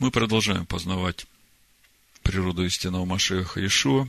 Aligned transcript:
Мы 0.00 0.10
продолжаем 0.10 0.64
познавать 0.64 1.26
природу 2.22 2.64
истинного 2.64 3.04
Машеха 3.04 3.64
Ишуа. 3.64 4.08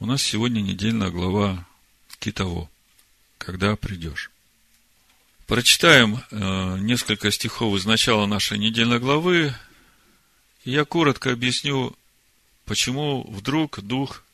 У 0.00 0.06
нас 0.06 0.20
сегодня 0.20 0.60
недельная 0.60 1.10
глава 1.10 1.64
Китово. 2.18 2.68
Когда 3.38 3.76
придешь. 3.76 4.32
Прочитаем 5.46 6.24
э, 6.32 6.78
несколько 6.80 7.30
стихов 7.30 7.78
из 7.78 7.86
начала 7.86 8.26
нашей 8.26 8.58
недельной 8.58 8.98
главы. 8.98 9.54
И 10.64 10.72
я 10.72 10.84
коротко 10.84 11.30
объясню, 11.30 11.96
почему 12.64 13.22
вдруг 13.30 13.78
Дух 13.78 14.24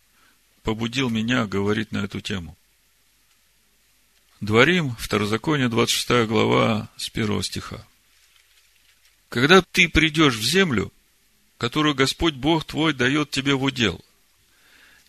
побудил 0.62 1.10
меня 1.10 1.44
говорить 1.44 1.92
на 1.92 1.98
эту 1.98 2.22
тему. 2.22 2.56
Дворим, 4.40 4.96
Второзаконие, 4.98 5.68
26 5.68 6.26
глава, 6.26 6.88
с 6.96 7.10
первого 7.10 7.44
стиха. 7.44 7.86
Когда 9.28 9.62
ты 9.62 9.88
придешь 9.88 10.34
в 10.34 10.42
землю, 10.42 10.92
которую 11.58 11.94
Господь 11.94 12.34
Бог 12.34 12.64
твой 12.64 12.94
дает 12.94 13.30
тебе 13.30 13.54
в 13.54 13.62
удел, 13.62 14.02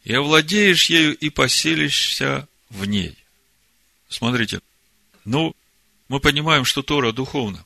и 0.04 0.14
овладеешь 0.14 0.90
ею 0.90 1.18
и 1.18 1.30
поселишься 1.30 2.48
в 2.70 2.86
ней. 2.86 3.18
Смотрите, 4.08 4.62
ну, 5.26 5.56
мы 6.08 6.20
понимаем, 6.20 6.66
что 6.66 6.82
Тора 6.82 7.12
духовна. 7.12 7.64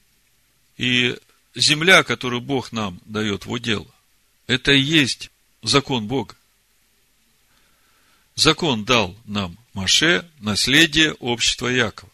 И 0.77 1.17
земля, 1.55 2.03
которую 2.03 2.41
Бог 2.41 2.71
нам 2.71 2.99
дает 3.05 3.45
в 3.45 3.51
удел, 3.51 3.89
это 4.47 4.73
и 4.73 4.81
есть 4.81 5.31
закон 5.61 6.07
Бога. 6.07 6.35
Закон 8.35 8.83
дал 8.83 9.15
нам 9.25 9.57
Маше, 9.73 10.27
наследие 10.39 11.13
общества 11.13 11.67
Якова. 11.67 12.11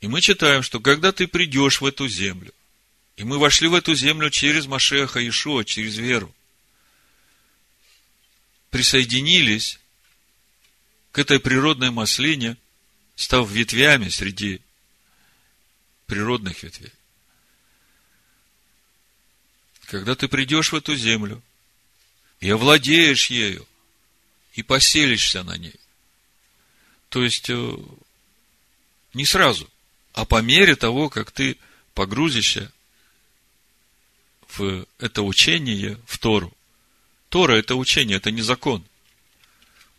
И 0.00 0.06
мы 0.06 0.20
читаем, 0.20 0.62
что 0.62 0.80
когда 0.80 1.12
ты 1.12 1.26
придешь 1.26 1.80
в 1.80 1.86
эту 1.86 2.08
землю, 2.08 2.54
и 3.16 3.24
мы 3.24 3.38
вошли 3.38 3.66
в 3.66 3.74
эту 3.74 3.94
землю 3.94 4.30
через 4.30 4.66
Машеха 4.66 5.26
Ишуа, 5.26 5.64
через 5.64 5.96
веру, 5.96 6.32
присоединились 8.70 9.80
к 11.10 11.18
этой 11.18 11.40
природной 11.40 11.90
маслине, 11.90 12.56
став 13.16 13.50
ветвями 13.50 14.08
среди 14.08 14.60
природных 16.06 16.62
ветвей. 16.62 16.92
Когда 19.86 20.14
ты 20.14 20.28
придешь 20.28 20.70
в 20.70 20.76
эту 20.76 20.94
землю 20.94 21.42
и 22.38 22.50
овладеешь 22.50 23.30
ею, 23.30 23.66
и 24.52 24.62
поселишься 24.62 25.42
на 25.42 25.56
ней. 25.56 25.74
То 27.08 27.24
есть, 27.24 27.48
э, 27.48 27.76
не 29.14 29.24
сразу– 29.24 29.68
а 30.18 30.24
по 30.24 30.42
мере 30.42 30.74
того, 30.74 31.10
как 31.10 31.30
ты 31.30 31.56
погрузишься 31.94 32.72
в 34.48 34.84
это 34.98 35.22
учение, 35.22 35.96
в 36.08 36.18
Тору. 36.18 36.52
Тора– 37.28 37.52
это 37.56 37.76
учение, 37.76 38.16
это 38.16 38.32
не 38.32 38.42
закон. 38.42 38.84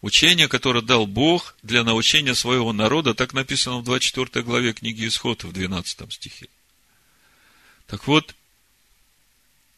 Учение, 0.02 0.50
которое 0.50 0.82
дал 0.82 1.08
Бог 1.08 1.56
для 1.64 1.86
научения 1.86 2.36
своего 2.36 2.74
народа, 2.74 3.14
так 3.14 3.32
написано 3.32 3.78
в 3.78 3.86
24 3.86 4.44
главе 4.44 4.74
книги 4.74 5.08
Исход 5.08 5.46
в 5.46 5.54
12 5.54 6.12
стихе. 6.12 6.50
Так 7.88 8.06
вот, 8.06 8.36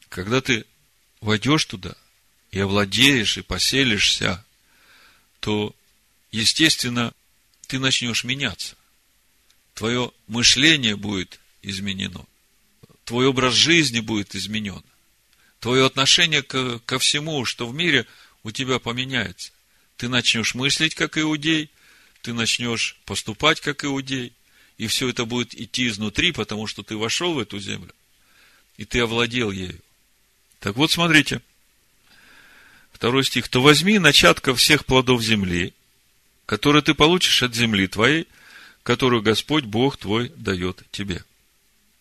когда 0.08 0.40
ты 0.40 0.64
войдешь 1.20 1.66
туда 1.66 1.94
и 2.50 2.58
овладеешь, 2.58 3.38
и 3.38 3.42
поселишься, 3.42 4.44
то, 5.38 5.72
естественно, 6.32 7.14
ты 7.68 7.78
начнешь 7.78 8.24
меняться 8.24 8.74
твое 9.74 10.12
мышление 10.26 10.96
будет 10.96 11.40
изменено, 11.62 12.24
твой 13.04 13.26
образ 13.26 13.54
жизни 13.54 14.00
будет 14.00 14.34
изменен, 14.34 14.82
твое 15.60 15.86
отношение 15.86 16.42
к, 16.42 16.80
ко 16.80 16.98
всему, 16.98 17.44
что 17.44 17.66
в 17.66 17.74
мире, 17.74 18.06
у 18.42 18.50
тебя 18.50 18.78
поменяется. 18.78 19.52
Ты 19.96 20.08
начнешь 20.08 20.54
мыслить, 20.54 20.94
как 20.94 21.16
иудей, 21.16 21.70
ты 22.22 22.32
начнешь 22.32 22.98
поступать, 23.04 23.60
как 23.60 23.84
иудей, 23.84 24.32
и 24.78 24.86
все 24.88 25.08
это 25.08 25.24
будет 25.24 25.54
идти 25.54 25.86
изнутри, 25.86 26.32
потому 26.32 26.66
что 26.66 26.82
ты 26.82 26.96
вошел 26.96 27.34
в 27.34 27.38
эту 27.38 27.60
землю, 27.60 27.94
и 28.76 28.84
ты 28.84 29.00
овладел 29.00 29.50
ею. 29.50 29.80
Так 30.58 30.76
вот, 30.76 30.90
смотрите, 30.90 31.40
второй 33.02 33.24
стих. 33.24 33.48
«То 33.48 33.60
возьми 33.60 33.98
начатка 33.98 34.54
всех 34.54 34.86
плодов 34.86 35.22
земли, 35.22 35.74
которые 36.46 36.82
ты 36.82 36.94
получишь 36.94 37.42
от 37.42 37.52
земли 37.52 37.88
твоей, 37.88 38.28
которую 38.82 39.22
Господь 39.22 39.64
Бог 39.64 39.96
твой 39.96 40.32
дает 40.36 40.82
тебе. 40.90 41.24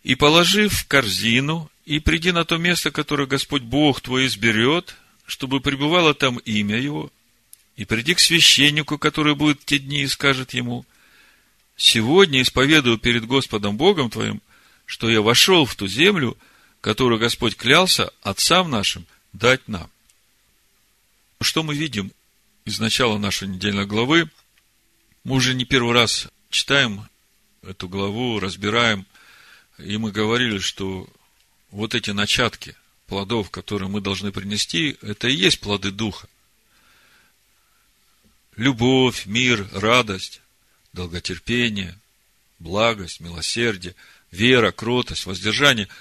И 0.04 0.16
положи 0.16 0.68
в 0.68 0.88
корзину, 0.88 1.70
и 1.86 2.00
приди 2.00 2.32
на 2.32 2.44
то 2.44 2.58
место, 2.58 2.92
которое 2.92 3.28
Господь 3.28 3.62
Бог 3.62 4.02
твой 4.02 4.26
изберет, 4.26 4.96
чтобы 5.26 5.62
пребывало 5.62 6.14
там 6.14 6.38
имя 6.40 6.78
Его, 6.78 7.12
и 7.76 7.86
приди 7.86 8.14
к 8.14 8.20
священнику, 8.20 8.98
который 8.98 9.36
будет 9.36 9.62
в 9.62 9.66
те 9.66 9.80
дни, 9.80 10.02
и 10.02 10.08
скажет 10.08 10.54
ему, 10.54 10.86
«Сегодня 11.78 12.42
исповедую 12.42 12.98
перед 12.98 13.26
Господом 13.26 13.78
Богом 13.78 14.10
твоим, 14.10 14.42
что 14.86 15.10
я 15.10 15.22
вошел 15.22 15.66
в 15.66 15.76
ту 15.76 15.88
землю, 15.88 16.38
которую 16.82 17.20
Господь 17.20 17.56
клялся 17.56 18.12
отцам 18.22 18.70
нашим 18.70 19.06
дать 19.34 19.68
нам». 19.68 19.90
Что 21.40 21.64
мы 21.64 21.76
видим 21.76 22.12
из 22.66 22.80
начала 22.80 23.18
нашей 23.18 23.48
недельной 23.48 23.86
главы? 23.86 24.30
Мы 25.24 25.36
уже 25.36 25.56
не 25.56 25.66
первый 25.66 25.94
раз 25.94 26.28
читаем 26.52 27.10
эту 27.64 27.90
главу, 27.90 28.40
разбираем, 28.40 29.06
и 29.78 29.98
мы 29.98 30.12
говорили, 30.12 30.60
что 30.60 31.08
вот 31.72 31.96
эти 31.96 32.12
начатки 32.12 32.76
плодов, 33.08 33.50
которые 33.50 33.90
мы 33.90 34.02
должны 34.02 34.32
принести, 34.32 34.98
это 35.02 35.28
и 35.28 35.36
есть 35.36 35.60
плоды 35.60 35.92
Духа. 35.92 36.28
Любовь, 38.56 39.26
мир, 39.26 39.68
радость, 39.72 40.42
долготерпение, 40.94 41.98
благость, 42.60 43.20
милосердие, 43.20 43.96
вера, 44.30 44.72
кротость, 44.72 45.26
воздержание– 45.26 45.88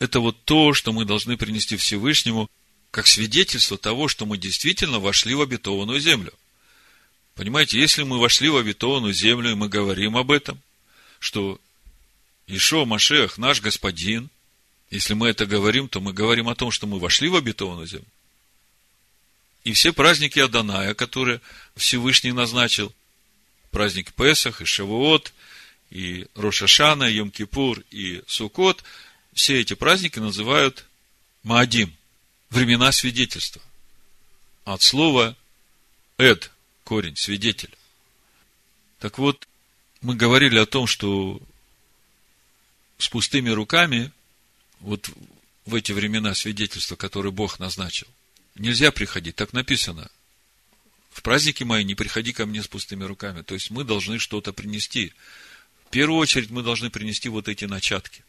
это 0.00 0.20
вот 0.20 0.44
то, 0.44 0.72
что 0.72 0.92
мы 0.92 1.04
должны 1.04 1.36
принести 1.36 1.76
Всевышнему, 1.76 2.50
как 2.90 3.06
свидетельство 3.06 3.78
того, 3.78 4.08
что 4.08 4.26
мы 4.26 4.38
действительно 4.38 4.98
вошли 4.98 5.34
в 5.34 5.42
обетованную 5.42 6.00
землю. 6.00 6.32
Понимаете, 7.40 7.80
если 7.80 8.02
мы 8.02 8.18
вошли 8.18 8.50
в 8.50 8.58
обетованную 8.58 9.14
землю, 9.14 9.52
и 9.52 9.54
мы 9.54 9.70
говорим 9.70 10.18
об 10.18 10.30
этом, 10.30 10.60
что 11.18 11.58
Ишо 12.46 12.84
Машех 12.84 13.38
наш 13.38 13.62
Господин, 13.62 14.28
если 14.90 15.14
мы 15.14 15.30
это 15.30 15.46
говорим, 15.46 15.88
то 15.88 16.02
мы 16.02 16.12
говорим 16.12 16.50
о 16.50 16.54
том, 16.54 16.70
что 16.70 16.86
мы 16.86 16.98
вошли 16.98 17.30
в 17.30 17.36
обетованную 17.36 17.86
землю. 17.86 18.04
И 19.64 19.72
все 19.72 19.94
праздники 19.94 20.38
Аданая, 20.38 20.92
которые 20.92 21.40
Всевышний 21.76 22.32
назначил, 22.32 22.92
праздник 23.70 24.12
Песах 24.12 24.60
и 24.60 24.66
Шавуот, 24.66 25.32
и 25.88 26.26
Рошашана, 26.34 27.04
и 27.04 27.20
Йом-Кипур, 27.20 27.82
и 27.90 28.22
Сукот, 28.26 28.84
все 29.32 29.58
эти 29.58 29.72
праздники 29.72 30.18
называют 30.18 30.84
Маадим, 31.42 31.90
времена 32.50 32.92
свидетельства. 32.92 33.62
От 34.66 34.82
слова 34.82 35.34
Эд, 36.18 36.50
корень, 36.90 37.14
свидетель. 37.14 37.70
Так 38.98 39.18
вот, 39.18 39.46
мы 40.00 40.16
говорили 40.16 40.58
о 40.58 40.66
том, 40.66 40.88
что 40.88 41.40
с 42.98 43.08
пустыми 43.08 43.48
руками, 43.50 44.10
вот 44.80 45.08
в 45.66 45.76
эти 45.76 45.92
времена 45.92 46.34
свидетельства, 46.34 46.96
которые 46.96 47.30
Бог 47.30 47.60
назначил, 47.60 48.08
нельзя 48.56 48.90
приходить. 48.90 49.36
Так 49.36 49.52
написано. 49.52 50.10
В 51.12 51.22
праздники 51.22 51.62
мои 51.62 51.84
не 51.84 51.94
приходи 51.94 52.32
ко 52.32 52.44
мне 52.44 52.60
с 52.60 52.66
пустыми 52.66 53.04
руками. 53.04 53.42
То 53.42 53.54
есть 53.54 53.70
мы 53.70 53.84
должны 53.84 54.18
что-то 54.18 54.52
принести. 54.52 55.12
В 55.86 55.90
первую 55.90 56.18
очередь 56.18 56.50
мы 56.50 56.64
должны 56.64 56.90
принести 56.90 57.28
вот 57.28 57.46
эти 57.46 57.66
начатки. 57.66 58.24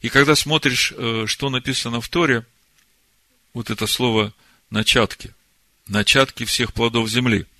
И 0.00 0.08
когда 0.08 0.34
смотришь, 0.34 0.90
э, 0.96 1.24
что 1.26 1.50
написано 1.50 2.00
в 2.00 2.08
Торе, 2.08 2.46
вот 3.52 3.68
это 3.68 3.86
слово 3.86 4.32
начатки, 4.70 5.34
начатки 5.86 6.46
всех 6.46 6.72
плодов 6.72 7.10
земли– 7.10 7.44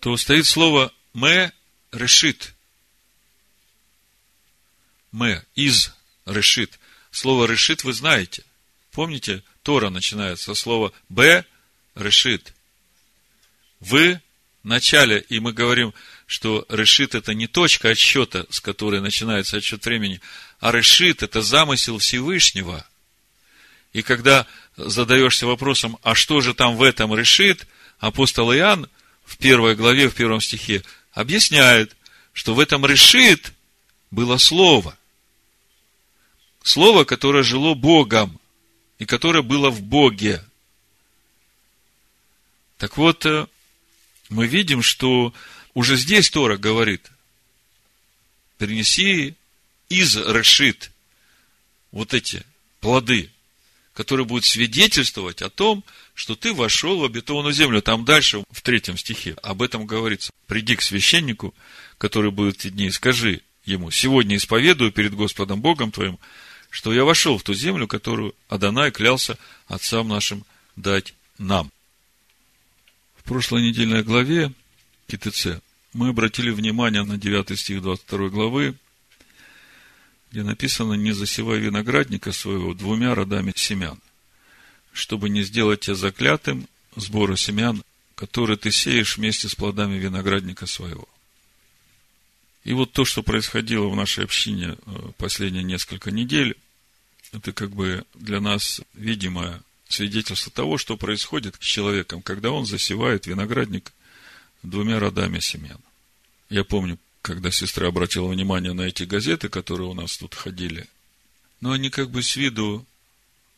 то 0.00 0.16
стоит 0.16 0.46
слово 0.46 0.92
«ме 1.14 1.52
решит». 1.92 2.54
«Ме» 5.12 5.44
из 5.54 5.92
решит. 6.24 6.78
Слово 7.10 7.46
решит 7.46 7.84
вы 7.84 7.92
знаете. 7.92 8.44
Помните, 8.92 9.42
Тора 9.62 9.90
начинается 9.90 10.46
со 10.46 10.54
слова 10.54 10.92
«б» 11.08 11.44
решит. 11.94 12.54
В 13.80 14.20
начале, 14.62 15.20
и 15.28 15.40
мы 15.40 15.52
говорим, 15.52 15.92
что 16.26 16.64
решит 16.68 17.14
это 17.14 17.34
не 17.34 17.46
точка 17.46 17.90
отсчета, 17.90 18.46
с 18.50 18.60
которой 18.60 19.00
начинается 19.00 19.56
отсчет 19.56 19.84
времени, 19.84 20.20
а 20.60 20.70
решит 20.70 21.22
это 21.22 21.42
замысел 21.42 21.98
Всевышнего. 21.98 22.86
И 23.92 24.02
когда 24.02 24.46
задаешься 24.76 25.46
вопросом, 25.46 25.98
а 26.02 26.14
что 26.14 26.40
же 26.40 26.54
там 26.54 26.76
в 26.76 26.82
этом 26.82 27.14
решит, 27.14 27.66
апостол 27.98 28.54
Иоанн 28.54 28.88
в 29.30 29.36
первой 29.36 29.76
главе, 29.76 30.08
в 30.08 30.14
первом 30.16 30.40
стихе, 30.40 30.82
объясняет, 31.12 31.96
что 32.32 32.52
в 32.52 32.58
этом 32.58 32.84
решит 32.84 33.52
было 34.10 34.38
слово. 34.38 34.98
Слово, 36.64 37.04
которое 37.04 37.44
жило 37.44 37.74
Богом 37.74 38.40
и 38.98 39.06
которое 39.06 39.42
было 39.42 39.70
в 39.70 39.82
Боге. 39.82 40.44
Так 42.76 42.96
вот, 42.96 43.24
э, 43.24 43.46
мы 44.30 44.48
видим, 44.48 44.82
что 44.82 45.32
уже 45.74 45.96
здесь 45.96 46.28
Тора 46.28 46.56
говорит, 46.56 47.08
принеси 48.58 49.36
из 49.88 50.16
решит 50.16 50.90
вот 51.92 52.14
эти 52.14 52.44
плоды, 52.80 53.30
которые 53.94 54.26
будут 54.26 54.44
свидетельствовать 54.44 55.40
о 55.40 55.50
том, 55.50 55.84
что 56.20 56.36
ты 56.36 56.52
вошел 56.52 56.98
в 56.98 57.04
обетованную 57.06 57.54
землю. 57.54 57.80
Там 57.80 58.04
дальше, 58.04 58.44
в 58.50 58.60
третьем 58.60 58.98
стихе, 58.98 59.34
об 59.42 59.62
этом 59.62 59.86
говорится. 59.86 60.30
Приди 60.46 60.76
к 60.76 60.82
священнику, 60.82 61.54
который 61.96 62.30
будет 62.30 62.56
в 62.56 62.58
те 62.58 62.68
дни, 62.68 62.88
и 62.88 62.90
скажи 62.90 63.40
ему, 63.64 63.90
сегодня 63.90 64.36
исповедую 64.36 64.92
перед 64.92 65.14
Господом 65.14 65.62
Богом 65.62 65.90
твоим, 65.90 66.18
что 66.68 66.92
я 66.92 67.04
вошел 67.06 67.38
в 67.38 67.42
ту 67.42 67.54
землю, 67.54 67.86
которую 67.86 68.34
Адонай 68.50 68.90
клялся 68.90 69.38
отцам 69.66 70.08
нашим 70.08 70.44
дать 70.76 71.14
нам. 71.38 71.72
В 73.16 73.22
прошлой 73.24 73.62
недельной 73.62 74.02
главе 74.02 74.52
КТЦ 75.08 75.62
мы 75.94 76.10
обратили 76.10 76.50
внимание 76.50 77.02
на 77.02 77.16
9 77.16 77.58
стих 77.58 77.80
22 77.80 78.28
главы, 78.28 78.74
где 80.30 80.42
написано 80.42 80.92
«Не 80.92 81.12
засевай 81.12 81.60
виноградника 81.60 82.30
своего 82.32 82.74
двумя 82.74 83.14
родами 83.14 83.54
семян, 83.56 83.98
чтобы 84.92 85.28
не 85.28 85.42
сделать 85.42 85.80
тебя 85.80 85.94
заклятым 85.94 86.68
сбора 86.96 87.36
семян, 87.36 87.82
которые 88.14 88.56
ты 88.56 88.70
сеешь 88.70 89.16
вместе 89.16 89.48
с 89.48 89.54
плодами 89.54 89.96
виноградника 89.96 90.66
своего». 90.66 91.08
И 92.64 92.72
вот 92.72 92.92
то, 92.92 93.04
что 93.04 93.22
происходило 93.22 93.88
в 93.88 93.96
нашей 93.96 94.24
общине 94.24 94.76
э, 94.84 95.10
последние 95.16 95.64
несколько 95.64 96.10
недель, 96.10 96.56
это 97.32 97.52
как 97.52 97.70
бы 97.70 98.04
для 98.14 98.40
нас 98.40 98.82
видимое 98.94 99.62
свидетельство 99.88 100.52
того, 100.52 100.78
что 100.78 100.96
происходит 100.96 101.56
с 101.58 101.64
человеком, 101.64 102.22
когда 102.22 102.50
он 102.50 102.66
засевает 102.66 103.26
виноградник 103.26 103.92
двумя 104.62 105.00
родами 105.00 105.40
семян. 105.40 105.80
Я 106.48 106.64
помню, 106.64 106.98
когда 107.22 107.50
сестра 107.50 107.88
обратила 107.88 108.28
внимание 108.28 108.72
на 108.72 108.82
эти 108.82 109.04
газеты, 109.04 109.48
которые 109.48 109.88
у 109.88 109.94
нас 109.94 110.16
тут 110.18 110.34
ходили, 110.34 110.86
но 111.60 111.72
они 111.72 111.90
как 111.90 112.10
бы 112.10 112.22
с 112.22 112.36
виду 112.36 112.86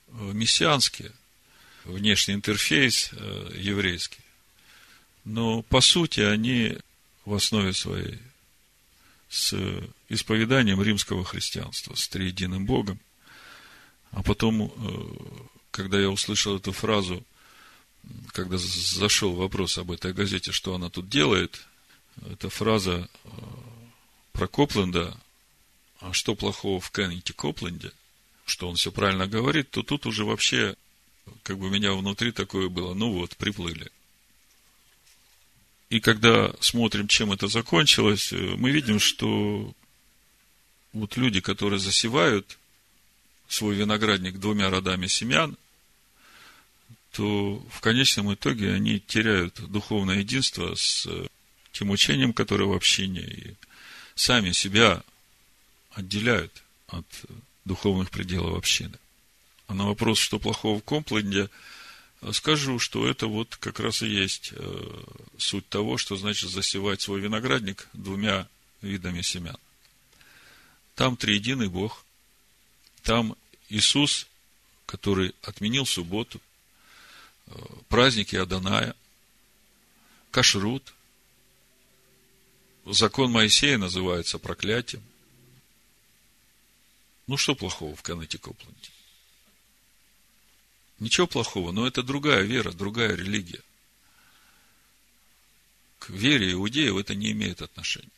э, 0.08 0.30
мессианские, 0.32 1.12
внешний 1.84 2.34
интерфейс 2.34 3.10
э, 3.12 3.50
еврейский. 3.56 4.20
Но 5.24 5.62
по 5.62 5.80
сути 5.80 6.20
они 6.20 6.78
в 7.24 7.34
основе 7.34 7.72
своей 7.72 8.18
с 9.28 9.54
исповеданием 10.10 10.82
римского 10.82 11.24
христианства, 11.24 11.94
с 11.94 12.06
триединым 12.08 12.66
Богом. 12.66 13.00
А 14.10 14.22
потом, 14.22 14.62
э, 14.64 14.70
когда 15.70 15.98
я 15.98 16.10
услышал 16.10 16.56
эту 16.56 16.72
фразу, 16.72 17.24
когда 18.32 18.58
зашел 18.58 19.32
вопрос 19.32 19.78
об 19.78 19.90
этой 19.90 20.12
газете, 20.12 20.52
что 20.52 20.74
она 20.74 20.90
тут 20.90 21.08
делает, 21.08 21.66
эта 22.30 22.50
фраза 22.50 23.08
э, 23.24 23.28
про 24.32 24.46
Копленда, 24.48 25.16
а 26.00 26.12
что 26.12 26.34
плохого 26.34 26.78
в 26.78 26.90
Кеннете 26.90 27.32
Копленде, 27.32 27.92
что 28.44 28.68
он 28.68 28.76
все 28.76 28.92
правильно 28.92 29.26
говорит, 29.26 29.70
то 29.70 29.82
тут 29.82 30.04
уже 30.04 30.24
вообще, 30.24 30.76
как 31.42 31.58
бы 31.58 31.66
у 31.66 31.70
меня 31.70 31.92
внутри 31.92 32.32
такое 32.32 32.68
было, 32.68 32.94
ну 32.94 33.12
вот, 33.12 33.36
приплыли. 33.36 33.90
И 35.90 36.00
когда 36.00 36.52
смотрим, 36.60 37.06
чем 37.06 37.32
это 37.32 37.48
закончилось, 37.48 38.32
э, 38.32 38.36
мы 38.56 38.70
видим, 38.70 38.98
что 38.98 39.74
вот 40.92 41.16
люди, 41.16 41.40
которые 41.40 41.78
засевают 41.78 42.58
свой 43.48 43.74
виноградник 43.74 44.38
двумя 44.38 44.70
родами 44.70 45.06
семян, 45.06 45.56
то 47.12 47.56
в 47.70 47.80
конечном 47.80 48.32
итоге 48.32 48.72
они 48.72 49.00
теряют 49.00 49.60
духовное 49.70 50.20
единство 50.20 50.74
с 50.74 51.06
тем 51.72 51.90
учением, 51.90 52.32
которое 52.32 52.64
в 52.64 52.72
общине, 52.72 53.20
и 53.20 53.54
сами 54.14 54.52
себя 54.52 55.02
отделяют 55.90 56.62
от 56.88 57.06
духовных 57.64 58.10
пределов 58.10 58.56
общины. 58.56 58.98
А 59.72 59.74
на 59.74 59.86
вопрос, 59.86 60.18
что 60.18 60.38
плохого 60.38 60.80
в 60.80 60.84
Компленде, 60.84 61.48
скажу, 62.32 62.78
что 62.78 63.08
это 63.08 63.26
вот 63.26 63.56
как 63.56 63.80
раз 63.80 64.02
и 64.02 64.06
есть 64.06 64.52
э, 64.52 65.04
суть 65.38 65.66
того, 65.66 65.96
что 65.96 66.14
значит 66.16 66.50
засевать 66.50 67.00
свой 67.00 67.22
виноградник 67.22 67.88
двумя 67.94 68.46
видами 68.82 69.22
семян. 69.22 69.56
Там 70.94 71.16
триединый 71.16 71.68
Бог, 71.68 72.04
там 73.02 73.34
Иисус, 73.70 74.26
который 74.84 75.34
отменил 75.40 75.86
субботу, 75.86 76.38
э, 77.46 77.52
праздники 77.88 78.36
Аданая, 78.36 78.94
кашрут, 80.30 80.92
закон 82.84 83.30
Моисея 83.30 83.78
называется 83.78 84.38
проклятием. 84.38 85.02
Ну, 87.26 87.38
что 87.38 87.54
плохого 87.54 87.96
в 87.96 88.02
Канете 88.02 88.36
Копленде? 88.36 88.91
Ничего 91.02 91.26
плохого, 91.26 91.72
но 91.72 91.84
это 91.84 92.04
другая 92.04 92.42
вера, 92.42 92.70
другая 92.70 93.16
религия. 93.16 93.60
К 95.98 96.10
вере 96.10 96.52
иудеев 96.52 96.96
это 96.96 97.16
не 97.16 97.32
имеет 97.32 97.60
отношения. 97.60 98.08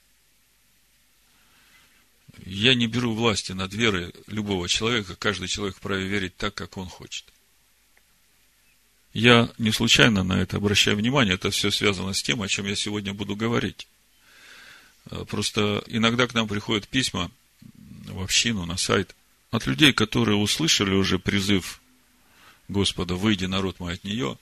Я 2.45 2.75
не 2.75 2.87
беру 2.87 3.15
власти 3.15 3.53
над 3.53 3.73
верой 3.73 4.13
любого 4.27 4.69
человека, 4.69 5.17
каждый 5.17 5.49
человек 5.49 5.77
вправе 5.77 6.07
верить 6.07 6.37
так, 6.37 6.55
как 6.55 6.77
он 6.77 6.87
хочет. 6.87 7.25
Я 9.15 9.51
не 9.57 9.73
случайно 9.73 10.23
на 10.23 10.43
это 10.43 10.59
обращаю 10.59 10.99
внимание, 10.99 11.37
это 11.37 11.51
все 11.51 11.71
связано 11.71 12.13
с 12.13 12.23
тем, 12.23 12.43
о 12.43 12.49
чем 12.49 12.67
я 12.67 12.77
сегодня 12.77 13.15
буду 13.15 13.35
говорить. 13.35 13.89
Э, 15.11 15.25
просто 15.25 15.83
иногда 15.87 16.27
к 16.27 16.35
нам 16.35 16.49
приходят 16.49 16.87
письма 16.87 17.31
в 17.79 18.23
общину, 18.23 18.67
на 18.67 18.77
сайт, 18.77 19.17
от 19.51 19.67
людей, 19.67 19.95
которые 19.95 20.37
услышали 20.37 20.93
уже 20.93 21.19
призыв 21.19 21.81
Господа, 22.69 23.15
выйди, 23.15 23.45
народ 23.45 23.81
мой, 23.81 23.95
от 23.95 24.05
нее, 24.05 24.39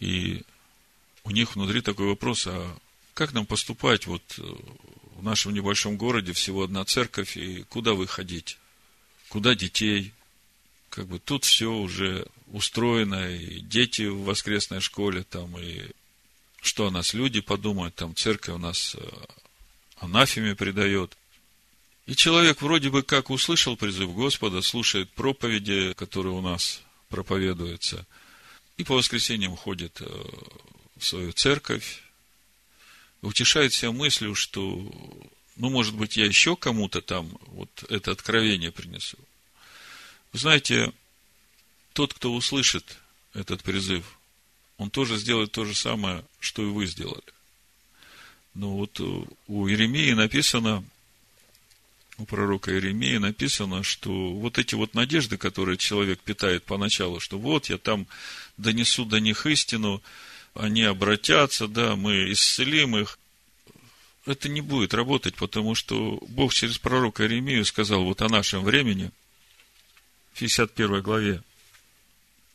и 0.00 0.42
у 1.24 1.30
них 1.30 1.54
внутри 1.54 1.80
такой 1.80 2.06
вопрос, 2.06 2.46
а 2.46 2.76
как 3.14 3.32
нам 3.32 3.46
поступать 3.46 4.06
вот 4.06 4.22
э, 4.38 4.42
в 5.16 5.22
нашем 5.22 5.54
небольшом 5.54 5.96
городе, 5.96 6.32
всего 6.32 6.64
одна 6.64 6.84
церковь, 6.84 7.36
и 7.36 7.62
куда 7.64 7.94
выходить? 7.94 8.58
Куда 9.28 9.54
детей? 9.54 10.12
Как 10.90 11.06
бы 11.06 11.18
тут 11.18 11.44
все 11.44 11.72
уже 11.72 12.26
устроено, 12.48 13.34
и 13.34 13.60
дети 13.60 14.02
в 14.02 14.24
воскресной 14.24 14.80
школе, 14.80 15.24
там, 15.24 15.58
и 15.58 15.90
что 16.60 16.86
о 16.86 16.90
нас 16.90 17.14
люди 17.14 17.40
подумают, 17.40 17.94
там 17.94 18.14
церковь 18.14 18.54
у 18.54 18.58
нас 18.58 18.94
э, 18.94 19.08
анафеме 19.98 20.54
предает. 20.54 21.16
И 22.06 22.14
человек 22.14 22.62
вроде 22.62 22.90
бы 22.90 23.02
как 23.02 23.30
услышал 23.30 23.76
призыв 23.76 24.14
Господа, 24.14 24.62
слушает 24.62 25.10
проповеди, 25.10 25.92
которые 25.94 26.34
у 26.34 26.40
нас 26.40 26.82
проповедуются, 27.08 28.06
и 28.76 28.84
по 28.84 28.94
воскресеньям 28.94 29.56
ходит 29.56 30.00
э, 30.00 30.06
в 30.96 31.04
свою 31.04 31.32
церковь, 31.32 32.02
утешает 33.22 33.72
себя 33.72 33.92
мыслью, 33.92 34.34
что, 34.34 34.60
ну, 35.56 35.70
может 35.70 35.94
быть, 35.94 36.16
я 36.16 36.26
еще 36.26 36.56
кому-то 36.56 37.00
там 37.00 37.38
вот 37.46 37.70
это 37.88 38.12
откровение 38.12 38.70
принесу. 38.70 39.18
Вы 40.32 40.38
знаете, 40.38 40.92
тот, 41.92 42.12
кто 42.12 42.34
услышит 42.34 42.98
этот 43.32 43.62
призыв, 43.62 44.18
он 44.76 44.90
тоже 44.90 45.16
сделает 45.16 45.52
то 45.52 45.64
же 45.64 45.74
самое, 45.74 46.24
что 46.40 46.62
и 46.62 46.66
вы 46.66 46.86
сделали. 46.86 47.22
Но 48.54 48.76
вот 48.76 49.00
у 49.00 49.68
Иеремии 49.68 50.12
написано, 50.12 50.84
у 52.18 52.24
пророка 52.24 52.72
Иеремии 52.72 53.18
написано, 53.18 53.82
что 53.82 54.32
вот 54.32 54.58
эти 54.58 54.74
вот 54.74 54.94
надежды, 54.94 55.36
которые 55.36 55.76
человек 55.76 56.20
питает 56.20 56.64
поначалу, 56.64 57.20
что 57.20 57.38
вот 57.38 57.68
я 57.68 57.78
там 57.78 58.06
донесу 58.56 59.04
до 59.04 59.20
них 59.20 59.46
истину, 59.46 60.02
они 60.54 60.82
обратятся, 60.82 61.68
да, 61.68 61.96
мы 61.96 62.32
исцелим 62.32 62.96
их. 62.96 63.18
Это 64.24 64.48
не 64.48 64.60
будет 64.60 64.94
работать, 64.94 65.34
потому 65.34 65.74
что 65.74 66.18
Бог 66.28 66.52
через 66.52 66.78
пророка 66.78 67.22
Иеремию 67.22 67.64
сказал 67.64 68.04
вот 68.04 68.22
о 68.22 68.28
нашем 68.28 68.64
времени, 68.64 69.10
в 70.32 70.38
51 70.38 71.02
главе, 71.02 71.42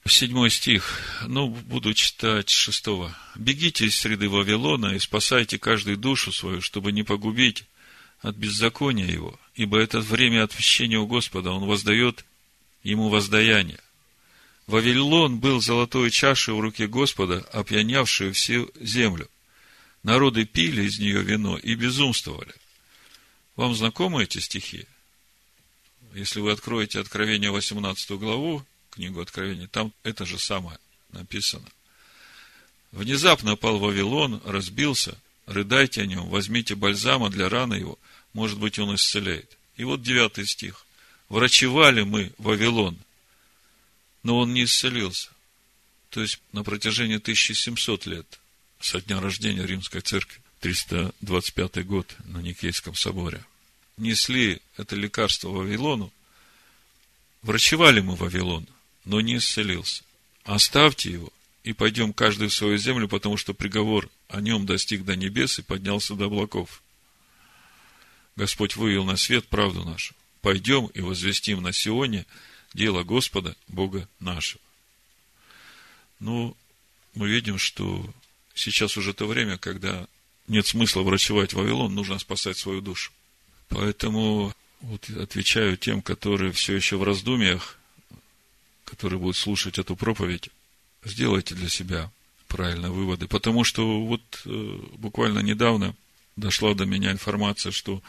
Седьмой 0.07 0.49
стих, 0.49 0.99
ну, 1.27 1.47
буду 1.47 1.93
читать 1.93 2.49
шестого. 2.49 3.15
«Бегите 3.35 3.85
из 3.85 3.95
среды 3.95 4.29
Вавилона 4.29 4.95
и 4.95 4.99
спасайте 4.99 5.59
каждую 5.59 5.95
душу 5.95 6.31
свою, 6.31 6.59
чтобы 6.61 6.91
не 6.91 7.03
погубить 7.03 7.65
от 8.21 8.35
беззакония 8.35 9.05
его, 9.05 9.39
ибо 9.61 9.77
это 9.77 9.99
время 10.01 10.43
отвещения 10.43 10.97
у 10.97 11.05
Господа, 11.05 11.51
он 11.51 11.65
воздает 11.67 12.25
ему 12.81 13.09
воздаяние. 13.09 13.79
Вавилон 14.65 15.37
был 15.37 15.61
золотой 15.61 16.09
чашей 16.09 16.55
в 16.55 16.59
руке 16.59 16.87
Господа, 16.87 17.41
опьянявшую 17.53 18.33
всю 18.33 18.71
землю. 18.79 19.29
Народы 20.01 20.45
пили 20.45 20.81
из 20.87 20.97
нее 20.97 21.21
вино 21.21 21.59
и 21.59 21.75
безумствовали. 21.75 22.55
Вам 23.55 23.75
знакомы 23.75 24.23
эти 24.23 24.39
стихи? 24.39 24.87
Если 26.15 26.39
вы 26.39 26.53
откроете 26.53 26.99
Откровение 26.99 27.51
18 27.51 28.11
главу, 28.17 28.65
книгу 28.89 29.21
Откровения, 29.21 29.67
там 29.67 29.93
это 30.01 30.25
же 30.25 30.39
самое 30.39 30.79
написано. 31.11 31.69
Внезапно 32.91 33.55
пал 33.55 33.77
Вавилон, 33.77 34.41
разбился, 34.43 35.19
рыдайте 35.45 36.01
о 36.01 36.07
нем, 36.07 36.27
возьмите 36.29 36.73
бальзама 36.73 37.29
для 37.29 37.47
раны 37.47 37.75
его, 37.75 37.99
может 38.33 38.59
быть, 38.59 38.79
он 38.79 38.95
исцеляет. 38.95 39.57
И 39.75 39.83
вот 39.83 40.01
девятый 40.01 40.45
стих. 40.45 40.85
Врачевали 41.29 42.03
мы 42.03 42.33
Вавилон, 42.37 42.97
но 44.23 44.39
он 44.39 44.53
не 44.53 44.65
исцелился. 44.65 45.29
То 46.09 46.21
есть, 46.21 46.41
на 46.51 46.63
протяжении 46.63 47.15
1700 47.15 48.05
лет 48.05 48.39
со 48.79 49.01
дня 49.01 49.21
рождения 49.21 49.65
Римской 49.65 50.01
Церкви, 50.01 50.41
325 50.59 51.85
год 51.85 52.15
на 52.25 52.39
Никейском 52.39 52.95
соборе, 52.95 53.43
несли 53.97 54.61
это 54.77 54.95
лекарство 54.95 55.49
Вавилону, 55.49 56.11
врачевали 57.41 58.01
мы 58.01 58.15
Вавилон, 58.15 58.67
но 59.05 59.21
не 59.21 59.37
исцелился. 59.37 60.03
Оставьте 60.43 61.11
его, 61.11 61.31
и 61.63 61.73
пойдем 61.73 62.13
каждый 62.13 62.47
в 62.47 62.53
свою 62.53 62.77
землю, 62.77 63.07
потому 63.07 63.37
что 63.37 63.53
приговор 63.53 64.09
о 64.27 64.41
нем 64.41 64.65
достиг 64.65 65.05
до 65.05 65.15
небес 65.15 65.59
и 65.59 65.63
поднялся 65.63 66.15
до 66.15 66.25
облаков. 66.25 66.81
Господь 68.35 68.75
вывел 68.75 69.05
на 69.05 69.17
свет 69.17 69.47
правду 69.47 69.83
нашу. 69.83 70.15
Пойдем 70.41 70.87
и 70.87 71.01
возвестим 71.01 71.61
на 71.61 71.71
Сионе 71.71 72.25
дело 72.73 73.03
Господа, 73.03 73.55
Бога 73.67 74.07
нашего. 74.19 74.61
Ну, 76.19 76.55
мы 77.13 77.29
видим, 77.29 77.57
что 77.57 78.07
сейчас 78.53 78.97
уже 78.97 79.13
то 79.13 79.27
время, 79.27 79.57
когда 79.57 80.07
нет 80.47 80.65
смысла 80.65 81.01
врачевать 81.01 81.53
Вавилон, 81.53 81.93
нужно 81.93 82.19
спасать 82.19 82.57
свою 82.57 82.81
душу. 82.81 83.11
Поэтому 83.69 84.53
вот 84.81 85.09
отвечаю 85.09 85.77
тем, 85.77 86.01
которые 86.01 86.51
все 86.51 86.75
еще 86.75 86.97
в 86.97 87.03
раздумьях, 87.03 87.77
которые 88.85 89.19
будут 89.19 89.37
слушать 89.37 89.77
эту 89.77 89.95
проповедь, 89.95 90.49
сделайте 91.03 91.55
для 91.55 91.69
себя 91.69 92.11
правильные 92.47 92.91
выводы. 92.91 93.27
Потому 93.27 93.63
что 93.63 94.05
вот 94.05 94.21
э, 94.45 94.79
буквально 94.97 95.39
недавно 95.39 95.95
дошла 96.35 96.73
до 96.73 96.85
меня 96.85 97.11
информация, 97.11 97.71
что 97.71 98.01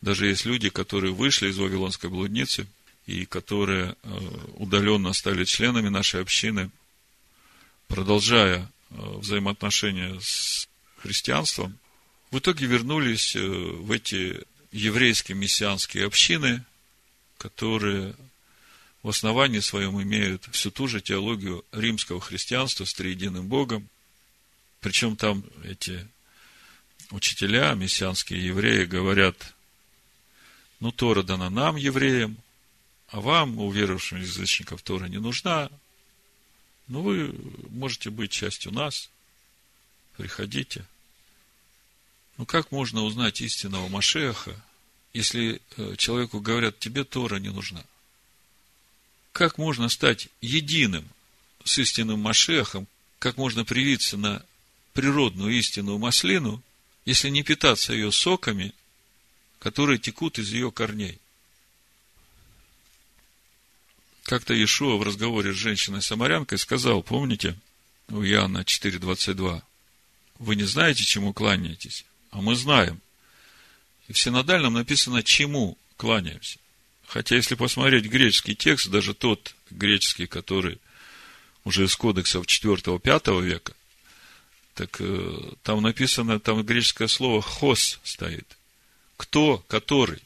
даже 0.00 0.26
есть 0.26 0.44
люди, 0.44 0.68
которые 0.68 1.12
вышли 1.12 1.48
из 1.48 1.58
Вавилонской 1.58 2.10
блудницы 2.10 2.66
и 3.06 3.24
которые 3.24 3.96
э, 4.02 4.18
удаленно 4.56 5.12
стали 5.12 5.44
членами 5.44 5.88
нашей 5.88 6.20
общины, 6.20 6.70
продолжая 7.88 8.70
э, 8.90 8.94
взаимоотношения 9.18 10.18
с 10.20 10.68
христианством, 10.98 11.78
в 12.30 12.38
итоге 12.38 12.66
вернулись 12.66 13.34
в 13.36 13.92
эти 13.92 14.42
еврейские 14.72 15.36
мессианские 15.36 16.06
общины, 16.06 16.64
которые 17.36 18.14
в 19.02 19.08
основании 19.08 19.60
своем 19.60 20.00
имеют 20.02 20.48
всю 20.52 20.70
ту 20.70 20.88
же 20.88 21.00
теологию 21.00 21.64
римского 21.72 22.20
христианства 22.20 22.84
с 22.84 22.94
триединым 22.94 23.48
Богом. 23.48 23.88
Причем 24.80 25.16
там 25.16 25.44
эти 25.64 26.06
учителя, 27.12 27.74
мессианские 27.74 28.44
евреи, 28.44 28.84
говорят, 28.84 29.54
ну, 30.80 30.90
Тора 30.90 31.22
дана 31.22 31.50
нам, 31.50 31.76
евреям, 31.76 32.36
а 33.08 33.20
вам, 33.20 33.58
уверовавшим 33.58 34.20
язычников, 34.20 34.82
Тора 34.82 35.06
не 35.06 35.18
нужна. 35.18 35.70
Ну, 36.88 37.02
вы 37.02 37.34
можете 37.70 38.10
быть 38.10 38.32
частью 38.32 38.72
нас. 38.72 39.10
Приходите. 40.16 40.84
Ну, 42.38 42.46
как 42.46 42.72
можно 42.72 43.02
узнать 43.02 43.40
истинного 43.40 43.88
Машеха, 43.88 44.56
если 45.12 45.60
э, 45.76 45.94
человеку 45.96 46.40
говорят, 46.40 46.78
тебе 46.78 47.04
Тора 47.04 47.36
не 47.36 47.50
нужна? 47.50 47.84
Как 49.32 49.58
можно 49.58 49.88
стать 49.88 50.28
единым 50.40 51.08
с 51.64 51.78
истинным 51.78 52.20
Машехом, 52.20 52.86
как 53.18 53.36
можно 53.36 53.64
привиться 53.64 54.16
на 54.16 54.44
природную 54.94 55.52
истинную 55.52 55.98
маслину, 55.98 56.62
если 57.04 57.28
не 57.28 57.42
питаться 57.42 57.92
ее 57.92 58.12
соками, 58.12 58.72
которые 59.58 59.98
текут 59.98 60.38
из 60.38 60.52
ее 60.52 60.70
корней? 60.70 61.18
Как-то 64.24 64.54
Иешуа 64.54 64.96
в 64.96 65.02
разговоре 65.02 65.52
с 65.52 65.56
женщиной-самарянкой 65.56 66.58
сказал, 66.58 67.02
помните, 67.02 67.56
у 68.08 68.22
Иоанна 68.22 68.58
4.22, 68.58 69.62
вы 70.38 70.56
не 70.56 70.64
знаете, 70.64 71.04
чему 71.04 71.32
кланяетесь, 71.32 72.04
а 72.30 72.40
мы 72.40 72.54
знаем. 72.54 73.00
И 74.08 74.12
в 74.12 74.18
синодальном 74.18 74.74
написано, 74.74 75.22
чему 75.22 75.76
кланяемся. 75.96 76.58
Хотя, 77.06 77.36
если 77.36 77.56
посмотреть 77.56 78.06
греческий 78.06 78.54
текст, 78.54 78.88
даже 78.88 79.12
тот 79.12 79.54
греческий, 79.70 80.26
который 80.26 80.78
уже 81.64 81.84
из 81.84 81.94
кодексов 81.94 82.46
4-5 82.46 83.42
века, 83.42 83.74
так 84.74 84.96
э, 85.00 85.52
там 85.62 85.82
написано, 85.82 86.40
там 86.40 86.62
греческое 86.62 87.08
слово 87.08 87.42
«хос» 87.42 88.00
стоит. 88.02 88.56
Кто, 89.16 89.58
который. 89.68 90.20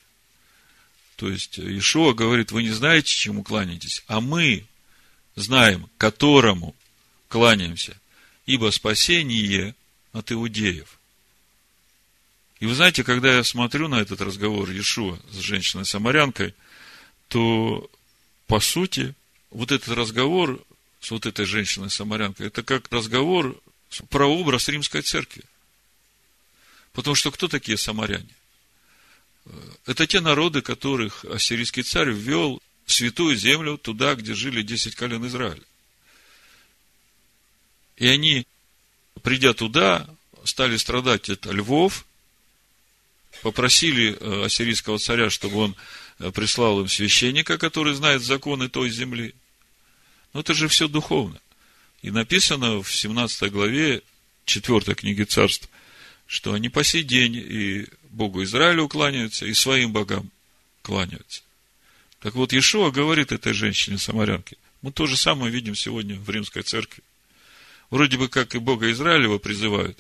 То 1.17 1.29
есть, 1.29 1.59
Ишуа 1.59 2.13
говорит, 2.13 2.53
вы 2.53 2.63
не 2.63 2.71
знаете, 2.71 3.09
чему 3.09 3.43
кланяетесь, 3.43 4.03
а 4.07 4.21
мы 4.21 4.67
знаем, 5.35 5.89
которому 5.99 6.75
кланяемся, 7.29 7.99
ибо 8.45 8.71
спасение 8.71 9.75
от 10.13 10.33
иудеев. 10.33 10.99
И 12.61 12.67
вы 12.67 12.75
знаете, 12.75 13.05
когда 13.05 13.37
я 13.37 13.45
смотрю 13.45 13.89
на 13.89 14.01
этот 14.01 14.21
разговор 14.21 14.71
Иешуа 14.71 15.19
с 15.31 15.37
женщиной-самарянкой– 15.37 16.55
то, 17.29 17.91
по 18.47 18.61
сути, 18.61 19.15
вот 19.51 19.73
этот 19.73 19.89
разговор 19.97 20.63
с 21.01 21.11
вот 21.11 21.27
этой 21.27 21.45
женщиной-самарянкой, 21.45 22.49
это 22.49 22.63
как 22.63 22.91
разговор 22.91 23.57
про 24.09 24.27
образ 24.27 24.69
римской 24.69 25.03
церкви. 25.03 25.43
Потому 26.93 27.15
что 27.15 27.31
кто 27.31 27.49
такие 27.49 27.79
самаряне? 27.79 28.35
Это 29.85 30.07
те 30.07 30.21
народы, 30.21 30.61
которых 30.63 31.25
ассирийский 31.25 31.83
царь 31.83 32.11
ввел 32.11 32.61
в 32.85 32.93
святую 32.93 33.37
землю, 33.37 33.79
туда, 33.79 34.15
где 34.15 34.35
жили 34.35 34.63
десять 34.63 34.97
колен 34.97 35.27
Израиля. 35.27 35.63
И 37.97 38.07
они, 38.07 38.47
придя 39.23 39.55
туда, 39.55 40.09
стали 40.45 40.77
страдать 40.77 41.31
от 41.31 41.47
львов, 41.47 42.05
попросили 43.43 44.17
э, 44.19 44.45
ассирийского 44.47 44.99
царя, 44.99 45.31
чтобы 45.31 45.57
он 45.59 45.77
Э, 46.19 46.31
прислал 46.31 46.81
им 46.81 46.89
священника, 46.89 47.59
который 47.59 47.95
знает 47.95 48.23
законы 48.23 48.69
той 48.69 48.91
земли. 48.91 49.35
Но 50.33 50.41
это 50.41 50.55
же 50.55 50.69
все 50.69 50.89
духовно. 50.89 51.41
И 52.03 52.11
написано 52.11 52.83
в 52.83 52.95
17 52.95 53.51
главе 53.51 54.03
4 54.45 54.95
книги 54.95 55.23
царств, 55.25 55.69
что 56.27 56.53
они 56.53 56.69
по 56.69 56.85
сей 56.85 57.03
день 57.03 57.37
и 57.37 57.87
Богу 58.11 58.43
Израилю 58.45 58.89
кланяются, 58.89 59.47
и 59.47 59.55
своим 59.55 59.93
богам 59.93 60.31
кланяются. 60.83 61.43
Так 62.21 62.35
вот, 62.35 62.53
Иешуа 62.53 62.91
говорит 62.91 63.33
этой 63.33 63.53
женщине-самарянке, 63.53 64.57
мы 64.83 64.93
то 64.93 65.07
же 65.07 65.17
самое 65.17 65.53
видим 65.53 65.75
сегодня 65.75 66.19
в 66.19 66.29
римской 66.31 66.63
церкви. 66.63 67.03
Вроде 67.91 68.17
бы 68.19 68.29
как 68.29 68.55
и 68.55 68.59
Бога 68.59 68.91
Израилева 68.91 69.39
призывают, 69.39 69.99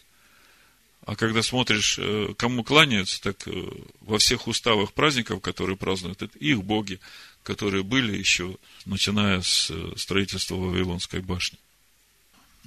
а 1.07 1.15
когда 1.15 1.43
смотришь, 1.43 1.99
э, 1.99 2.35
кому 2.37 2.65
кланяются, 2.65 3.21
так 3.23 3.47
э, 3.47 3.63
во 4.01 4.19
всех 4.19 4.49
уставах 4.49 4.93
праздников, 4.93 5.41
которые 5.41 5.77
празднуют, 5.77 6.23
это 6.23 6.37
их 6.39 6.65
боги, 6.65 6.99
которые 7.45 7.85
были 7.85 8.17
еще, 8.17 8.57
начиная 8.87 9.41
с 9.41 9.71
э, 9.71 9.93
строительства 9.97 10.57
Вавилонской 10.57 11.21
башни. 11.21 11.59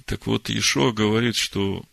Так 0.06 0.26
вот, 0.26 0.48
Иешуа 0.48 0.92
говорит, 0.92 1.36
что 1.36 1.84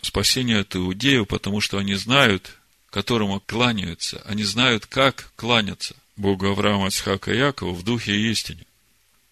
спасение 0.00 0.60
от 0.60 0.74
иудеев, 0.74 1.28
потому 1.28 1.60
что 1.60 1.78
они 1.78 1.94
знают, 1.94 2.58
которому 2.90 3.40
кланяются, 3.40 4.22
они 4.22 4.44
знают, 4.44 4.86
как 4.86 5.32
кланяться 5.36 5.96
Богу 6.16 6.46
Авраама, 6.46 6.88
Исхака 6.88 7.32
и 7.32 7.38
Якова 7.38 7.72
в 7.72 7.82
духе 7.82 8.14
и 8.14 8.30
истине. 8.30 8.66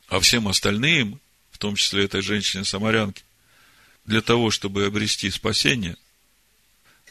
А 0.09 0.19
всем 0.21 0.49
остальным, 0.49 1.21
в 1.51 1.59
том 1.59 1.77
числе 1.77 2.05
этой 2.05 2.23
женщине-самарянке, 2.23 3.23
для 4.07 4.23
того, 4.23 4.51
чтобы 4.51 4.87
обрести 4.87 5.31
спасение– 5.31 5.97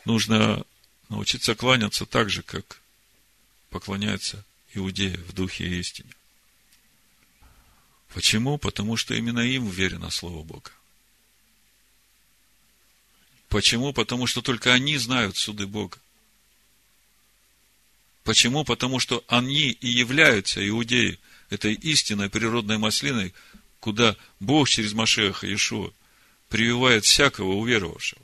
нужно 0.05 0.65
научиться 1.09 1.55
кланяться 1.55 2.05
так 2.05 2.29
же, 2.29 2.41
как 2.41 2.81
поклоняются 3.69 4.43
иудеи 4.73 5.15
в 5.15 5.33
духе 5.33 5.65
и 5.65 5.79
истине. 5.79 6.09
Почему? 8.13 8.57
Потому 8.57 8.97
что 8.97 9.13
именно 9.13 9.39
им 9.39 9.67
уверено 9.67 10.09
Слово 10.09 10.43
Бога. 10.43 10.71
Почему? 13.49 13.93
Потому 13.93 14.27
что 14.27 14.41
только 14.41 14.73
они 14.73 14.97
знают 14.97 15.35
суды 15.35 15.65
Бога. 15.67 15.97
Почему? 18.23 18.63
Потому 18.63 18.99
что 18.99 19.23
они 19.27 19.71
и 19.71 19.87
являются, 19.87 20.67
иудеи, 20.67 21.19
этой 21.49 21.73
истинной 21.73 22.29
природной 22.29 22.77
маслиной, 22.77 23.33
куда 23.79 24.15
Бог 24.39 24.69
через 24.69 24.93
Машеха 24.93 25.47
Иешуа 25.47 25.91
прививает 26.47 27.05
всякого 27.05 27.53
уверовавшего. 27.53 28.21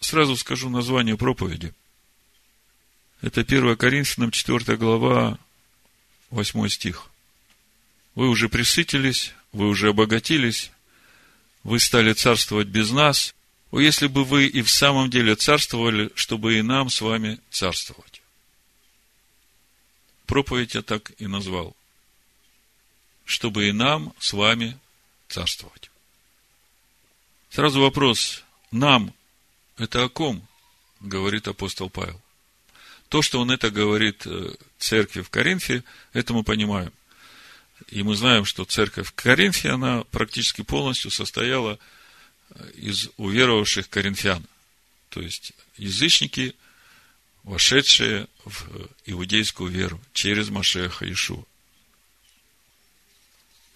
Сразу 0.00 0.36
скажу 0.36 0.68
название 0.68 1.16
проповеди. 1.16 1.72
Это 3.20 3.42
1 3.42 3.76
Коринфянам 3.76 4.32
4 4.32 4.76
глава, 4.76 5.38
8 6.30 6.68
стих. 6.68 7.08
Вы 8.16 8.28
уже 8.28 8.48
присытились, 8.48 9.32
вы 9.52 9.68
уже 9.68 9.90
обогатились, 9.90 10.72
вы 11.64 11.78
стали 11.80 12.12
царствовать 12.12 12.68
без 12.68 12.90
нас. 12.90 13.34
О, 13.70 13.80
если 13.80 14.06
бы 14.06 14.24
вы 14.24 14.46
и 14.46 14.62
в 14.62 14.70
самом 14.70 15.10
деле 15.10 15.34
царствовали, 15.34 16.10
чтобы 16.14 16.58
и 16.58 16.62
нам 16.62 16.90
с 16.90 17.00
вами 17.00 17.40
царствовать. 17.50 18.20
Проповедь 20.26 20.74
я 20.74 20.82
так 20.82 21.12
и 21.18 21.26
назвал. 21.26 21.76
Чтобы 23.24 23.68
и 23.68 23.72
нам 23.72 24.14
с 24.18 24.32
вами 24.32 24.78
царствовать. 25.28 25.90
Сразу 27.50 27.80
вопрос. 27.80 28.42
Нам 28.70 29.14
это 29.76 30.04
о 30.04 30.08
ком? 30.08 30.46
Говорит 31.00 31.48
апостол 31.48 31.90
Павел. 31.90 32.20
То, 33.08 33.20
что 33.20 33.40
он 33.40 33.50
это 33.50 33.70
говорит 33.70 34.26
э, 34.26 34.54
церкви 34.78 35.20
в 35.20 35.28
Коринфе, 35.28 35.84
это 36.12 36.32
мы 36.32 36.44
понимаем. 36.44 36.92
И 37.92 38.02
мы 38.02 38.16
знаем, 38.16 38.46
что 38.46 38.64
церковь 38.64 39.12
Коринфе, 39.14 39.68
она 39.68 40.04
практически 40.04 40.62
полностью 40.62 41.10
состояла 41.10 41.78
э, 42.48 42.70
из 42.74 43.10
уверовавших 43.18 43.90
коринфян. 43.90 44.46
То 45.10 45.20
есть, 45.20 45.52
язычники, 45.76 46.56
вошедшие 47.42 48.28
в 48.46 48.88
иудейскую 49.04 49.70
веру 49.70 50.00
через 50.14 50.48
Машеха 50.48 51.04
Иешуа. 51.04 51.44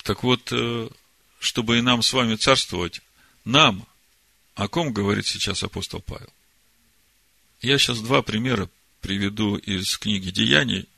Так 0.03 0.23
вот, 0.23 0.49
э, 0.51 0.89
чтобы 1.39 1.77
и 1.77 1.83
нам 1.83 2.03
с 2.03 2.11
вами 2.15 2.37
царствовать, 2.37 3.03
нам, 3.45 3.87
о 4.55 4.67
ком 4.67 4.95
говорит 4.95 5.27
сейчас 5.27 5.63
апостол 5.63 6.01
Павел? 6.01 6.33
Я 7.61 7.77
сейчас 7.77 8.01
два 8.01 8.23
примера 8.23 8.71
приведу 9.03 9.57
из 9.57 9.99
книги 9.99 10.31
Деяний. 10.31 10.89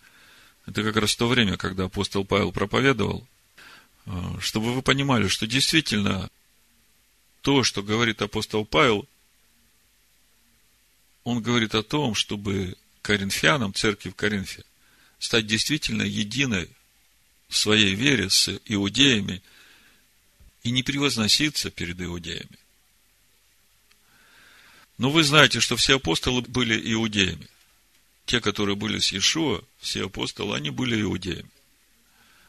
Это 0.69 0.83
как 0.83 0.97
раз 0.97 1.17
то 1.17 1.27
время, 1.27 1.57
когда 1.57 1.85
апостол 1.85 2.27
Павел 2.27 2.53
проповедовал, 2.53 3.27
э, 4.05 4.11
чтобы 4.41 4.75
вы 4.75 4.83
понимали, 4.83 5.27
что 5.27 5.47
действительно 5.47 6.31
то, 7.41 7.65
что 7.65 7.83
говорит 7.83 8.21
апостол 8.21 8.67
Павел, 8.67 9.09
он 11.25 11.41
говорит 11.41 11.75
о 11.75 11.83
том, 11.83 12.15
чтобы 12.15 12.77
коринфянам, 13.01 13.73
церкви 13.73 14.11
в 14.11 14.15
Коринфе, 14.15 14.63
стать 15.19 15.47
действительно 15.47 16.03
единой 16.03 16.69
в 17.49 17.57
своей 17.57 17.95
вере 17.95 18.29
с 18.29 18.51
иудеями 18.67 19.43
и 20.65 20.71
не 20.71 20.83
превозноситься 20.83 21.71
перед 21.71 21.99
иудеями. 21.99 22.59
Но 24.99 25.09
вы 25.11 25.25
знаете, 25.25 25.61
что 25.61 25.77
все 25.77 25.97
апостолы 25.97 26.43
были 26.43 26.93
иудеями. 26.93 27.49
Те, 28.29 28.43
которые 28.43 28.77
были 28.77 28.99
с 28.99 29.11
Иешуа, 29.11 29.63
все 29.81 30.05
апостолы, 30.05 30.55
они 30.55 30.69
были 30.69 31.01
иудеями. 31.01 31.49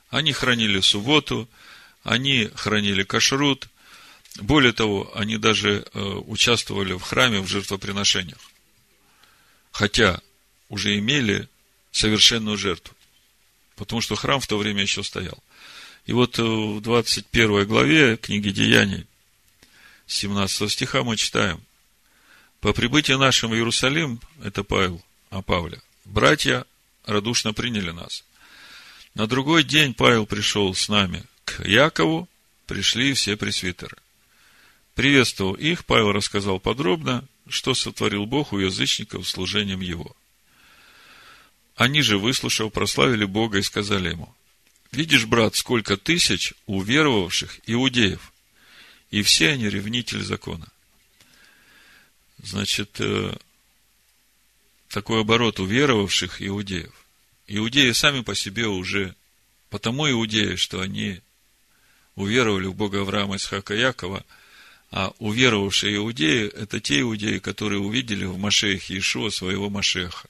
Они 0.09 0.33
хранили 0.33 0.81
субботу, 0.81 1.47
они 2.03 2.51
хранили 2.53 3.03
кашрут. 3.03 3.69
Более 4.41 4.73
того, 4.73 5.09
они 5.15 5.37
даже 5.37 5.85
э, 5.93 5.99
участвовали 6.01 6.91
в 6.91 7.01
храме 7.01 7.39
в 7.39 7.47
жертвоприношениях. 7.47 8.39
Хотя 9.71 10.19
уже 10.67 10.99
имели 10.99 11.47
совершенную 11.93 12.57
жертву. 12.57 12.93
Потому 13.77 14.01
что 14.01 14.15
храм 14.15 14.41
в 14.41 14.47
то 14.47 14.57
время 14.57 14.81
еще 14.81 15.01
стоял. 15.01 15.41
И 16.05 16.11
вот 16.11 16.39
э, 16.39 16.43
в 16.43 16.81
21 16.81 17.65
главе 17.65 18.17
книги 18.17 18.49
Деяний, 18.49 19.07
17 20.07 20.69
стиха 20.69 21.03
мы 21.05 21.15
читаем. 21.15 21.63
По 22.59 22.73
прибытии 22.73 23.13
нашим 23.13 23.51
в 23.51 23.55
Иерусалим, 23.55 24.19
это 24.43 24.65
Павел 24.65 25.01
о 25.29 25.41
Павле, 25.41 25.81
братья 26.05 26.65
радушно 27.05 27.53
приняли 27.53 27.91
нас. 27.91 28.23
На 29.13 29.27
другой 29.27 29.63
день 29.63 29.93
Павел 29.93 30.25
пришел 30.25 30.73
с 30.73 30.89
нами 30.89 31.23
к 31.45 31.65
Якову, 31.65 32.29
пришли 32.67 33.13
все 33.13 33.35
пресвитеры. 33.35 33.97
Приветствовал 34.95 35.53
их, 35.53 35.85
Павел 35.85 36.11
рассказал 36.11 36.59
подробно, 36.59 37.27
что 37.47 37.73
сотворил 37.73 38.25
Бог 38.25 38.53
у 38.53 38.59
язычников 38.59 39.27
служением 39.27 39.81
его. 39.81 40.15
Они 41.75 42.01
же, 42.01 42.17
выслушав, 42.17 42.73
прославили 42.73 43.25
Бога 43.25 43.59
и 43.59 43.63
сказали 43.63 44.09
ему, 44.09 44.35
Видишь, 44.91 45.25
брат, 45.25 45.55
сколько 45.55 45.97
тысяч 45.97 46.53
уверовавших 46.65 47.59
иудеев, 47.67 48.33
и 49.11 49.21
все 49.21 49.51
они 49.51 49.69
ревнители 49.69 50.21
закона. 50.21 50.67
Значит, 52.41 52.95
э, 52.99 53.35
такой 54.89 55.21
оборот 55.21 55.59
уверовавших 55.59 56.41
иудеев. 56.41 56.93
Иудеи 57.47 57.91
сами 57.91 58.21
по 58.21 58.35
себе 58.35 58.67
уже, 58.67 59.15
потому 59.69 60.09
иудеи, 60.09 60.55
что 60.55 60.81
они 60.81 61.21
уверовали 62.15 62.65
в 62.65 62.75
Бога 62.75 63.01
Авраама, 63.01 63.37
Исхака, 63.37 63.73
Якова, 63.73 64.25
а 64.91 65.13
уверовавшие 65.19 65.95
иудеи– 65.95 66.47
это 66.55 66.79
те 66.79 67.01
иудеи, 67.01 67.37
которые 67.37 67.79
увидели 67.79 68.25
в 68.25 68.37
Машеях 68.37 68.89
Иешуа 68.89 69.29
своего 69.29 69.69
Машеха. 69.69 70.27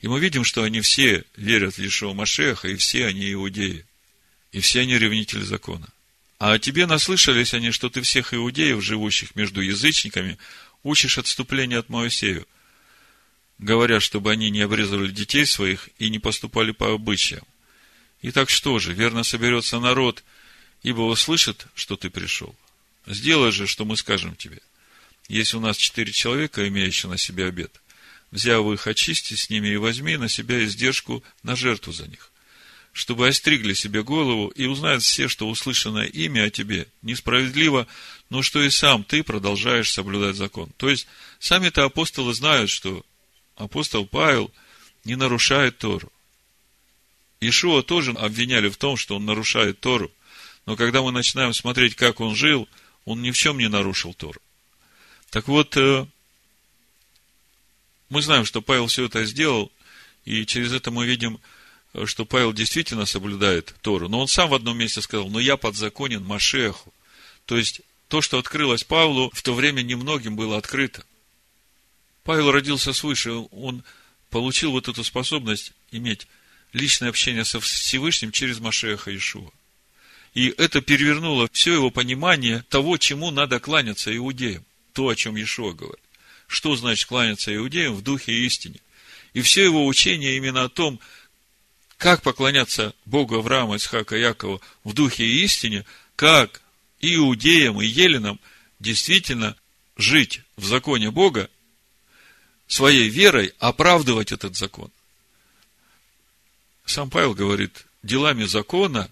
И 0.00 0.08
мы 0.08 0.20
видим, 0.20 0.44
что 0.44 0.62
они 0.62 0.80
все 0.80 1.24
верят 1.36 1.74
в 1.74 1.78
Иешуа 1.78 2.12
Машеха, 2.12 2.68
и 2.68 2.76
все 2.76 3.06
они 3.06 3.32
иудеи. 3.32 3.84
И 4.52 4.60
все 4.60 4.80
они 4.80 4.98
ревнители 4.98 5.42
закона. 5.42 5.88
А 6.38 6.52
о 6.52 6.58
тебе 6.58 6.86
наслышались 6.86 7.54
они, 7.54 7.70
что 7.70 7.88
ты 7.88 8.02
всех 8.02 8.32
иудеев, 8.32 8.82
живущих 8.82 9.34
между 9.34 9.60
язычниками, 9.60 10.38
учишь 10.82 11.18
отступление 11.18 11.78
от 11.78 11.88
Моисею, 11.88 12.46
говоря, 13.58 14.00
чтобы 14.00 14.30
они 14.30 14.50
не 14.50 14.60
обрезывали 14.60 15.10
детей 15.10 15.46
своих 15.46 15.88
и 15.98 16.10
не 16.10 16.18
поступали 16.18 16.72
по 16.72 16.92
обычаям. 16.92 17.44
Итак, 18.22 18.50
что 18.50 18.78
же, 18.78 18.92
верно 18.92 19.22
соберется 19.22 19.78
народ, 19.78 20.24
ибо 20.82 21.02
услышит, 21.02 21.66
что 21.74 21.96
ты 21.96 22.10
пришел. 22.10 22.54
Сделай 23.06 23.52
же, 23.52 23.66
что 23.66 23.84
мы 23.84 23.96
скажем 23.96 24.36
тебе. 24.36 24.60
Если 25.28 25.56
у 25.56 25.60
нас 25.60 25.76
четыре 25.76 26.12
человека, 26.12 26.66
имеющие 26.66 27.10
на 27.10 27.18
себе 27.18 27.46
обед– 27.46 27.80
взяв 28.30 28.66
их, 28.72 28.86
очисти 28.86 29.34
с 29.34 29.50
ними 29.50 29.68
и 29.68 29.76
возьми 29.76 30.16
на 30.16 30.28
себя 30.28 30.64
издержку 30.64 31.22
на 31.42 31.56
жертву 31.56 31.92
за 31.92 32.06
них, 32.06 32.30
чтобы 32.92 33.28
остригли 33.28 33.74
себе 33.74 34.02
голову 34.02 34.48
и 34.48 34.66
узнают 34.66 35.02
все, 35.02 35.28
что 35.28 35.48
услышанное 35.48 36.06
имя 36.06 36.44
о 36.44 36.50
тебе 36.50 36.86
несправедливо, 37.02 37.86
но 38.30 38.42
что 38.42 38.62
и 38.62 38.70
сам 38.70 39.04
ты 39.04 39.22
продолжаешь 39.22 39.90
соблюдать 39.90 40.36
закон. 40.36 40.70
То 40.76 40.90
есть, 40.90 41.06
сами-то 41.38 41.84
апостолы 41.84 42.34
знают, 42.34 42.70
что 42.70 43.04
апостол 43.58 44.06
Павел 44.06 44.50
не 45.04 45.16
нарушает 45.16 45.78
Тору. 45.78 46.10
Ишуа 47.40 47.82
тоже 47.82 48.12
обвиняли 48.12 48.68
в 48.68 48.76
том, 48.76 48.96
что 48.96 49.16
он 49.16 49.26
нарушает 49.26 49.80
Тору. 49.80 50.10
Но 50.66 50.76
когда 50.76 51.02
мы 51.02 51.12
начинаем 51.12 51.52
смотреть, 51.52 51.94
как 51.94 52.20
он 52.20 52.34
жил, 52.34 52.68
он 53.04 53.22
ни 53.22 53.30
в 53.30 53.36
чем 53.36 53.58
не 53.58 53.68
нарушил 53.68 54.14
Тору. 54.14 54.40
Так 55.30 55.48
вот, 55.48 55.76
э, 55.76 56.06
мы 58.08 58.22
знаем, 58.22 58.44
что 58.44 58.62
Павел 58.62 58.86
все 58.86 59.04
это 59.06 59.24
сделал, 59.24 59.70
и 60.24 60.46
через 60.46 60.72
это 60.72 60.90
мы 60.90 61.06
видим, 61.06 61.40
что 62.04 62.24
Павел 62.24 62.52
действительно 62.52 63.06
соблюдает 63.06 63.74
Тору. 63.82 64.08
Но 64.08 64.20
он 64.20 64.28
сам 64.28 64.50
в 64.50 64.54
одном 64.54 64.78
месте 64.78 65.00
сказал, 65.00 65.28
но 65.28 65.40
я 65.40 65.56
подзаконен 65.56 66.24
Машеху. 66.24 66.92
То 67.46 67.56
есть, 67.56 67.80
то, 68.08 68.20
что 68.20 68.38
открылось 68.38 68.84
Павлу, 68.84 69.30
в 69.32 69.42
то 69.42 69.54
время 69.54 69.82
немногим 69.82 70.36
было 70.36 70.58
открыто. 70.58 71.04
Павел 72.28 72.50
родился 72.50 72.92
свыше, 72.92 73.32
он 73.52 73.82
получил 74.28 74.72
вот 74.72 74.86
эту 74.86 75.02
способность 75.02 75.72
иметь 75.92 76.28
личное 76.74 77.08
общение 77.08 77.42
со 77.42 77.58
Всевышним 77.58 78.32
через 78.32 78.60
Машеха 78.60 79.16
Ишуа. 79.16 79.50
И 80.34 80.52
это 80.58 80.82
перевернуло 80.82 81.48
все 81.50 81.72
его 81.72 81.90
понимание 81.90 82.66
того, 82.68 82.98
чему 82.98 83.30
надо 83.30 83.60
кланяться 83.60 84.14
иудеям. 84.14 84.62
То, 84.92 85.08
о 85.08 85.16
чем 85.16 85.40
Ишуа 85.40 85.72
говорит 85.72 86.04
что 86.48 86.76
значит 86.76 87.08
кланяться 87.08 87.54
иудеям 87.54 87.94
в 87.94 88.02
духе 88.02 88.32
и 88.32 88.44
истине. 88.44 88.80
И 89.32 89.40
все 89.40 89.64
его 89.64 89.86
учение 89.86 90.36
именно 90.36 90.64
о 90.64 90.68
том, 90.68 91.00
как 91.96 92.20
поклоняться 92.20 92.94
Богу 93.06 93.36
Авраама, 93.36 93.76
Исхака, 93.76 94.16
Якова 94.16 94.60
в 94.84 94.92
духе 94.92 95.24
и 95.24 95.44
истине, 95.44 95.86
как 96.14 96.60
иудеям, 97.00 97.80
и 97.80 97.86
еленам 97.86 98.38
действительно 98.80 99.56
жить 99.96 100.42
в 100.56 100.66
законе 100.66 101.10
Бога, 101.10 101.48
своей 102.68 103.08
верой 103.08 103.52
оправдывать 103.58 104.30
этот 104.30 104.56
закон. 104.56 104.90
Сам 106.84 107.10
Павел 107.10 107.34
говорит, 107.34 107.86
делами 108.04 108.44
закона 108.44 109.10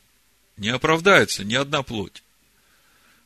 не 0.56 0.68
оправдается 0.68 1.44
ни 1.44 1.54
одна 1.54 1.82
плоть. 1.82 2.22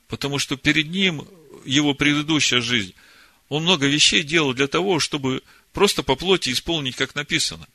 Потому 0.09 0.39
что 0.39 0.57
перед 0.57 0.89
ним 0.89 1.29
его 1.67 1.93
предыдущая 1.93 2.63
жизнь– 2.63 2.95
он 3.51 3.65
много 3.65 3.87
вещей 3.87 4.23
делал 4.23 4.55
для 4.55 4.69
того, 4.69 5.01
чтобы 5.01 5.43
просто 5.73 6.03
по 6.03 6.15
плоти 6.15 6.51
исполнить, 6.51 6.97
как 6.97 7.15
написано. 7.17 7.69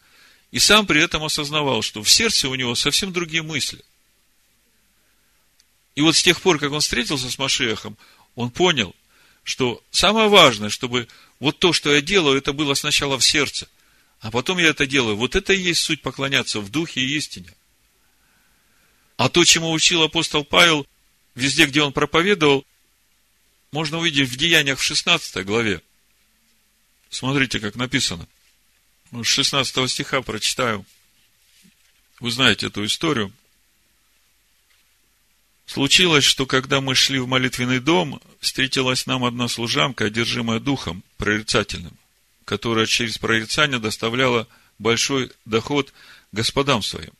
И 0.52 0.58
сам 0.58 0.88
при 0.88 1.04
этом 1.04 1.24
осознавал, 1.24 1.82
что 1.82 2.02
в 2.02 2.10
сердце 2.10 2.48
у 2.50 2.56
него 2.56 2.76
совсем 2.76 3.12
другие 3.12 3.44
мысли. 3.44 3.84
И 5.94 6.02
вот 6.02 6.15
с 6.15 6.24
тех 6.24 6.41
пор, 6.41 6.60
как 6.60 6.72
он 6.72 6.80
встретился 6.80 7.30
с 7.30 7.38
Машехом, 7.38 7.98
он 8.36 8.52
понял, 8.52 8.96
что 9.44 9.84
самое 9.91 10.30
важное, 10.30 10.70
чтобы 10.70 11.10
вот 11.39 11.60
то, 11.60 11.74
что 11.74 11.93
я 11.93 12.02
делаю, 12.02 12.38
это 12.38 12.54
было 12.54 12.74
сначала 12.74 13.17
в 13.17 13.24
сердце. 13.24 13.67
а 14.21 14.32
потом 14.32 14.58
я 14.58 14.69
это 14.69 14.88
делаю. 14.88 15.17
Вот 15.17 15.36
это 15.36 15.54
и 15.54 15.60
есть 15.60 15.82
суть 15.82 16.02
поклоняться 16.02 16.60
в 16.60 16.71
духе 16.71 17.02
и 17.02 17.17
истине. 17.17 17.54
А 19.17 19.30
то, 19.30 19.43
чему 19.43 19.71
учил 19.71 20.02
апостол 20.04 20.43
Павел, 20.43 20.88
везде, 21.36 21.65
где 21.65 21.82
он 21.82 21.93
проповедовал, 21.93 22.65
можно 23.71 24.00
увидеть 24.00 24.30
в 24.30 24.36
Деяниях 24.36 24.80
в 24.80 24.84
16 24.84 25.45
главе. 25.45 25.82
Смотрите, 27.10 27.60
как 27.60 27.76
написано. 27.76 28.28
С 29.12 29.26
16 29.26 29.89
стиха 29.89 30.21
прочитаю. 30.21 30.86
Вы 32.19 32.32
знаете 32.32 32.67
эту 32.67 32.86
историю. 32.86 33.32
Случилось, 35.65 36.23
что 36.23 36.45
когда 36.45 36.80
мы 36.80 36.93
шли 36.93 37.19
в 37.19 37.28
молитвенный 37.28 37.80
дом, 37.80 38.21
встретилась 38.39 39.08
нам 39.08 39.25
одна 39.25 39.47
служанка, 39.47 40.06
одержимая 40.06 40.60
духом 40.60 41.04
прорицательным, 41.17 41.93
которая 42.45 42.86
через 42.86 43.17
прорицание 43.17 43.80
доставляла 43.80 44.47
большой 44.78 45.32
доход 45.45 45.91
господам 46.32 46.84
своим. 46.84 47.12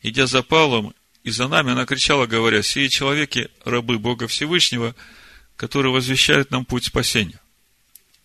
Идя 0.00 0.26
за 0.26 0.42
Павлом 0.42 0.94
и 1.24 1.30
за 1.30 1.46
нами, 1.46 1.72
она 1.72 1.84
кричала, 1.84 2.26
говоря, 2.26 2.62
«Сие 2.62 2.88
человеки, 2.88 3.50
рабы 3.64 3.98
Бога 3.98 4.26
Всевышнего, 4.28 4.94
которые 5.56 5.92
возвещают 5.92 6.50
нам 6.50 6.64
путь 6.64 6.86
спасения». 6.86 7.40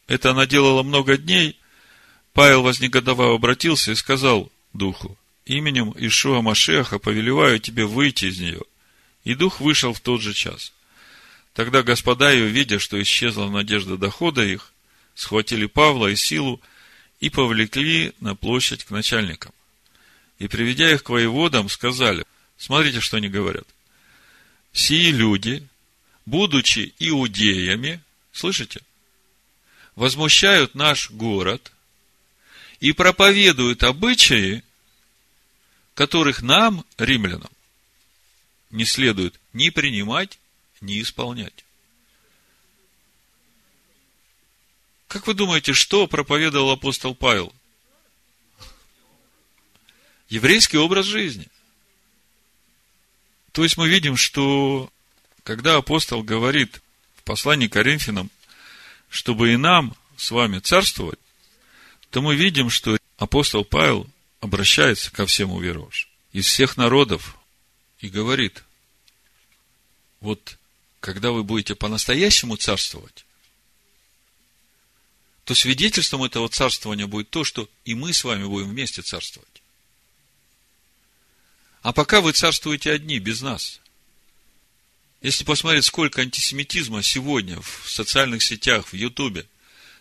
Это 0.07 0.31
она 0.31 0.45
делала 0.45 0.83
много 0.83 1.17
дней. 1.17 1.59
Павел, 2.31 2.63
вознегодовав, 2.63 3.35
обратился 3.35 3.91
и 3.91 3.95
сказал 3.95 4.49
духу, 4.71 5.17
«Именем 5.45 5.93
Ишуа 5.97 6.41
Машеха 6.41 6.97
повелеваю 6.97 7.59
тебе 7.59 7.85
выйти 7.85 8.25
из 8.25 8.39
нее». 8.39 8.61
И 9.27 9.35
дух 9.35 9.59
вышел 9.59 9.91
в 9.91 9.99
тот 9.99 10.21
же 10.21 10.33
час. 10.33 10.71
Тогда 11.53 11.83
господа 11.83 12.31
ее, 12.31 12.47
видя, 12.47 12.79
что 12.79 13.01
исчезла 13.01 13.49
надежда 13.49 13.97
дохода 13.97 14.41
их, 14.41 14.71
схватили 15.15 15.65
Павла 15.65 16.07
и 16.07 16.15
силу 16.15 16.61
и 17.19 17.29
повлекли 17.29 18.13
на 18.21 18.35
площадь 18.37 18.85
к 18.85 18.89
начальникам. 18.89 19.51
И, 20.39 20.47
приведя 20.47 20.89
их 20.89 21.03
к 21.03 21.09
воеводам, 21.09 21.67
сказали, 21.67 22.23
смотрите, 22.57 23.01
что 23.01 23.17
они 23.17 23.27
говорят. 23.27 23.67
Сии 24.71 25.11
люди, 25.11 25.67
будучи 26.25 26.93
иудеями, 26.97 27.99
слышите, 28.31 28.79
возмущают 29.97 30.73
наш 30.73 31.11
город 31.11 31.73
и 32.79 32.93
проповедуют 32.93 33.83
обычаи, 33.83 34.63
которых 35.95 36.41
нам, 36.41 36.85
римлянам, 36.97 37.51
не 38.69 38.85
следует 38.85 39.39
ни 39.53 39.69
принимать, 39.69 40.39
ни 40.81 41.01
исполнять. 41.01 41.65
Как 45.07 45.25
вы 45.25 45.33
думаете, 45.33 45.73
что 45.73 46.07
проповедовал 46.07 46.71
апостол 46.71 47.15
Павел? 47.15 47.53
Еврейский 50.29 50.77
образ 50.77 51.05
жизни. 51.05 51.47
То 53.53 53.63
есть 53.63 53.77
мы 53.77 53.87
видим, 53.87 54.17
что 54.17 54.91
когда 55.43 55.77
апостол 55.77 56.23
говорит 56.23 56.81
в 57.15 57.23
послании 57.23 57.67
к 57.67 57.73
Коринфянам, 57.73 58.29
чтобы 59.09 59.53
и 59.53 59.57
нам 59.57 59.95
с 60.17 60.31
вами 60.31 60.59
царствовать, 60.59 61.19
то 62.09 62.21
мы 62.21 62.35
видим, 62.35 62.69
что 62.69 62.97
апостол 63.17 63.63
Павел 63.63 64.09
обращается 64.41 65.11
ко 65.11 65.25
всем 65.25 65.51
уверовавшим. 65.51 66.09
Из 66.33 66.45
всех 66.45 66.75
народов 66.75 67.36
и 67.99 68.09
говорит, 68.09 68.63
вот 70.19 70.57
когда 70.99 71.31
вы 71.31 71.43
будете 71.43 71.75
по-настоящему 71.75 72.55
царствовать, 72.57 73.25
то 75.45 75.55
свидетельством 75.55 76.23
этого 76.23 76.49
царствования 76.49 77.07
будет 77.07 77.29
то, 77.29 77.43
что 77.43 77.69
и 77.85 77.95
мы 77.95 78.13
с 78.13 78.23
вами 78.23 78.43
будем 78.43 78.69
вместе 78.69 79.01
царствовать. 79.01 79.61
А 81.81 81.93
пока 81.93 82.19
вы 82.19 82.33
царствуете 82.33 82.91
одни, 82.91 83.19
без 83.19 83.41
нас. 83.41 83.79
Если 85.21 85.45
посмотреть, 85.45 85.85
сколько 85.85 86.21
антисемитизма 86.21 87.01
сегодня 87.01 87.61
в 87.61 87.89
социальных 87.89 88.43
сетях, 88.43 88.89
в 88.89 88.93
Ютубе, 88.93 89.47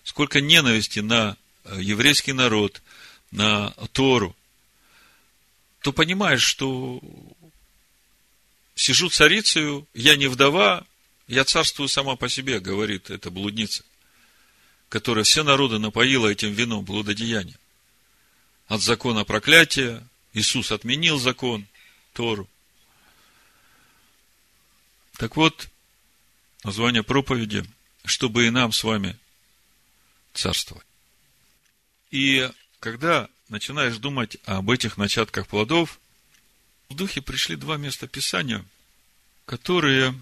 сколько 0.02 0.40
ненависти 0.40 0.98
на 0.98 1.36
э, 1.64 1.78
еврейский 1.80 2.32
народ, 2.32 2.82
на 3.30 3.70
Тору, 3.92 4.36
то 5.80 5.92
понимаешь, 5.92 6.42
что 6.42 7.00
сижу 8.86 9.10
царицею, 9.10 9.88
я 9.94 10.14
не 10.14 10.28
вдова, 10.28 10.86
я 11.26 11.44
царствую 11.44 11.88
сама 11.88 12.14
по 12.14 12.28
себе, 12.28 12.60
говорит 12.60 13.10
эта 13.10 13.30
блудница, 13.30 13.84
которая 14.88 15.24
все 15.24 15.42
народы 15.42 15.80
напоила 15.80 16.28
этим 16.28 16.52
вином 16.52 16.84
блудодеяния. 16.84 17.58
От 18.68 18.80
закона 18.82 19.24
проклятия, 19.24 20.06
Иисус 20.34 20.70
отменил 20.70 21.18
закон, 21.18 21.66
Тору. 22.12 22.48
Так 25.16 25.34
вот, 25.34 25.68
название 26.62 27.02
проповеди, 27.02 27.64
чтобы 28.04 28.46
и 28.46 28.50
нам 28.50 28.70
с 28.70 28.84
вами 28.84 29.18
царствовать. 30.32 30.86
И 32.12 32.48
когда 32.78 33.28
начинаешь 33.48 33.96
думать 33.96 34.36
об 34.44 34.70
этих 34.70 34.96
начатках 34.96 35.48
плодов, 35.48 35.98
в 36.88 36.94
духе 36.94 37.20
пришли 37.20 37.56
два 37.56 37.78
места 37.78 38.06
Писания, 38.06 38.64
которые 39.46 40.14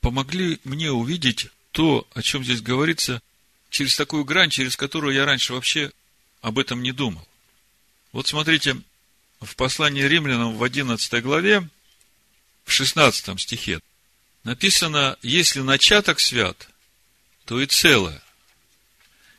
помогли 0.00 0.58
мне 0.64 0.90
увидеть 0.90 1.48
то, 1.72 2.06
о 2.14 2.22
чем 2.22 2.42
здесь 2.42 2.62
говорится, 2.62 3.22
через 3.68 3.94
такую 3.96 4.24
грань, 4.24 4.50
через 4.50 4.76
которую 4.76 5.14
я 5.14 5.24
раньше 5.24 5.52
вообще 5.52 5.92
об 6.40 6.58
этом 6.58 6.82
не 6.82 6.90
думал. 6.90 7.26
Вот 8.12 8.26
смотрите, 8.26 8.80
в 9.40 9.54
послании 9.56 10.02
римлянам 10.02 10.56
в 10.56 10.64
11 10.64 11.22
главе, 11.22 11.68
в 12.64 12.72
16 12.72 13.40
стихе, 13.40 13.80
написано, 14.42 15.16
если 15.22 15.60
начаток 15.60 16.18
свят, 16.18 16.68
то 17.44 17.60
и 17.60 17.66
целое. 17.66 18.22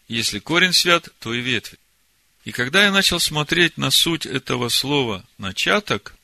Если 0.08 0.40
корень 0.40 0.74
свят, 0.74 1.10
то 1.20 1.34
и 1.34 1.42
ветви. 1.42 1.78
И 2.44 2.52
когда 2.52 2.84
я 2.84 2.92
начал 2.92 3.20
смотреть 3.20 3.78
на 3.78 3.92
суть 3.92 4.26
этого 4.26 4.70
слова 4.70 5.26
«начаток», 5.38 6.16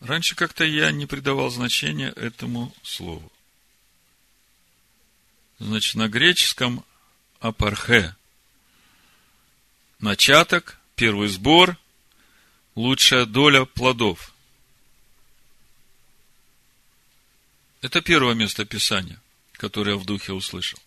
Раньше 0.00 0.34
как-то 0.34 0.64
я 0.64 0.90
не 0.92 1.06
придавал 1.06 1.50
значения 1.50 2.10
этому 2.10 2.74
слову. 2.82 3.32
Значит, 5.58 5.94
на 5.94 6.08
греческом 6.08 6.84
апархе. 7.40 8.14
Начаток, 9.98 10.78
первый 10.94 11.28
сбор, 11.28 11.78
лучшая 12.74 13.24
доля 13.24 13.64
плодов. 13.64 14.34
Это 17.80 18.02
первое 18.02 18.34
место 18.34 18.64
Писания, 18.64 19.20
которое 19.52 19.92
я 19.92 19.96
в 19.96 20.04
духе 20.04 20.32
услышал. 20.32 20.78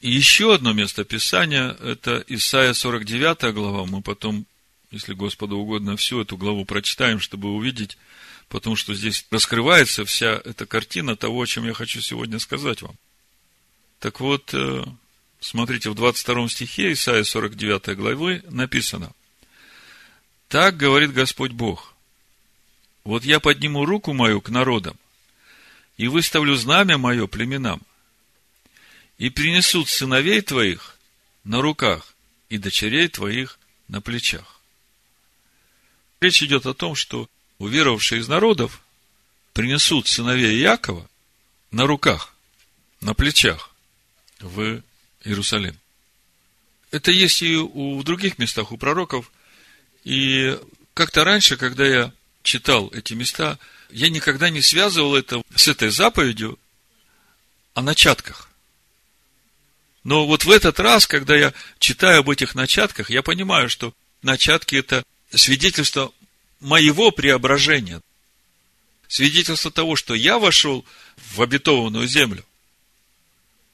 И 0.00 0.10
еще 0.10 0.54
одно 0.54 0.72
место 0.72 1.04
Писания, 1.04 1.70
это 1.80 2.22
Исайя 2.26 2.74
49 2.74 3.54
глава, 3.54 3.86
мы 3.86 4.02
потом 4.02 4.46
если 4.90 5.14
Господу 5.14 5.56
угодно, 5.56 5.96
всю 5.96 6.20
эту 6.20 6.36
главу 6.36 6.64
прочитаем, 6.64 7.20
чтобы 7.20 7.52
увидеть, 7.52 7.96
потому 8.48 8.76
что 8.76 8.94
здесь 8.94 9.26
раскрывается 9.30 10.04
вся 10.04 10.40
эта 10.44 10.66
картина 10.66 11.16
того, 11.16 11.42
о 11.42 11.46
чем 11.46 11.66
я 11.66 11.74
хочу 11.74 12.00
сегодня 12.00 12.38
сказать 12.38 12.82
вам. 12.82 12.96
Так 14.00 14.20
вот, 14.20 14.52
э, 14.52 14.84
смотрите, 15.40 15.90
в 15.90 15.94
22 15.94 16.48
стихе 16.48 16.92
Исаия 16.92 17.22
49 17.22 17.96
главы 17.96 18.42
написано, 18.48 19.12
«Так 20.48 20.76
говорит 20.76 21.12
Господь 21.12 21.52
Бог, 21.52 21.94
вот 23.04 23.24
я 23.24 23.38
подниму 23.40 23.84
руку 23.84 24.12
мою 24.12 24.40
к 24.40 24.48
народам, 24.48 24.96
и 25.96 26.08
выставлю 26.08 26.56
знамя 26.56 26.98
мое 26.98 27.26
племенам, 27.26 27.82
и 29.18 29.28
принесут 29.28 29.88
сыновей 29.88 30.40
твоих 30.40 30.96
на 31.44 31.60
руках 31.60 32.14
и 32.48 32.58
дочерей 32.58 33.08
твоих 33.08 33.58
на 33.86 34.00
плечах. 34.00 34.59
Речь 36.20 36.42
идет 36.42 36.66
о 36.66 36.74
том, 36.74 36.94
что 36.94 37.28
уверовавшие 37.58 38.20
из 38.20 38.28
народов 38.28 38.82
принесут 39.54 40.06
сыновей 40.06 40.58
Якова 40.60 41.08
на 41.70 41.86
руках, 41.86 42.34
на 43.00 43.14
плечах 43.14 43.70
в 44.40 44.82
Иерусалим. 45.24 45.78
Это 46.90 47.10
есть 47.10 47.42
и 47.42 47.56
у, 47.56 48.02
других 48.02 48.38
местах 48.38 48.72
у 48.72 48.76
пророков. 48.76 49.30
И 50.04 50.58
как-то 50.92 51.24
раньше, 51.24 51.56
когда 51.56 51.86
я 51.86 52.12
читал 52.42 52.88
эти 52.92 53.14
места, 53.14 53.58
я 53.90 54.10
никогда 54.10 54.50
не 54.50 54.60
связывал 54.60 55.14
это 55.16 55.42
с 55.54 55.68
этой 55.68 55.90
заповедью 55.90 56.58
о 57.74 57.82
начатках. 57.82 58.50
Но 60.04 60.26
вот 60.26 60.44
в 60.44 60.50
этот 60.50 60.80
раз, 60.80 61.06
когда 61.06 61.36
я 61.36 61.54
читаю 61.78 62.20
об 62.20 62.30
этих 62.30 62.54
начатках, 62.54 63.10
я 63.10 63.22
понимаю, 63.22 63.68
что 63.68 63.94
начатки 64.22 64.76
это 64.76 65.04
свидетельство 65.38 66.12
моего 66.60 67.10
преображения. 67.10 68.00
Свидетельство 69.08 69.70
того, 69.70 69.96
что 69.96 70.14
я 70.14 70.38
вошел 70.38 70.84
в 71.16 71.42
обетованную 71.42 72.06
землю. 72.06 72.44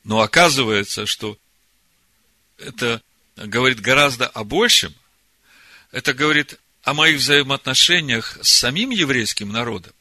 Но 0.05 0.21
оказывается, 0.21 1.05
что 1.07 1.37
это 2.59 3.03
говорит 3.37 3.81
гораздо 3.81 4.27
о 4.29 4.45
большем. 4.45 4.95
Это 5.93 6.15
говорит 6.15 6.59
о 6.83 6.95
моих 6.95 7.19
взаимоотношениях 7.19 8.39
с 8.43 8.49
самим 8.49 8.91
еврейским 8.91 9.51
народом. 9.51 9.93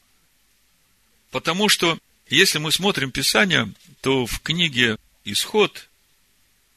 Потому 1.32 1.68
что, 1.68 1.98
если 2.30 2.60
мы 2.60 2.72
смотрим 2.72 3.12
Писание, 3.12 3.74
то 4.02 4.26
в 4.26 4.40
книге 4.42 4.98
Исход, 5.26 5.90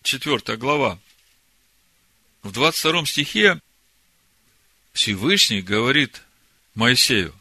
4 0.03 0.57
глава, 0.57 0.99
в 2.43 2.51
22 2.53 3.07
стихе 3.07 3.61
Всевышний 4.99 5.63
говорит 5.63 6.23
Моисею, 6.75 7.33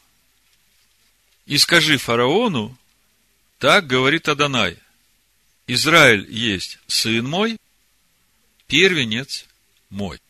«И 1.47 1.57
скажи 1.57 1.97
фараону, 1.97 2.77
так 3.57 3.87
говорит 3.87 4.29
Адонай, 4.29 4.77
Израиль 5.65 6.27
есть 6.29 6.77
сын 6.85 7.27
мой, 7.27 7.57
первенец 8.67 9.47
мой». 9.89 10.21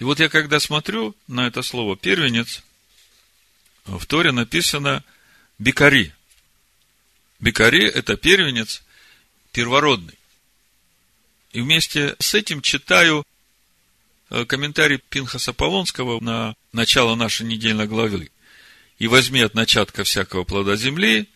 И 0.00 0.02
вот 0.02 0.18
я 0.18 0.28
когда 0.28 0.58
смотрю 0.58 1.14
на 1.28 1.46
это 1.46 1.62
слово 1.62 1.96
«первенец», 1.96 2.64
в 3.84 4.04
Торе 4.04 4.32
написано 4.32 5.04
«бикари». 5.60 6.12
Бикари– 7.38 7.84
это 7.86 8.16
первенец, 8.16 8.82
первородный. 9.52 10.18
И 11.52 11.60
вместе 11.60 12.16
с 12.18 12.34
этим 12.34 12.60
читаю 12.60 13.24
комментарий 14.46 15.00
Пинхаса 15.08 15.52
Полонского 15.52 16.20
на 16.20 16.56
начало 16.72 17.14
нашей 17.14 17.46
недельной 17.46 17.86
главы. 17.86 18.30
«И 18.98 19.06
возьми 19.06 19.40
от 19.40 19.54
начатка 19.54 20.04
всякого 20.04 20.44
плода 20.44 20.76
земли, 20.76 21.28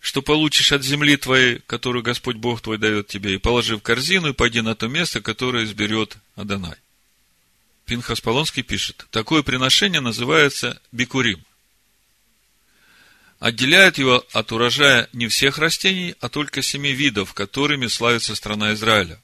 что 0.00 0.22
получишь 0.22 0.72
от 0.72 0.82
земли 0.82 1.16
твоей, 1.16 1.60
которую 1.66 2.02
Господь 2.02 2.36
Бог 2.36 2.60
твой 2.60 2.78
дает 2.78 3.08
тебе, 3.08 3.34
и 3.34 3.38
положи 3.38 3.76
в 3.76 3.80
корзину, 3.80 4.30
и 4.30 4.32
пойди 4.32 4.60
на 4.60 4.74
то 4.74 4.88
место, 4.88 5.20
которое 5.20 5.64
изберет 5.64 6.16
Адонай». 6.36 6.76
Пинхас 7.84 8.20
Полонский 8.20 8.62
пишет, 8.62 9.06
такое 9.10 9.42
приношение 9.42 10.00
называется 10.00 10.80
бикурим. 10.92 11.42
Отделяет 13.38 13.98
его 13.98 14.26
от 14.32 14.52
урожая 14.52 15.08
не 15.12 15.28
всех 15.28 15.58
растений, 15.58 16.14
а 16.20 16.28
только 16.28 16.60
семи 16.60 16.92
видов, 16.92 17.34
которыми 17.34 17.86
славится 17.86 18.34
страна 18.34 18.74
Израиля. 18.74 19.20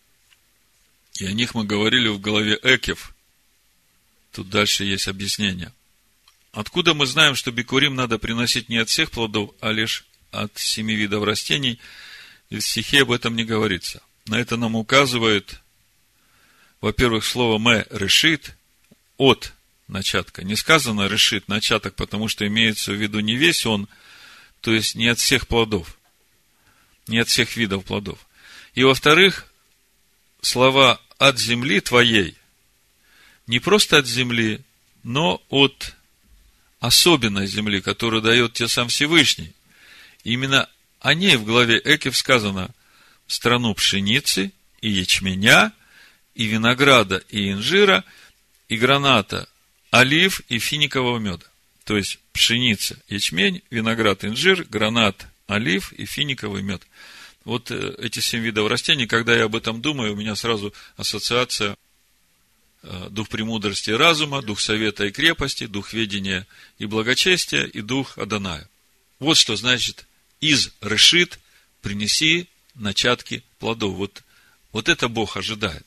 И 1.19 1.27
о 1.27 1.33
них 1.33 1.55
мы 1.55 1.65
говорили 1.65 2.09
в 2.09 2.21
голове 2.21 2.59
Экев. 2.63 3.15
Тут 4.33 4.51
дальше 4.51 4.85
есть 4.85 5.09
объяснение. 5.09 5.73
Откуда 6.53 6.95
мы 6.95 7.07
знаем, 7.07 7.35
что 7.35 7.53
бикурим 7.53 7.95
надо 7.95 8.19
приносить 8.19 8.69
не 8.69 8.79
от 8.79 8.89
всех 8.89 9.11
плодов, 9.11 9.51
а 9.61 9.71
лишь 9.71 10.05
от 10.31 10.57
семи 10.59 10.95
видов 10.95 11.25
растений? 11.25 11.79
И 12.51 12.59
в 12.59 12.61
стихе 12.61 13.03
об 13.03 13.13
этом 13.13 13.37
не 13.37 13.45
говорится. 13.45 14.03
На 14.27 14.41
это 14.41 14.57
нам 14.57 14.75
указывает 14.77 15.61
во-первых, 16.85 17.25
слово 17.25 17.57
«мэ» 17.57 17.87
решит 17.89 18.55
от 19.17 19.55
начатка. 19.89 20.45
Не 20.45 20.55
сказано 20.55 21.07
решит 21.07 21.49
начаток, 21.49 21.95
потому 21.95 22.29
что 22.29 22.47
имеется 22.47 22.93
в 22.93 22.97
виду 22.97 23.21
не 23.21 23.37
весь 23.37 23.65
он, 23.65 23.89
то 24.61 24.71
есть 24.71 24.95
не 24.95 25.09
от 25.09 25.19
всех 25.19 25.47
плодов, 25.47 25.97
не 27.07 27.21
от 27.21 27.29
всех 27.29 27.57
видов 27.57 27.87
плодов. 27.87 28.19
И 28.75 28.85
во-вторых, 28.85 29.51
слова 30.43 31.01
от 31.19 31.39
земли 31.39 31.81
твоей, 31.81 32.37
не 33.47 33.61
просто 33.61 33.99
от 33.99 34.07
земли, 34.07 34.61
но 35.03 35.43
от 35.49 35.95
особенной 36.81 37.47
земли, 37.47 37.81
которую 37.81 38.23
дает 38.23 38.55
тебе 38.55 38.69
сам 38.69 38.89
Всевышний. 38.89 39.53
Именно 40.23 40.69
о 41.01 41.15
ней 41.15 41.37
в 41.37 41.45
главе 41.45 41.81
Экев 41.85 42.17
сказано 42.17 42.71
в 43.27 43.33
страну 43.33 43.75
пшеницы 43.75 44.53
и 44.81 44.91
ячменя– 44.91 45.73
и 46.35 46.47
винограда, 46.47 47.23
и 47.29 47.51
инжира, 47.51 48.05
и 48.69 48.77
граната, 48.77 49.49
олив 49.91 50.41
и 50.49 50.59
финикового 50.59 51.19
меда. 51.19 51.47
То 51.85 51.97
есть 51.97 52.19
пшеница, 52.33 52.99
ячмень, 53.09 53.63
виноград, 53.71 54.25
инжир, 54.25 54.65
гранат, 54.65 55.27
олив 55.47 55.93
и 55.93 56.07
финиковый 56.07 56.63
мед. 56.63 56.83
Вот 57.45 57.71
э, 57.71 57.95
эти 57.99 58.21
семь 58.21 58.43
видов 58.43 58.69
растений, 58.69 59.07
когда 59.07 59.37
я 59.37 59.45
об 59.45 59.57
этом 59.57 59.83
думаю, 59.83 60.13
у 60.13 60.17
меня 60.17 60.35
сразу 60.35 60.73
ассоциация 60.97 61.77
э, 62.83 63.09
дух 63.11 63.29
премудрости 63.29 63.91
и 63.91 63.95
разума, 63.95 64.43
дух 64.43 64.61
совета 64.61 65.05
и 65.05 65.11
крепости, 65.11 65.67
дух 65.67 65.93
ведения 65.93 66.47
и 66.79 66.87
благочестия 66.87 67.65
и 67.65 67.81
дух 67.81 68.19
Аданая. 68.19 68.69
Вот 69.19 69.37
что 69.37 69.57
значит 69.57 70.07
из 70.41 70.73
решит 70.81 71.39
принеси 71.83 72.49
начатки 72.75 73.43
плодов. 73.59 73.95
Вот, 73.95 74.23
вот 74.73 74.89
это 74.89 75.09
Бог 75.09 75.37
ожидает. 75.37 75.87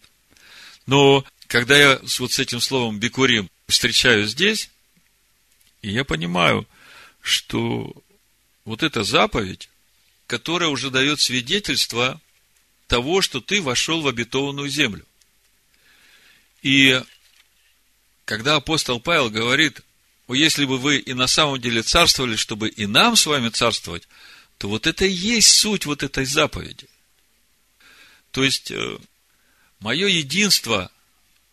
Но 0.86 1.26
когда 1.48 1.78
я 1.78 2.00
вот 2.20 2.32
с 2.32 2.39
этим 2.39 2.62
словом 2.62 3.00
бикурим 3.00 3.50
встречаю 3.67 4.26
здесь, 4.28 4.70
и 5.82 5.91
я 5.91 6.04
понимаю, 6.04 6.67
что 7.22 7.93
вот 8.63 8.84
эта 8.84 9.04
заповедь, 9.04 9.70
которая 10.28 10.70
уже 10.70 10.92
дает 10.92 11.20
свидетельство 11.20 12.22
того, 12.88 13.22
что 13.22 13.42
ты 13.42 13.62
вошел 13.62 14.02
в 14.02 14.08
обетованную 14.08 14.70
землю. 14.70 15.06
И 16.62 17.02
когда 18.26 18.56
апостол 18.56 19.00
Павел 19.00 19.30
говорит, 19.30 19.82
о, 20.28 20.36
если 20.36 20.66
бы 20.66 20.78
вы 20.78 20.98
и 21.00 21.13
на 21.13 21.28
самом 21.28 21.60
деле 21.60 21.82
царствовали, 21.82 22.36
чтобы 22.36 22.70
и 22.70 22.86
нам 22.86 23.16
с 23.16 23.26
вами 23.26 23.50
царствовать, 23.50 24.08
то 24.58 24.70
вот 24.70 24.86
это 24.88 25.06
и 25.06 25.12
есть 25.12 25.60
суть 25.60 25.86
вот 25.86 26.04
этой 26.04 26.26
заповеди. 26.26 26.88
То 28.32 28.44
есть, 28.44 28.72
э, 28.72 28.98
Мое 29.80 30.08
единство 30.08 30.92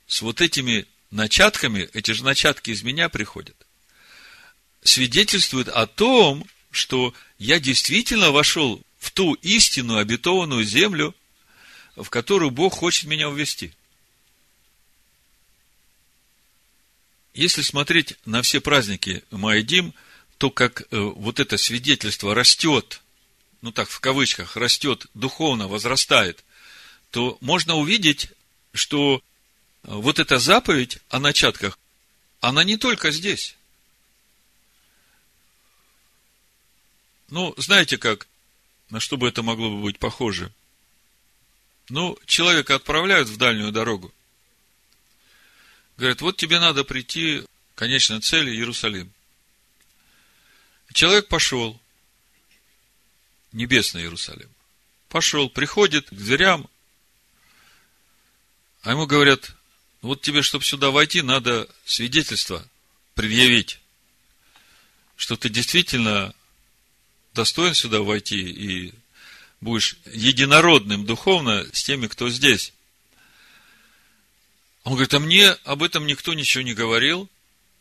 с 0.07 0.23
вот 0.23 0.41
этими 0.41 0.87
начатками, 1.11 1.89
эти 1.93 2.13
же 2.13 2.25
начатки 2.25 2.71
из 2.71 2.83
меня 2.83 3.09
приходят, 3.09 3.57
свидетельствует 4.83 5.69
о 5.69 5.87
том, 5.87 6.47
что 6.71 7.15
я 7.39 7.61
действительно 7.61 8.31
вошел 8.31 8.83
в 8.99 9.11
ту 9.11 9.35
истинную 9.35 9.99
обетованную 9.99 10.65
землю, 10.65 11.15
в 11.97 12.09
которую 12.11 12.51
Бог 12.51 12.75
хочет 12.75 13.05
меня 13.05 13.29
увести. 13.29 13.73
Если 17.35 17.63
смотреть 17.63 18.15
на 18.25 18.43
все 18.43 18.61
праздники 18.61 19.25
Маэдим, 19.31 19.93
то 20.39 20.51
как 20.51 20.83
э, 20.83 20.99
вот 20.99 21.41
это 21.41 21.57
свидетельство 21.57 22.35
растет, 22.35 23.03
ну 23.61 23.73
так 23.73 23.89
в 23.89 24.01
кавычках, 24.01 24.57
растет, 24.57 25.07
духовно 25.15 25.69
возрастает– 25.69 26.45
то 27.15 27.39
можно 27.41 27.77
увидеть, 27.77 28.31
что 28.73 29.23
вот 29.85 30.19
эта 30.19 30.41
заповедь 30.41 30.99
о 31.11 31.21
начатках, 31.21 31.79
она 32.41 32.65
не 32.65 32.77
только 32.77 33.13
здесь. 33.13 33.55
Ну, 37.35 37.53
знаете 37.57 37.99
как, 37.99 38.29
на 38.91 39.01
что 39.01 39.17
бы 39.17 39.27
это 39.27 39.43
могло 39.43 39.69
бы 39.69 39.83
быть 39.83 39.99
похоже? 39.99 40.53
Ну, 41.89 42.17
человека 42.27 42.77
отправляют 42.77 43.29
в 43.29 43.37
дальнюю 43.39 43.73
дорогу. 43.73 44.15
Говорят, 45.97 46.21
вот 46.21 46.37
тебе 46.37 46.61
надо 46.61 46.85
прийти 46.85 47.43
к 47.75 47.79
конечной 47.79 48.21
цели 48.21 48.53
Иерусалим. 48.53 49.13
Человек 50.93 51.27
пошел, 51.27 51.81
небесный 53.51 54.03
Иерусалим. 54.03 54.49
Пошел, 55.09 55.51
приходит 55.51 56.11
к 56.11 56.15
дверям, 56.15 56.71
а 58.83 58.93
ему 58.93 59.07
говорят, 59.07 59.57
вот 60.03 60.23
тебе, 60.23 60.43
чтобы 60.43 60.65
сюда 60.65 60.93
войти, 60.93 61.21
надо 61.21 61.69
свидетельство 61.85 62.65
предъявить, 63.17 63.81
что 65.17 65.37
ты 65.37 65.49
действительно 65.49 66.33
достоин 67.35 67.75
сюда 67.75 68.01
войти 68.01 68.39
и 68.39 68.95
будешь 69.61 69.97
единородным 70.07 71.05
духовно 71.05 71.67
с 71.73 71.83
теми, 71.83 72.07
кто 72.07 72.31
здесь. 72.31 72.73
Он 74.85 74.93
говорит, 74.93 75.15
а 75.15 75.19
мне 75.19 75.51
об 75.65 75.83
этом 75.83 76.07
никто 76.07 76.35
ничего 76.35 76.63
не 76.63 76.75
говорил. 76.75 77.29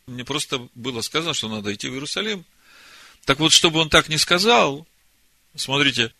Мне 0.06 0.24
просто 0.24 0.68
было 0.74 1.02
сказано, 1.02 1.34
что 1.34 1.48
надо 1.48 1.72
идти 1.74 1.88
в 1.88 1.92
Иерусалим. 1.92 2.44
Так 3.24 3.38
вот, 3.38 3.52
чтобы 3.52 3.80
он 3.80 3.88
так 3.88 4.08
не 4.08 4.18
сказал, 4.18 4.86
смотрите, 5.54 6.12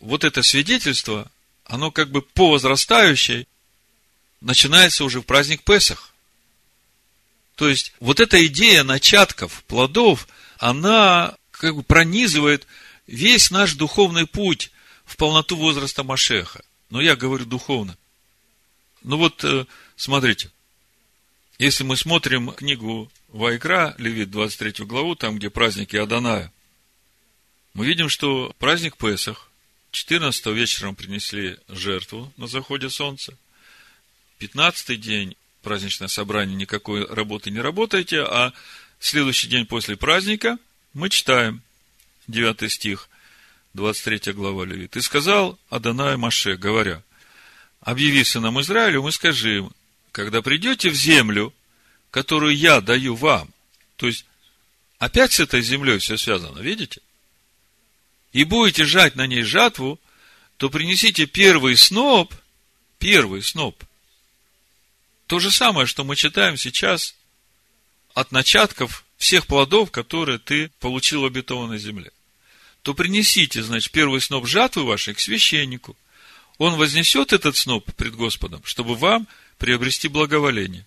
вот 0.00 0.24
это 0.24 0.42
свидетельство, 0.42 1.30
оно 1.64 1.90
как 1.90 2.10
бы 2.10 2.22
по 2.22 2.50
возрастающей 2.50 3.48
начинается 4.40 5.04
уже 5.04 5.20
в 5.20 5.24
праздник 5.24 5.62
Песах. 5.62 6.12
То 7.54 7.68
есть, 7.68 7.92
вот 8.00 8.20
эта 8.20 8.44
идея 8.46 8.82
начатков, 8.82 9.62
плодов, 9.64 10.28
она 10.58 11.36
как 11.58 11.76
бы 11.76 11.82
пронизывает 11.82 12.66
весь 13.06 13.50
наш 13.50 13.74
духовный 13.74 14.26
путь 14.26 14.72
в 15.04 15.16
полноту 15.16 15.56
возраста 15.56 16.02
Машеха. 16.02 16.64
Но 16.90 17.00
я 17.00 17.16
говорю 17.16 17.44
духовно. 17.44 17.96
Ну 19.02 19.16
вот, 19.16 19.44
э, 19.44 19.66
смотрите, 19.96 20.50
если 21.58 21.84
мы 21.84 21.96
смотрим 21.96 22.52
книгу 22.52 23.10
Вайкра, 23.28 23.94
Левит, 23.98 24.30
23 24.30 24.84
главу, 24.84 25.14
там, 25.14 25.38
где 25.38 25.50
праздники 25.50 25.96
Аданая, 25.96 26.52
мы 27.74 27.86
видим, 27.86 28.08
что 28.08 28.54
праздник 28.58 28.96
Песах, 28.96 29.50
14 29.90 30.46
вечером 30.46 30.96
принесли 30.96 31.58
жертву 31.68 32.32
на 32.36 32.46
заходе 32.46 32.90
солнца, 32.90 33.36
15 34.38 35.00
день 35.00 35.36
праздничное 35.62 36.08
собрание, 36.08 36.56
никакой 36.56 37.06
работы 37.06 37.50
не 37.50 37.60
работаете, 37.60 38.22
а 38.22 38.52
следующий 38.98 39.48
день 39.48 39.66
после 39.66 39.96
праздника 39.96 40.58
мы 40.94 41.10
читаем 41.10 41.60
9 42.28 42.72
стих, 42.72 43.08
23 43.74 44.32
глава 44.32 44.64
Левит. 44.64 44.96
«И 44.96 45.00
сказал 45.00 45.58
Адонай 45.68 46.16
Маше, 46.16 46.56
говоря, 46.56 47.02
объяви 47.80 48.22
сынам 48.24 48.60
Израилю, 48.60 49.02
мы 49.02 49.12
скажи 49.12 49.58
им, 49.58 49.72
когда 50.12 50.40
придете 50.40 50.90
в 50.90 50.94
землю, 50.94 51.52
которую 52.12 52.56
я 52.56 52.80
даю 52.80 53.16
вам, 53.16 53.52
то 53.96 54.06
есть, 54.06 54.24
опять 54.98 55.32
с 55.32 55.40
этой 55.40 55.60
землей 55.60 55.98
все 55.98 56.16
связано, 56.16 56.60
видите? 56.60 57.00
И 58.32 58.44
будете 58.44 58.84
жать 58.84 59.16
на 59.16 59.26
ней 59.26 59.42
жатву, 59.42 60.00
то 60.56 60.70
принесите 60.70 61.26
первый 61.26 61.76
сноп, 61.76 62.32
первый 62.98 63.42
сноп. 63.42 63.82
То 65.26 65.40
же 65.40 65.50
самое, 65.50 65.86
что 65.86 66.04
мы 66.04 66.14
читаем 66.14 66.56
сейчас 66.56 67.16
от 68.14 68.30
начатков 68.30 69.03
всех 69.16 69.46
плодов, 69.46 69.90
которые 69.90 70.38
ты 70.38 70.70
получил 70.80 71.22
в 71.22 71.26
обетованной 71.26 71.78
земле. 71.78 72.10
То 72.82 72.94
принесите, 72.94 73.62
значит, 73.62 73.92
первый 73.92 74.20
сноп 74.20 74.46
жатвы 74.46 74.84
вашей 74.84 75.14
к 75.14 75.20
священнику. 75.20 75.96
Он 76.58 76.76
вознесет 76.76 77.32
этот 77.32 77.56
сноп 77.56 77.90
пред 77.94 78.14
Господом, 78.14 78.62
чтобы 78.64 78.94
вам 78.94 79.26
приобрести 79.58 80.08
благоволение. 80.08 80.86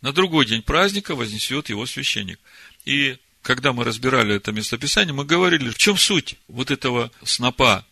На 0.00 0.12
другой 0.12 0.46
день 0.46 0.62
праздника 0.62 1.14
вознесет 1.14 1.68
его 1.68 1.84
священник. 1.86 2.40
И 2.86 3.18
когда 3.42 3.72
мы 3.72 3.84
разбирали 3.84 4.34
это 4.34 4.52
местописание, 4.52 5.12
мы 5.12 5.24
говорили, 5.24 5.68
в 5.68 5.78
чем 5.78 5.96
суть 5.96 6.36
вот 6.48 6.70
этого 6.70 7.10
снопа 7.22 7.86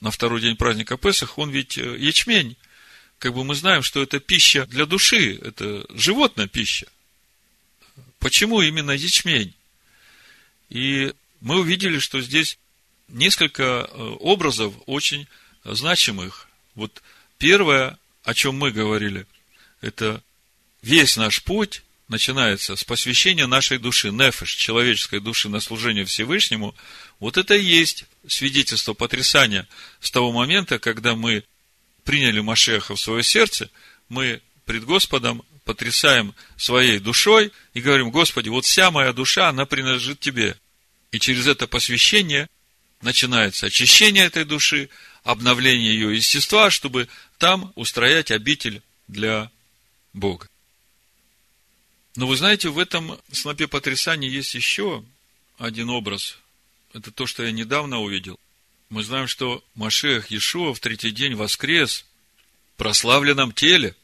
на 0.00 0.10
второй 0.10 0.40
день 0.40 0.56
праздника 0.56 0.96
Песах, 0.96 1.38
он 1.38 1.50
ведь 1.50 1.76
э, 1.76 1.96
ячмень. 1.98 2.56
Как 3.18 3.34
бы 3.34 3.44
мы 3.44 3.54
знаем, 3.54 3.82
что 3.82 4.02
это 4.02 4.20
пища 4.20 4.64
для 4.66 4.86
души, 4.86 5.36
это 5.36 5.84
животная 5.90 6.46
пища. 6.46 6.86
Почему 8.18 8.60
именно 8.60 8.90
ячмень? 8.90 9.54
И 10.70 11.12
мы 11.40 11.60
увидели, 11.60 11.98
что 11.98 12.20
здесь 12.20 12.58
несколько 13.08 13.62
э, 13.62 14.02
образов 14.20 14.74
очень 14.86 15.26
значимых. 15.64 16.48
Вот 16.74 17.02
первое, 17.38 17.98
о 18.24 18.34
чем 18.34 18.56
мы 18.56 18.70
говорили, 18.70 19.26
это 19.80 20.22
весь 20.82 21.16
наш 21.16 21.42
путь 21.42 21.82
начинается 22.08 22.74
с 22.74 22.84
посвящения 22.84 23.46
нашей 23.46 23.78
души, 23.78 24.10
нефеш, 24.10 24.54
человеческой 24.54 25.20
души 25.20 25.48
на 25.48 25.60
служение 25.60 26.04
Всевышнему, 26.04 26.74
вот 27.20 27.36
это 27.36 27.54
и 27.54 27.62
есть 27.62 28.04
свидетельство 28.26 28.94
потрясания 28.94 29.68
с 30.00 30.10
того 30.10 30.32
момента, 30.32 30.78
когда 30.78 31.14
мы 31.14 31.44
приняли 32.04 32.40
Машеха 32.40 32.94
в 32.94 33.00
свое 33.00 33.22
сердце, 33.22 33.70
мы 34.08 34.40
пред 34.64 34.84
Господом 34.84 35.42
потрясаем 35.68 36.34
своей 36.56 36.98
душой 36.98 37.52
и 37.74 37.82
говорим, 37.82 38.10
Господи, 38.10 38.48
вот 38.48 38.64
вся 38.64 38.90
моя 38.90 39.12
душа, 39.12 39.50
она 39.50 39.66
принадлежит 39.66 40.18
Тебе. 40.18 40.56
И 41.12 41.20
через 41.20 41.46
это 41.46 41.66
посвящение 41.66 42.48
начинается 43.02 43.66
очищение 43.66 44.24
этой 44.24 44.46
души, 44.46 44.88
обновление 45.24 45.92
ее 45.92 46.16
естества, 46.16 46.70
чтобы 46.70 47.06
там 47.36 47.70
устроять 47.74 48.30
обитель 48.30 48.80
для 49.08 49.50
Бога. 50.14 50.48
Но 52.16 52.26
вы 52.26 52.38
знаете, 52.38 52.70
в 52.70 52.78
этом 52.78 53.20
снопе 53.30 53.68
потрясания 53.68 54.30
есть 54.30 54.54
еще 54.54 55.04
один 55.58 55.90
образ. 55.90 56.38
Это 56.94 57.12
то, 57.12 57.26
что 57.26 57.42
я 57.42 57.52
недавно 57.52 58.00
увидел. 58.00 58.40
Мы 58.88 59.04
знаем, 59.04 59.28
что 59.28 59.62
Машех 59.74 60.30
Иешуа 60.30 60.72
в 60.72 60.80
третий 60.80 61.10
день 61.10 61.34
воскрес 61.34 62.06
в 62.72 62.78
прославленном 62.78 63.52
теле. 63.52 63.94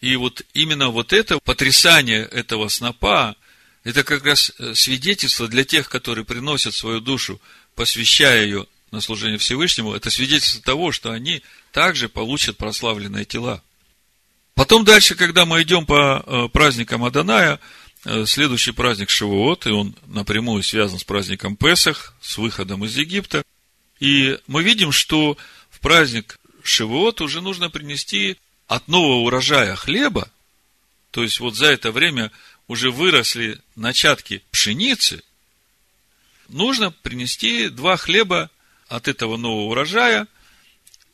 И 0.00 0.16
вот 0.16 0.42
именно 0.52 0.88
вот 0.90 1.12
это 1.12 1.38
потрясание 1.38 2.24
этого 2.24 2.68
снопа, 2.68 3.36
это 3.84 4.04
как 4.04 4.24
раз 4.24 4.52
э, 4.58 4.74
свидетельство 4.74 5.48
для 5.48 5.64
тех, 5.64 5.88
которые 5.88 6.24
приносят 6.24 6.74
свою 6.74 7.00
душу, 7.00 7.40
посвящая 7.74 8.44
ее 8.44 8.66
на 8.90 9.00
служение 9.00 9.38
Всевышнему, 9.38 9.94
это 9.94 10.10
свидетельство 10.10 10.62
того, 10.62 10.92
что 10.92 11.12
они 11.12 11.42
также 11.72 12.08
получат 12.08 12.56
прославленные 12.56 13.24
тела. 13.24 13.62
Потом 14.54 14.84
дальше, 14.84 15.14
когда 15.14 15.44
мы 15.44 15.62
идем 15.62 15.86
по 15.86 16.24
э, 16.24 16.48
праздникам 16.52 17.04
Аданая, 17.04 17.60
э, 18.04 18.24
следующий 18.26 18.72
праздник 18.72 19.10
Шивоот, 19.10 19.66
и 19.66 19.70
он 19.70 19.94
напрямую 20.06 20.62
связан 20.62 20.98
с 20.98 21.04
праздником 21.04 21.56
Песах, 21.56 22.14
с 22.20 22.38
выходом 22.38 22.84
из 22.84 22.96
Египта. 22.96 23.42
И 24.00 24.38
мы 24.46 24.62
видим, 24.62 24.92
что 24.92 25.36
в 25.70 25.80
праздник 25.80 26.38
Шивоот 26.62 27.20
уже 27.20 27.40
нужно 27.40 27.70
принести 27.70 28.36
от 28.66 28.88
нового 28.88 29.20
урожая 29.20 29.76
хлеба, 29.76 30.30
то 31.10 31.22
есть 31.22 31.40
вот 31.40 31.54
за 31.54 31.66
это 31.66 31.92
время 31.92 32.30
уже 32.68 32.90
выросли 32.90 33.60
начатки 33.74 34.42
пшеницы, 34.50 35.22
нужно 36.48 36.90
принести 36.90 37.68
два 37.68 37.96
хлеба 37.96 38.50
от 38.88 39.08
этого 39.08 39.36
нового 39.36 39.70
урожая, 39.70 40.26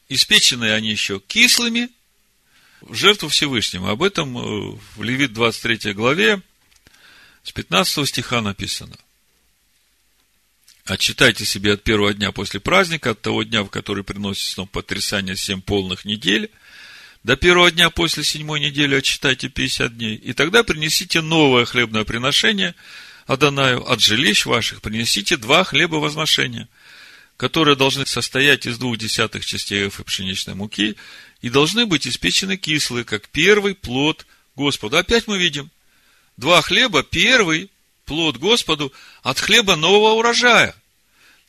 испеченные 0.08 0.74
они 0.74 0.90
еще 0.90 1.20
кислыми– 1.20 1.88
в 2.82 2.94
жертву 2.94 3.28
Всевышнему. 3.28 3.88
Об 3.88 4.02
этом 4.02 4.36
э, 4.36 4.78
в 4.96 5.02
Левит 5.02 5.32
23 5.32 5.92
главе 5.92 6.42
с 7.42 7.52
15 7.52 8.08
стиха 8.08 8.40
написано. 8.40 8.96
Отчитайте 10.84 11.44
себе 11.44 11.74
от 11.74 11.84
первого 11.84 12.12
дня 12.12 12.32
после 12.32 12.58
праздника, 12.58 13.10
от 13.10 13.22
того 13.22 13.44
дня, 13.44 13.62
в 13.62 13.68
который 13.68 14.02
приносит 14.02 14.44
снова 14.44 14.68
потрясание 14.68 15.36
семь 15.36 15.62
полных 15.62 16.04
недель, 16.04 16.50
до 17.24 17.36
первого 17.36 17.70
дня 17.70 17.90
после 17.90 18.24
седьмой 18.24 18.60
недели 18.60 18.96
отчитайте 18.96 19.48
50 19.48 19.96
дней, 19.96 20.16
и 20.16 20.32
тогда 20.32 20.64
принесите 20.64 21.20
новое 21.20 21.64
хлебное 21.64 22.04
приношение 22.04 22.74
Адонаю 23.26 23.88
от 23.88 24.00
жилищ 24.00 24.46
ваших, 24.46 24.82
принесите 24.82 25.36
два 25.36 25.62
хлеба 25.62 25.96
возношения, 25.96 26.68
которые 27.36 27.76
должны 27.76 28.04
состоять 28.04 28.66
из 28.66 28.78
двух 28.78 28.98
десятых 28.98 29.46
частей 29.46 29.86
эфы 29.86 30.02
пшеничной 30.02 30.54
муки 30.54 30.96
и 31.40 31.48
должны 31.48 31.86
быть 31.86 32.06
испечены 32.06 32.56
кислые, 32.56 33.04
как 33.04 33.28
первый 33.28 33.76
плод 33.76 34.26
Господу. 34.56 34.96
Опять 34.96 35.28
мы 35.28 35.38
видим, 35.38 35.70
два 36.36 36.62
хлеба, 36.62 37.04
первый 37.04 37.70
плод 38.06 38.38
Господу 38.38 38.92
от 39.22 39.38
хлеба 39.38 39.76
нового 39.76 40.14
урожая. 40.14 40.74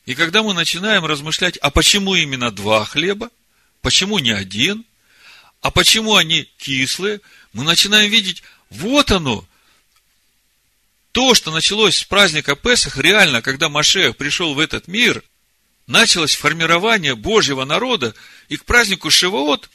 И 0.05 0.13
когда 0.13 0.43
мы 0.43 0.53
начинаем 0.53 1.05
размышлять, 1.05 1.57
а 1.57 1.71
почему 1.71 2.13
именно 2.13 2.51
два 2.51 2.85
хлеба, 2.85 3.31
почему 3.81 4.19
не 4.19 4.31
один, 4.31 4.85
а 5.63 5.71
почему 5.71 6.17
они 6.17 6.43
кислые, 6.57 7.21
мы 7.53 7.63
начинаем 7.63 8.11
видеть, 8.11 8.43
вот 8.69 9.11
оно, 9.11 9.47
то, 11.13 11.33
что 11.33 11.51
началось 11.51 11.97
с 11.97 12.03
праздника 12.03 12.55
Песах, 12.57 12.97
реально, 12.97 13.41
когда 13.41 13.69
Машех 13.69 14.17
пришел 14.17 14.53
в 14.53 14.59
этот 14.59 14.89
мир, 14.89 15.23
началось 15.87 16.35
формирование 16.35 17.15
Божьего 17.15 17.63
народа, 17.63 18.13
и 18.49 18.57
к 18.57 18.65
празднику 18.65 19.09
Шивоот 19.09 19.69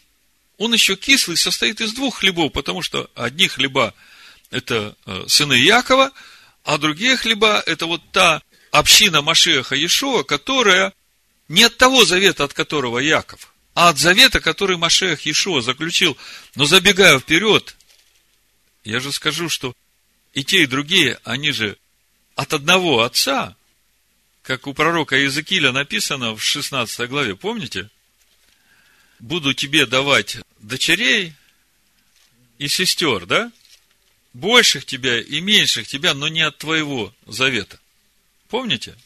он 0.59 0.75
еще 0.75 0.95
кислый, 0.95 1.39
состоит 1.39 1.81
из 1.81 1.95
двух 1.95 2.19
хлебов, 2.19 2.53
потому 2.53 2.83
что 2.83 3.11
одни 3.15 3.49
хлеба– 3.49 3.95
это 4.51 4.95
э, 5.07 5.25
сыны 5.27 5.55
Якова, 5.55 6.13
а 6.65 6.77
другие 6.77 7.17
хлеба– 7.17 7.63
это 7.67 7.87
вот 7.87 8.03
та 8.13 8.43
община 8.73 9.23
Машеха 9.23 9.75
Иешуа, 9.75 10.23
которая 10.23 10.93
не 11.49 11.65
от 11.65 11.79
того 11.79 12.05
завета, 12.05 12.45
от 12.45 12.53
которого 12.53 12.99
Яков, 12.99 13.55
а 13.79 13.91
от 13.91 13.99
завета, 13.99 14.41
который 14.41 14.77
Машех 14.77 15.25
Иешуа 15.25 15.61
заключил. 15.61 16.19
Но 16.57 16.65
забегая 16.65 17.17
вперед, 17.21 17.77
я 18.83 18.99
же 18.99 19.13
скажу, 19.13 19.49
что 19.49 19.73
и 20.33 20.43
те, 20.43 20.65
и 20.65 20.67
другие, 20.67 21.21
они 21.23 21.53
же 21.53 21.79
от 22.35 22.55
одного 22.55 23.03
отца, 23.03 23.55
как 24.43 24.67
у 24.67 24.75
пророка 24.75 25.17
Иезекииля 25.17 25.71
написано 25.71 26.35
в 26.35 26.43
16 26.43 27.09
главе, 27.09 27.37
помните? 27.37 27.89
буду 29.21 29.55
тебе 29.55 29.87
давать 29.87 30.39
дочерей 30.59 31.35
и 32.59 32.67
сестер, 32.67 33.27
да? 33.27 33.53
Больших 34.33 34.87
тебя 34.87 35.21
и 35.21 35.39
меньших 35.39 35.87
тебя, 35.87 36.15
но 36.15 36.27
не 36.27 36.41
от 36.41 36.59
твоего 36.59 37.15
завета. 37.29 37.79
Помните? 38.49 38.97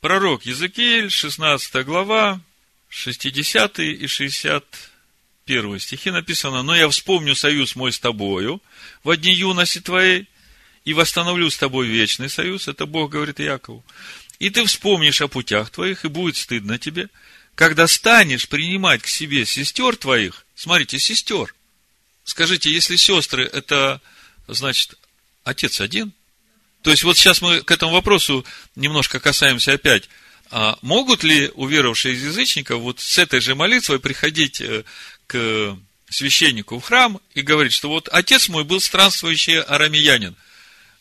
Пророк 0.00 0.46
Языкииль, 0.46 1.10
16 1.10 1.84
глава, 1.84 2.40
60 2.96 3.78
и 3.80 4.06
61 4.06 5.78
стихи 5.78 6.10
написано, 6.10 6.62
«Но 6.62 6.74
я 6.74 6.88
вспомню 6.88 7.34
союз 7.34 7.76
мой 7.76 7.92
с 7.92 7.98
тобою 7.98 8.62
в 9.04 9.14
дни 9.16 9.34
юности 9.34 9.80
твоей, 9.80 10.28
и 10.84 10.94
восстановлю 10.94 11.50
с 11.50 11.58
тобой 11.58 11.88
вечный 11.88 12.30
союз». 12.30 12.68
Это 12.68 12.86
Бог 12.86 13.10
говорит 13.10 13.38
Якову. 13.38 13.84
«И 14.38 14.48
ты 14.48 14.64
вспомнишь 14.64 15.20
о 15.20 15.28
путях 15.28 15.68
твоих, 15.70 16.06
и 16.06 16.08
будет 16.08 16.36
стыдно 16.36 16.78
тебе, 16.78 17.10
когда 17.54 17.86
станешь 17.86 18.48
принимать 18.48 19.02
к 19.02 19.08
себе 19.08 19.44
сестер 19.44 19.96
твоих, 19.96 20.46
смотрите, 20.54 20.98
сестер, 20.98 21.54
скажите, 22.24 22.70
если 22.70 22.96
сестры, 22.96 23.44
это, 23.44 24.00
значит, 24.48 24.94
отец 25.44 25.82
один? 25.82 26.12
То 26.80 26.90
есть, 26.90 27.04
вот 27.04 27.18
сейчас 27.18 27.42
мы 27.42 27.60
к 27.60 27.70
этому 27.70 27.92
вопросу 27.92 28.46
немножко 28.74 29.20
касаемся 29.20 29.74
опять. 29.74 30.08
А 30.50 30.78
могут 30.82 31.24
ли 31.24 31.50
уверовавшие 31.54 32.14
из 32.14 32.24
язычников 32.24 32.80
вот 32.80 33.00
с 33.00 33.18
этой 33.18 33.40
же 33.40 33.54
молитвой 33.54 33.98
приходить 33.98 34.60
э, 34.60 34.84
к 35.26 35.76
священнику 36.08 36.78
в 36.78 36.84
храм 36.84 37.20
и 37.34 37.42
говорит, 37.42 37.72
что 37.72 37.88
вот 37.88 38.08
отец 38.12 38.48
мой 38.48 38.64
был 38.64 38.80
странствующий 38.80 39.60
арамеянин. 39.60 40.36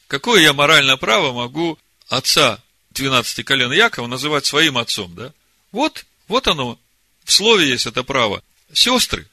Какое 0.08 0.42
я 0.42 0.54
моральное 0.54 0.98
право 0.98 1.32
могу 1.32 1.78
отца 2.10 2.62
12 2.92 3.46
колена 3.46 3.74
Якова 3.74 4.08
называть 4.08 4.46
своим 4.46 4.78
отцом, 4.78 5.14
да? 5.16 5.32
Вот, 5.72 6.06
вот 6.28 6.48
оно, 6.48 6.80
в 7.24 7.32
слове 7.32 7.70
есть 7.70 7.86
это 7.86 8.04
право. 8.04 8.42
Сестры, 8.74 9.28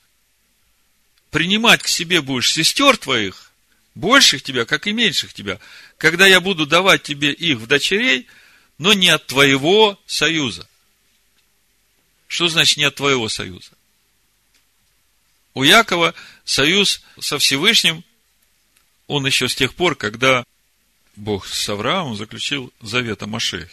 принимать 1.31 1.83
к 1.83 1.89
себе 1.89 2.21
будешь 2.21 2.53
сестер 2.53 2.97
твоих, 2.97 3.51
больших 3.95 4.43
тебя, 4.43 4.65
как 4.65 4.87
и 4.87 4.93
меньших 4.93 5.33
тебя, 5.33 5.59
когда 5.99 6.27
я 6.27 6.41
буду 6.41 6.67
давать 6.67 7.03
тебе 7.03 7.33
их 7.33 7.59
в 7.59 7.67
дочерей, 7.67 8.27
но 8.83 8.95
не 8.95 9.11
от 9.11 9.29
твоего 9.29 9.97
союза. 10.07 10.69
Что 12.27 12.49
значит 12.49 12.79
не 12.79 12.83
от 12.83 12.97
твоего 12.97 13.29
союза? 13.29 13.71
У 15.55 15.63
Якова 15.63 16.15
союз 16.45 17.01
со 17.21 17.39
Всевышним, 17.39 18.03
он 19.07 19.25
еще 19.25 19.49
с 19.49 19.55
тех 19.55 19.75
пор, 19.75 19.95
когда 19.95 20.43
Бог 21.15 21.47
с 21.47 21.69
Авраамом 21.69 22.17
заключил 22.17 22.73
завет 22.81 23.23
о 23.23 23.29
Машехе. 23.29 23.71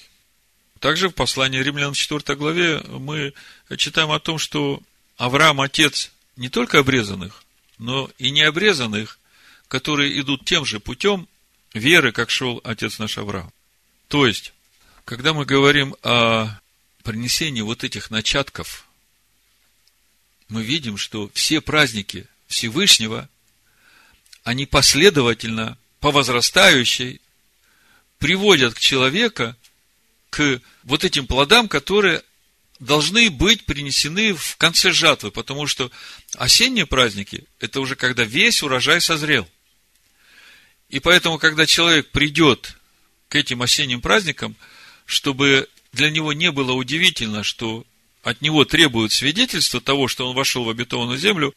Также 0.79 1.09
в 1.09 1.13
послании 1.13 1.63
Римлян 1.63 1.93
4 1.93 2.35
главе 2.35 2.79
мы 2.81 3.33
читаем 3.77 4.11
о 4.11 4.19
том, 4.19 4.37
что 4.37 4.79
Авраам 5.17 5.59
отец 5.59 6.11
не 6.35 6.49
только 6.49 6.77
обрезанных, 6.77 7.43
но 7.79 8.11
и 8.19 8.29
необрезанных, 8.29 9.17
которые 9.67 10.19
идут 10.21 10.45
тем 10.45 10.65
же 10.65 10.79
путем 10.79 11.27
веры, 11.73 12.11
как 12.11 12.29
шел 12.29 12.61
отец 12.63 12.99
наш 12.99 13.17
Авраам. 13.17 13.51
То 14.07 14.27
есть, 14.27 14.53
когда 15.09 15.33
мы 15.33 15.43
говорим 15.43 15.95
о 16.03 16.49
принесении 17.01 17.61
вот 17.61 17.83
этих 17.83 18.11
начатков, 18.11 18.85
мы 20.49 20.61
видим, 20.61 20.97
что 20.97 21.31
все 21.33 21.61
праздники 21.61 22.27
Всевышнего, 22.45 23.27
они 24.43 24.67
последовательно, 24.67 25.79
по 25.99 26.11
возрастающей, 26.11 27.21
приводят 28.19 28.75
к 28.75 28.79
человека 28.79 29.57
к 30.29 30.61
вот 30.83 31.03
этим 31.03 31.25
плодам, 31.25 31.69
которые 31.69 32.21
должны 32.77 33.31
быть 33.31 33.65
принесены 33.65 34.35
в 34.35 34.57
конце 34.57 34.91
жатвы, 34.91 35.31
потому 35.31 35.65
что 35.65 35.89
осенние 36.35 36.85
праздники– 36.85 37.45
это 37.59 37.81
уже 37.81 37.95
когда 37.95 38.25
весь 38.25 38.61
урожай 38.61 39.01
созрел. 39.01 39.49
И 40.87 40.99
поэтому, 40.99 41.39
когда 41.39 41.65
человек 41.65 42.11
придет 42.11 42.77
к 43.27 43.35
этим 43.35 43.63
осенним 43.63 44.01
праздникам, 44.01 44.55
чтобы 45.09 45.67
для 45.91 46.11
него 46.11 46.33
не 46.33 46.51
было 46.51 46.73
удивительно, 46.73 47.41
что 47.41 47.83
от 48.21 48.41
него 48.41 48.63
требуют 48.63 49.11
свидетельства 49.11 49.81
того, 49.81 50.07
что 50.07 50.29
он 50.29 50.35
вошел 50.35 50.63
в 50.63 50.69
обетованную 50.69 51.17
землю, 51.17 51.51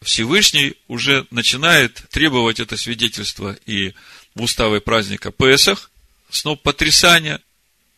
Всевышний 0.00 0.74
уже 0.88 1.26
начинает 1.30 2.02
требовать 2.08 2.60
это 2.60 2.78
свидетельство 2.78 3.58
и 3.66 3.92
в 4.34 4.40
уставе 4.40 4.80
праздника 4.80 5.32
Песах, 5.32 5.90
сноп 6.30 6.62
потрясания, 6.62 7.40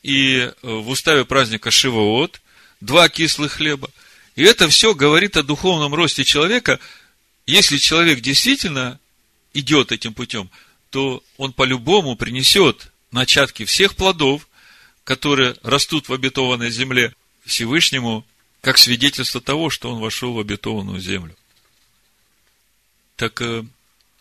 и 0.03 0.39
э, 0.39 0.53
в 0.63 0.89
уставе 0.89 1.25
праздника 1.25 1.71
Шивоот, 1.71 2.43
два 2.81 3.09
кислых 3.09 3.53
хлеба. 3.53 3.89
И 4.35 4.43
это 4.43 4.69
все 4.69 4.93
говорит 4.93 5.37
о 5.37 5.45
духовном 5.45 5.95
росте 5.95 6.25
человека. 6.25 6.81
Если 7.47 7.77
человек 7.79 8.23
действительно 8.23 8.99
идет 9.55 9.93
этим 9.93 10.15
путем, 10.15 10.51
то 10.91 11.23
он 11.37 11.53
по-любому 11.53 12.17
принесет 12.17 12.89
начатки 13.13 13.65
всех 13.65 13.95
плодов, 13.95 14.49
которые 15.07 15.55
растут 15.63 16.09
в 16.09 16.13
обетованной 16.13 16.69
земле 16.69 17.15
Всевышнему, 17.45 18.27
как 18.61 18.77
свидетельство 18.77 19.41
того, 19.41 19.71
что 19.71 19.89
он 19.89 20.01
вошел 20.01 20.35
в 20.35 20.41
обетованную 20.41 20.99
землю. 20.99 21.37
Так 23.15 23.41
э, 23.41 23.65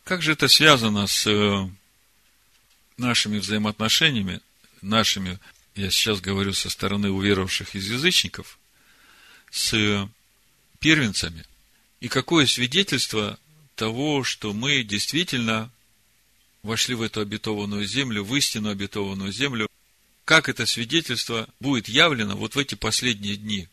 как 0.03 0.21
же 0.21 0.33
это 0.33 0.47
связано 0.47 1.07
с 1.07 1.25
э, 1.25 1.67
нашими 2.97 3.39
взаимоотношениями, 3.39 4.41
нашими, 4.83 5.39
я 5.73 5.89
сейчас 5.89 6.21
говорю 6.21 6.53
со 6.53 6.69
стороны 6.69 7.09
уверовавших 7.09 7.73
из 7.73 7.89
язычников, 7.89 8.59
с 9.49 10.07
первенцами? 10.77 11.45
И 11.99 12.09
какое 12.09 12.45
свидетельство 12.45 13.39
того, 13.75 14.23
что 14.23 14.53
мы 14.53 14.83
действительно 14.83 15.71
вошли 16.61 16.93
в 16.93 17.01
эту 17.01 17.21
обетованную 17.21 17.87
землю, 17.87 18.23
в 18.23 18.35
истину 18.35 18.69
обетованную 18.69 19.31
землю, 19.31 19.67
как 20.25 20.49
это 20.49 20.65
свидетельство 20.65 21.47
будет 21.59 21.87
явлено 21.87 22.35
вот 22.35 22.55
в 22.55 22.59
эти 22.59 22.73
последние 22.73 23.37
дни. 23.37 23.67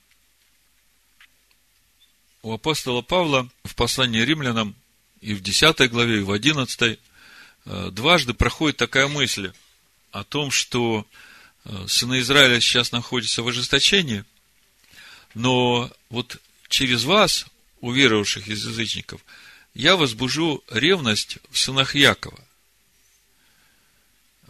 У 2.42 2.52
апостола 2.52 3.00
Павла 3.00 3.48
в 3.64 3.74
послании 3.74 4.20
римлянам 4.20 4.74
и 5.20 5.32
в 5.32 5.42
10 5.42 5.90
главе, 5.90 6.18
и 6.18 6.22
в 6.22 6.30
11 6.30 6.98
э, 7.64 7.90
дважды 7.90 8.34
проходит 8.34 8.76
такая 8.76 9.08
мысль 9.08 9.52
о 10.10 10.24
том, 10.24 10.50
что 10.50 11.06
э, 11.64 11.86
сыны 11.88 12.20
Израиля 12.20 12.60
сейчас 12.60 12.92
находятся 12.92 13.42
в 13.42 13.48
ожесточении, 13.48 14.24
но 15.34 15.90
вот 16.10 16.36
через 16.68 17.04
вас, 17.04 17.46
уверовавших 17.80 18.48
из 18.48 18.66
язычников, 18.66 19.24
я 19.72 19.96
возбужу 19.96 20.62
ревность 20.68 21.38
в 21.50 21.58
сынах 21.58 21.94
Якова. 21.94 22.44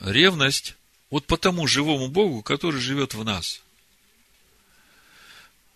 Ревность 0.00 0.74
вот 1.12 1.26
по 1.26 1.36
тому 1.36 1.66
живому 1.66 2.08
Богу, 2.08 2.42
который 2.42 2.80
живет 2.80 3.12
в 3.12 3.22
нас. 3.22 3.60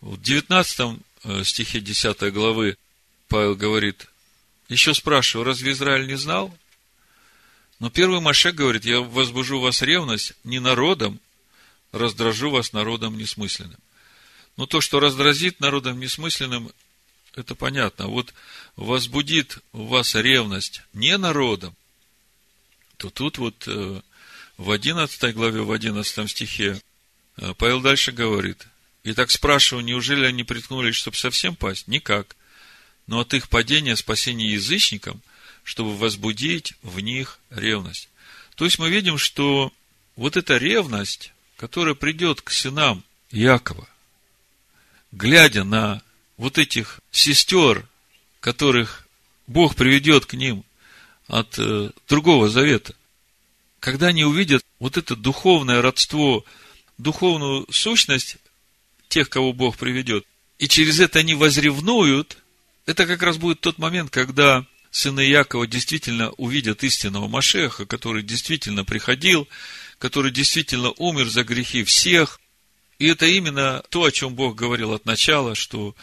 В 0.01 0.19
19 0.19 0.99
э, 1.25 1.45
стихе 1.45 1.81
10 1.81 2.33
главы 2.33 2.79
Павел 3.29 3.55
говорит, 3.55 4.07
еще 4.71 4.95
спрашиваю, 4.95 5.45
разве 5.45 5.73
Израиль 5.73 6.07
не 6.07 6.17
знал? 6.17 6.57
Но 7.81 7.91
первый 7.91 8.21
Маше 8.21 8.51
говорит, 8.51 8.87
я 8.87 9.03
возбужу 9.03 9.61
вас 9.61 9.83
ревность 9.83 10.33
не 10.43 10.59
народом, 10.59 11.21
раздражу 11.93 12.49
вас 12.49 12.73
народом 12.73 13.19
несмысленным. 13.19 13.79
Но 14.57 14.65
то, 14.65 14.81
что 14.81 15.01
раздразит 15.01 15.61
народом 15.61 16.01
несмысленным, 16.01 16.73
это 17.35 17.55
понятно. 17.55 18.07
Вот 18.07 18.33
возбудит 18.75 19.59
у 19.75 19.85
вас 19.85 20.15
ревность 20.15 20.81
не 20.95 21.19
народом, 21.19 21.77
то 22.97 23.11
тут 23.11 23.37
вот 23.37 23.65
э, 23.67 24.01
в 24.57 24.71
11 24.71 25.35
главе, 25.35 25.63
в 25.63 25.71
11 25.71 26.31
стихе, 26.31 26.81
э, 27.37 27.55
Павел 27.55 27.81
дальше 27.81 28.13
говорит, 28.13 28.67
и 29.05 29.13
так 29.13 29.31
спрашиваю, 29.31 29.85
неужели 29.85 30.25
они 30.25 30.45
приткнулись, 30.45 30.97
чтобы 30.97 31.17
совсем 31.17 31.55
пасть? 31.55 31.89
Никак. 31.89 32.37
Но 33.07 33.21
от 33.21 33.35
их 33.35 33.49
падения 33.49 33.95
спасение 33.97 34.53
язычникам, 34.53 35.23
чтобы 35.63 35.97
возбудить 35.97 36.75
в 36.83 37.01
них 37.01 37.39
ревность. 37.51 38.09
То 38.57 38.65
есть 38.65 38.79
мы 38.79 38.91
видим, 38.91 39.19
что 39.19 39.73
вот 40.17 40.37
эта 40.37 40.57
ревность, 40.57 41.33
которая 41.57 41.95
придет 41.95 42.41
к 42.41 42.51
сынам 42.51 43.05
Якова, 43.31 43.89
глядя 45.13 45.63
на 45.63 46.03
вот 46.37 46.59
этих 46.59 47.01
сестер, 47.11 47.87
которых 48.41 49.07
Бог 49.47 49.77
приведет 49.77 50.27
к 50.27 50.35
ним 50.35 50.65
от 51.29 51.59
э, 51.59 51.91
другого 52.09 52.49
завета– 52.49 52.95
когда 53.87 54.09
они 54.09 54.25
увидят 54.25 54.65
вот 54.81 54.97
это 54.97 55.15
духовное 55.15 55.81
родство, 55.81 56.45
духовную 56.99 57.69
сущность 57.71 58.37
тех, 59.09 59.31
кого 59.31 59.53
Бог 59.53 59.77
приведет, 59.77 60.27
и 60.59 60.67
через 60.67 60.99
это 60.99 61.21
они 61.21 61.37
возревнуют, 61.37 62.39
это 62.85 63.07
как 63.07 63.23
раз 63.23 63.37
будет 63.37 63.61
тот 63.61 63.79
момент, 63.79 64.11
когда 64.11 64.67
сыны 64.91 65.21
Якова 65.21 65.69
действительно 65.69 66.31
увидят 66.31 66.83
истинного 66.83 67.29
Машеха, 67.29 67.87
который 67.87 68.25
действительно 68.25 68.85
приходил, 68.85 69.47
который 70.01 70.33
действительно 70.33 70.91
умер 70.97 71.29
за 71.29 71.45
грехи 71.45 71.85
всех. 71.85 72.41
И 72.99 73.07
это 73.07 73.27
именно 73.27 73.85
то, 73.89 74.03
о 74.03 74.11
чем 74.11 74.35
Бог 74.35 74.57
говорил 74.57 74.95
от 74.95 75.07
начала, 75.07 75.55
что 75.55 75.95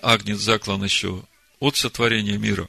Агнец 0.00 0.38
заклан 0.38 0.84
еще 0.84 1.24
от 1.58 1.76
сотворения 1.76 2.38
мира. 2.38 2.68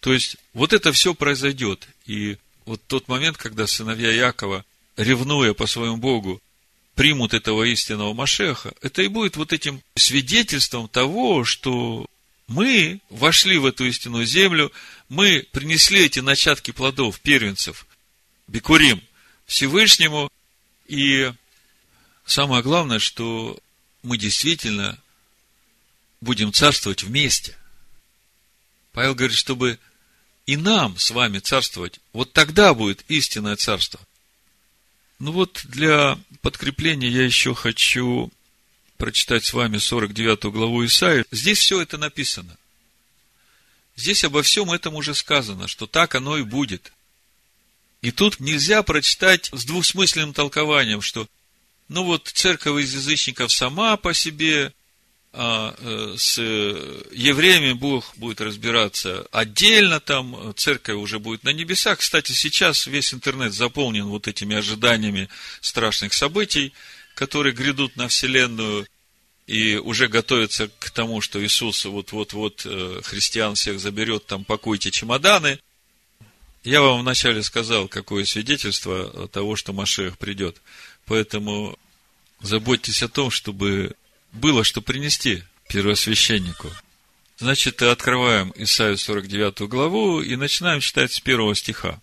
То 0.00 0.12
есть, 0.12 0.38
вот 0.54 0.72
это 0.72 0.90
все 0.90 1.14
произойдет. 1.14 1.86
И 2.06 2.36
вот 2.66 2.82
тот 2.86 3.08
момент, 3.08 3.36
когда 3.38 3.66
сыновья 3.66 4.12
Якова, 4.12 4.64
ревнуя 4.96 5.54
по 5.54 5.66
своему 5.66 5.96
Богу, 5.96 6.42
примут 6.94 7.32
этого 7.32 7.62
истинного 7.62 8.12
Машеха, 8.12 8.74
это 8.82 9.02
и 9.02 9.08
будет 9.08 9.36
вот 9.36 9.52
этим 9.52 9.82
свидетельством 9.94 10.88
того, 10.88 11.44
что 11.44 12.06
мы 12.48 13.00
вошли 13.08 13.58
в 13.58 13.66
эту 13.66 13.84
истинную 13.86 14.26
землю, 14.26 14.72
мы 15.08 15.46
принесли 15.52 16.04
эти 16.04 16.20
начатки 16.20 16.70
плодов, 16.70 17.20
первенцев, 17.20 17.86
бикурим, 18.46 19.02
Всевышнему, 19.46 20.30
и 20.86 21.32
самое 22.24 22.62
главное, 22.62 22.98
что 22.98 23.58
мы 24.02 24.16
действительно 24.16 24.98
будем 26.20 26.52
царствовать 26.52 27.02
вместе. 27.02 27.56
Павел 28.92 29.14
говорит, 29.14 29.36
чтобы 29.36 29.78
и 30.46 30.56
нам 30.56 30.96
с 30.98 31.10
вами 31.10 31.40
царствовать. 31.40 32.00
Вот 32.12 32.32
тогда 32.32 32.72
будет 32.72 33.04
истинное 33.08 33.56
царство. 33.56 34.00
Ну 35.18 35.32
вот, 35.32 35.62
для 35.64 36.18
подкрепления 36.40 37.08
я 37.08 37.24
еще 37.24 37.54
хочу 37.54 38.30
прочитать 38.96 39.44
с 39.44 39.52
вами 39.52 39.78
49 39.78 40.44
главу 40.52 40.84
Исаии. 40.84 41.24
Здесь 41.30 41.58
все 41.58 41.80
это 41.80 41.98
написано. 41.98 42.56
Здесь 43.96 44.24
обо 44.24 44.42
всем 44.42 44.70
этом 44.72 44.94
уже 44.94 45.14
сказано, 45.14 45.68
что 45.68 45.86
так 45.86 46.14
оно 46.14 46.36
и 46.36 46.42
будет. 46.42 46.92
И 48.02 48.12
тут 48.12 48.40
нельзя 48.40 48.82
прочитать 48.82 49.48
с 49.52 49.64
двусмысленным 49.64 50.34
толкованием, 50.34 51.00
что 51.00 51.26
ну 51.88 52.04
вот 52.04 52.28
церковь 52.28 52.84
из 52.84 52.94
язычников 52.94 53.52
сама 53.52 53.96
по 53.96 54.12
себе, 54.12 54.72
а 55.38 55.74
э, 55.76 56.14
с 56.16 56.38
евреями 56.38 57.74
Бог 57.74 58.16
будет 58.16 58.40
разбираться 58.40 59.26
отдельно, 59.32 60.00
там 60.00 60.54
церковь 60.56 60.96
уже 60.96 61.18
будет 61.18 61.44
на 61.44 61.50
небесах. 61.50 61.98
Кстати, 61.98 62.32
сейчас 62.32 62.86
весь 62.86 63.12
интернет 63.12 63.52
заполнен 63.52 64.06
вот 64.06 64.28
этими 64.28 64.56
ожиданиями 64.56 65.28
страшных 65.60 66.14
событий, 66.14 66.72
которые 67.14 67.52
грядут 67.52 67.96
на 67.96 68.08
Вселенную, 68.08 68.86
и 69.46 69.76
уже 69.76 70.08
готовятся 70.08 70.68
к 70.78 70.90
тому, 70.90 71.20
что 71.20 71.44
Иисус 71.44 71.84
вот-вот-вот 71.84 72.62
э, 72.64 73.00
христиан 73.04 73.56
всех 73.56 73.78
заберет, 73.78 74.24
там 74.24 74.42
пакуйте 74.42 74.90
чемоданы. 74.90 75.60
Я 76.64 76.80
вам 76.80 77.00
вначале 77.02 77.42
сказал, 77.42 77.88
какое 77.88 78.24
свидетельство 78.24 79.28
того, 79.28 79.54
что 79.54 79.74
Машех 79.74 80.16
придет. 80.16 80.62
Поэтому 81.04 81.78
заботьтесь 82.40 83.02
о 83.02 83.08
том, 83.08 83.30
чтобы 83.30 83.94
было 84.36 84.64
что 84.64 84.80
принести 84.80 85.42
первосвященнику. 85.68 86.70
Значит, 87.38 87.82
открываем 87.82 88.52
Исаию 88.56 88.96
49 88.96 89.68
главу 89.68 90.22
и 90.22 90.36
начинаем 90.36 90.80
читать 90.80 91.12
с 91.12 91.20
первого 91.20 91.54
стиха. 91.54 92.00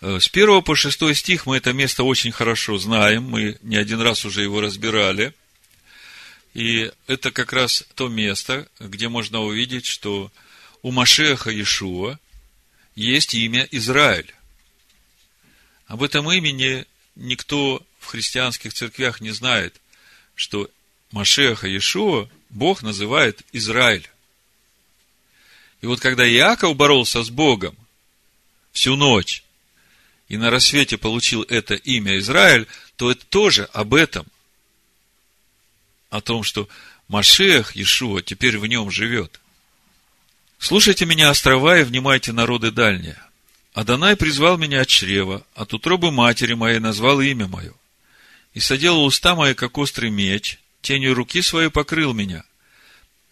Э, 0.00 0.18
с 0.18 0.28
первого 0.28 0.60
по 0.60 0.74
шестой 0.74 1.14
стих 1.14 1.46
мы 1.46 1.58
это 1.58 1.72
место 1.72 2.02
очень 2.02 2.32
хорошо 2.32 2.78
знаем, 2.78 3.24
мы 3.24 3.58
не 3.62 3.76
один 3.76 4.00
раз 4.00 4.24
уже 4.24 4.42
его 4.42 4.60
разбирали. 4.60 5.34
И 6.54 6.90
это 7.06 7.30
как 7.30 7.52
раз 7.52 7.84
то 7.94 8.08
место, 8.08 8.68
где 8.80 9.08
можно 9.08 9.42
увидеть, 9.42 9.86
что 9.86 10.32
у 10.82 10.90
Машеха 10.90 11.50
Иешуа 11.50 12.18
есть 12.94 13.34
имя 13.34 13.68
Израиль. 13.70 14.34
Об 15.86 16.02
этом 16.02 16.30
имени 16.32 16.86
никто 17.14 17.86
в 18.00 18.06
христианских 18.06 18.72
церквях 18.72 19.20
не 19.20 19.30
знает, 19.30 19.80
что 20.34 20.70
Машеха 21.16 21.66
Иешуа 21.66 22.28
Бог 22.50 22.82
называет 22.82 23.40
Израиль. 23.52 24.06
И 25.80 25.86
вот 25.86 25.98
когда 25.98 26.28
Иаков 26.28 26.76
боролся 26.76 27.22
с 27.22 27.30
Богом 27.30 27.74
всю 28.72 28.96
ночь, 28.96 29.42
и 30.28 30.36
на 30.36 30.50
рассвете 30.50 30.98
получил 30.98 31.42
это 31.44 31.72
имя 31.72 32.18
Израиль, 32.18 32.66
то 32.96 33.10
это 33.10 33.24
тоже 33.24 33.64
об 33.72 33.94
этом. 33.94 34.26
О 36.10 36.20
том, 36.20 36.42
что 36.42 36.68
Машех 37.08 37.74
Иешуа 37.74 38.20
теперь 38.20 38.58
в 38.58 38.66
нем 38.66 38.90
живет. 38.90 39.40
Слушайте 40.58 41.06
меня, 41.06 41.30
острова, 41.30 41.78
и 41.80 41.84
внимайте 41.84 42.32
народы 42.32 42.70
дальние. 42.70 43.18
Адонай 43.72 44.16
призвал 44.16 44.58
меня 44.58 44.82
от 44.82 44.88
чрева, 44.88 45.46
от 45.54 45.72
утробы 45.72 46.10
матери 46.10 46.52
моей 46.52 46.78
назвал 46.78 47.22
имя 47.22 47.48
мое. 47.48 47.72
И 48.52 48.60
соделал 48.60 49.06
уста 49.06 49.34
мои, 49.34 49.54
как 49.54 49.78
острый 49.78 50.10
меч, 50.10 50.58
тенью 50.86 51.14
руки 51.14 51.42
своей 51.42 51.68
покрыл 51.68 52.14
меня. 52.14 52.44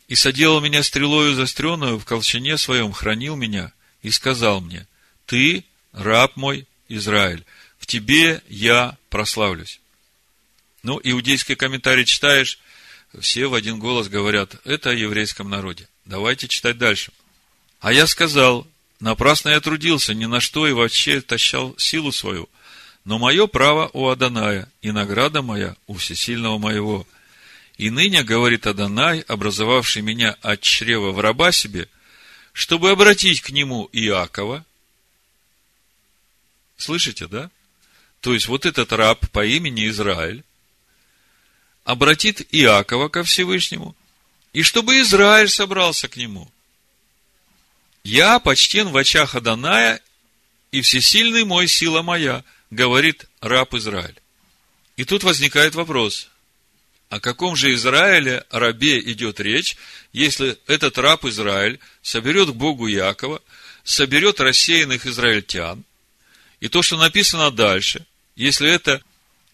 И 0.08 0.16
соделал 0.16 0.60
меня 0.60 0.82
стрелою 0.82 1.34
застренную 1.34 1.98
в 1.98 2.04
колчане 2.04 2.58
своем, 2.58 2.92
хранил 2.92 3.36
меня, 3.36 3.72
и 4.02 4.10
сказал 4.10 4.60
мне, 4.60 4.88
Ты, 5.26 5.64
раб 5.92 6.36
мой, 6.36 6.66
Израиль, 6.88 7.44
в 7.78 7.86
тебе 7.86 8.42
я 8.48 8.98
прославлюсь. 9.08 9.80
Ну, 10.82 11.00
иудейский 11.02 11.54
комментарий 11.54 12.04
читаешь, 12.04 12.58
все 13.20 13.46
в 13.46 13.54
один 13.54 13.78
голос 13.78 14.08
говорят, 14.08 14.56
это 14.64 14.90
о 14.90 14.94
еврейском 14.94 15.48
народе. 15.48 15.88
Давайте 16.04 16.48
читать 16.48 16.76
дальше. 16.76 17.12
А 17.78 17.92
я 17.92 18.08
сказал, 18.08 18.66
напрасно 18.98 19.50
я 19.50 19.60
трудился, 19.60 20.12
ни 20.12 20.24
на 20.24 20.40
что 20.40 20.66
и 20.66 20.72
вообще 20.72 21.20
тащал 21.20 21.74
силу 21.78 22.10
свою, 22.10 22.48
но 23.04 23.18
мое 23.18 23.46
право 23.46 23.90
у 23.92 24.08
Аданая, 24.08 24.68
и 24.82 24.90
награда 24.90 25.40
моя 25.40 25.76
у 25.86 25.94
всесильного 25.94 26.58
моего. 26.58 27.06
И 27.76 27.90
ныне, 27.90 28.22
говорит 28.22 28.66
Адонай, 28.66 29.20
образовавший 29.20 30.02
меня 30.02 30.36
от 30.42 30.60
чрева 30.60 31.10
в 31.10 31.20
раба 31.20 31.50
себе, 31.50 31.88
чтобы 32.52 32.90
обратить 32.90 33.40
к 33.40 33.50
нему 33.50 33.88
Иакова. 33.92 34.64
Слышите, 36.76 37.26
да? 37.26 37.50
То 38.20 38.32
есть, 38.32 38.46
вот 38.46 38.64
этот 38.64 38.92
раб 38.92 39.28
по 39.30 39.44
имени 39.44 39.88
Израиль 39.88 40.44
обратит 41.82 42.46
Иакова 42.52 43.08
ко 43.08 43.24
Всевышнему, 43.24 43.96
и 44.52 44.62
чтобы 44.62 45.00
Израиль 45.00 45.48
собрался 45.48 46.08
к 46.08 46.16
нему. 46.16 46.50
Я 48.04 48.38
почтен 48.38 48.88
в 48.88 48.96
очах 48.96 49.34
Аданая, 49.34 50.00
и 50.70 50.80
всесильный 50.80 51.44
мой 51.44 51.68
сила 51.68 52.02
моя, 52.02 52.44
говорит 52.70 53.26
раб 53.40 53.74
Израиль. 53.74 54.20
И 54.96 55.04
тут 55.04 55.24
возникает 55.24 55.74
вопрос, 55.74 56.28
о 57.08 57.20
каком 57.20 57.56
же 57.56 57.72
Израиле 57.74 58.44
рабе 58.50 58.98
идет 59.00 59.40
речь, 59.40 59.76
если 60.12 60.58
этот 60.66 60.98
раб 60.98 61.24
Израиль 61.24 61.78
соберет 62.02 62.50
к 62.50 62.54
Богу 62.54 62.86
Якова, 62.86 63.42
соберет 63.84 64.40
рассеянных 64.40 65.06
израильтян, 65.06 65.84
и 66.60 66.68
то, 66.68 66.82
что 66.82 66.96
написано 66.96 67.50
дальше, 67.50 68.06
если 68.36 68.70
это 68.70 69.02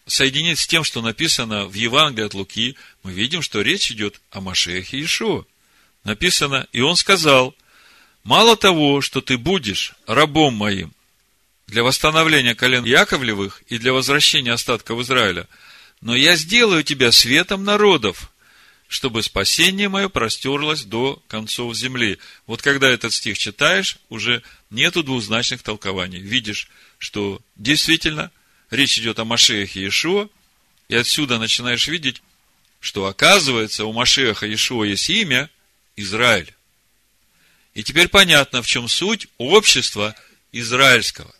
соединить 0.07 0.59
с 0.59 0.67
тем, 0.67 0.83
что 0.83 1.01
написано 1.01 1.65
в 1.65 1.73
Евангелии 1.73 2.25
от 2.25 2.33
Луки, 2.33 2.75
мы 3.03 3.11
видим, 3.11 3.41
что 3.41 3.61
речь 3.61 3.91
идет 3.91 4.21
о 4.31 4.41
Машехе 4.41 4.97
Иешуа. 4.97 5.45
Написано, 6.03 6.67
и 6.71 6.81
он 6.81 6.95
сказал, 6.95 7.55
мало 8.23 8.55
того, 8.55 9.01
что 9.01 9.21
ты 9.21 9.37
будешь 9.37 9.93
рабом 10.07 10.55
моим 10.55 10.93
для 11.67 11.83
восстановления 11.83 12.55
колен 12.55 12.83
Яковлевых 12.83 13.63
и 13.67 13.77
для 13.77 13.93
возвращения 13.93 14.51
остатков 14.51 14.99
Израиля, 14.99 15.47
но 16.01 16.15
я 16.15 16.35
сделаю 16.35 16.83
тебя 16.83 17.11
светом 17.11 17.63
народов, 17.63 18.31
чтобы 18.87 19.23
спасение 19.23 19.87
мое 19.87 20.09
простерлось 20.09 20.83
до 20.83 21.21
концов 21.27 21.75
земли. 21.75 22.19
Вот 22.45 22.61
когда 22.61 22.89
этот 22.89 23.13
стих 23.13 23.37
читаешь, 23.37 23.97
уже 24.09 24.43
нету 24.69 25.03
двузначных 25.03 25.63
толкований. 25.63 26.19
Видишь, 26.19 26.69
что 26.97 27.41
действительно– 27.55 28.31
речь 28.71 28.97
идет 28.97 29.19
о 29.19 29.25
Машехе 29.25 29.81
Иешуа, 29.81 30.29
и 30.87 30.95
отсюда 30.95 31.37
начинаешь 31.37 31.87
видеть, 31.87 32.23
что 32.79 33.05
оказывается 33.05 33.85
у 33.85 33.93
Машеха 33.93 34.47
Иешуа 34.47 34.85
есть 34.85 35.09
имя 35.09 35.49
Израиль. 35.95 36.51
И 37.73 37.83
теперь 37.83 38.07
понятно, 38.07 38.61
в 38.63 38.67
чем 38.67 38.87
суть 38.87 39.27
общества 39.37 40.15
израильского, 40.51 41.33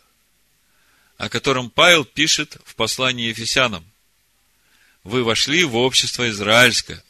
о 1.18 1.28
котором 1.28 1.68
Павел 1.68 2.04
пишет 2.04 2.58
в 2.64 2.74
послании 2.74 3.28
Ефесянам. 3.28 3.84
Вы 5.04 5.24
вошли 5.24 5.64
в 5.64 5.76
общество 5.76 6.28
израильское. 6.30 7.02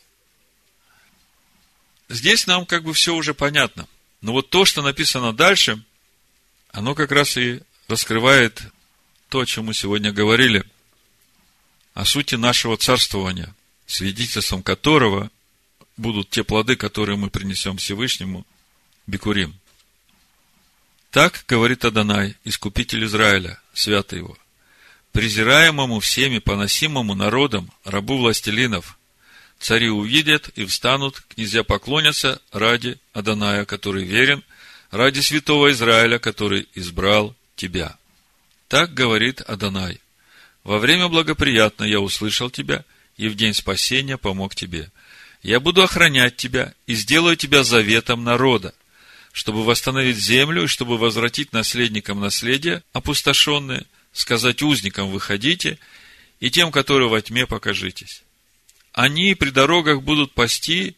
Здесь 2.08 2.46
нам 2.46 2.66
как 2.66 2.84
бы 2.84 2.94
все 2.94 3.14
уже 3.14 3.34
понятно. 3.34 3.88
Но 4.20 4.32
вот 4.32 4.50
то, 4.50 4.64
что 4.64 4.82
написано 4.82 5.32
дальше, 5.32 5.82
оно 6.70 6.94
как 6.94 7.10
раз 7.10 7.36
и 7.36 7.60
раскрывает 7.88 8.62
то, 9.28 9.40
о 9.40 9.46
чем 9.46 9.66
мы 9.66 9.74
сегодня 9.74 10.12
говорили, 10.12 10.64
о 11.94 12.04
сути 12.04 12.36
нашего 12.36 12.76
царствования, 12.76 13.54
свидетельством 13.86 14.62
которого 14.62 15.30
будут 15.96 16.30
те 16.30 16.44
плоды, 16.44 16.76
которые 16.76 17.16
мы 17.16 17.30
принесем 17.30 17.76
Всевышнему, 17.76 18.46
Бикурим. 19.06 19.58
Так 21.10 21.44
говорит 21.46 21.84
Адонай, 21.84 22.36
искупитель 22.44 23.04
Израиля, 23.04 23.60
святый 23.74 24.20
его, 24.20 24.38
презираемому 25.12 26.00
всеми 26.00 26.38
поносимому 26.38 27.14
народом, 27.14 27.70
рабу 27.84 28.18
властелинов, 28.18 28.98
цари 29.60 29.90
увидят 29.90 30.48
и 30.56 30.64
встанут, 30.64 31.20
князья 31.28 31.62
поклонятся 31.62 32.40
ради 32.50 32.98
Адоная, 33.12 33.64
который 33.64 34.04
верен, 34.04 34.42
ради 34.90 35.20
святого 35.20 35.70
Израиля, 35.70 36.18
который 36.18 36.66
избрал 36.74 37.34
тебя. 37.56 37.96
Так 38.68 38.94
говорит 38.94 39.42
Адонай. 39.42 40.00
Во 40.64 40.78
время 40.78 41.08
благоприятно 41.08 41.84
я 41.84 42.00
услышал 42.00 42.50
тебя, 42.50 42.84
и 43.16 43.28
в 43.28 43.34
день 43.34 43.54
спасения 43.54 44.16
помог 44.16 44.54
тебе. 44.54 44.90
Я 45.42 45.60
буду 45.60 45.82
охранять 45.82 46.36
тебя 46.36 46.72
и 46.86 46.94
сделаю 46.94 47.36
тебя 47.36 47.64
заветом 47.64 48.24
народа, 48.24 48.74
чтобы 49.32 49.64
восстановить 49.64 50.16
землю 50.16 50.64
и 50.64 50.68
чтобы 50.68 50.98
возвратить 50.98 51.52
наследникам 51.52 52.20
наследие, 52.20 52.82
опустошенное, 52.92 53.84
сказать 54.12 54.62
узникам 54.62 55.10
выходите, 55.10 55.78
и 56.40 56.50
тем, 56.50 56.72
которые 56.72 57.08
во 57.08 57.20
тьме 57.20 57.46
покажитесь. 57.46 58.22
Они 58.92 59.34
при 59.34 59.50
дорогах 59.50 60.02
будут 60.02 60.32
пасти, 60.32 60.96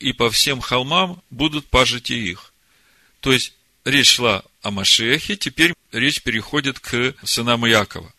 и 0.00 0.12
по 0.12 0.30
всем 0.30 0.60
холмам 0.60 1.22
будут 1.30 1.66
пажить 1.66 2.10
их. 2.10 2.52
То 3.20 3.32
есть, 3.32 3.54
речь 3.84 4.10
шла 4.10 4.44
о 4.62 4.70
Машехе, 4.70 5.36
теперь 5.36 5.74
речь 5.92 6.22
переходит 6.22 6.78
к 6.78 7.14
сынам 7.24 7.64
Якова. 7.64 8.12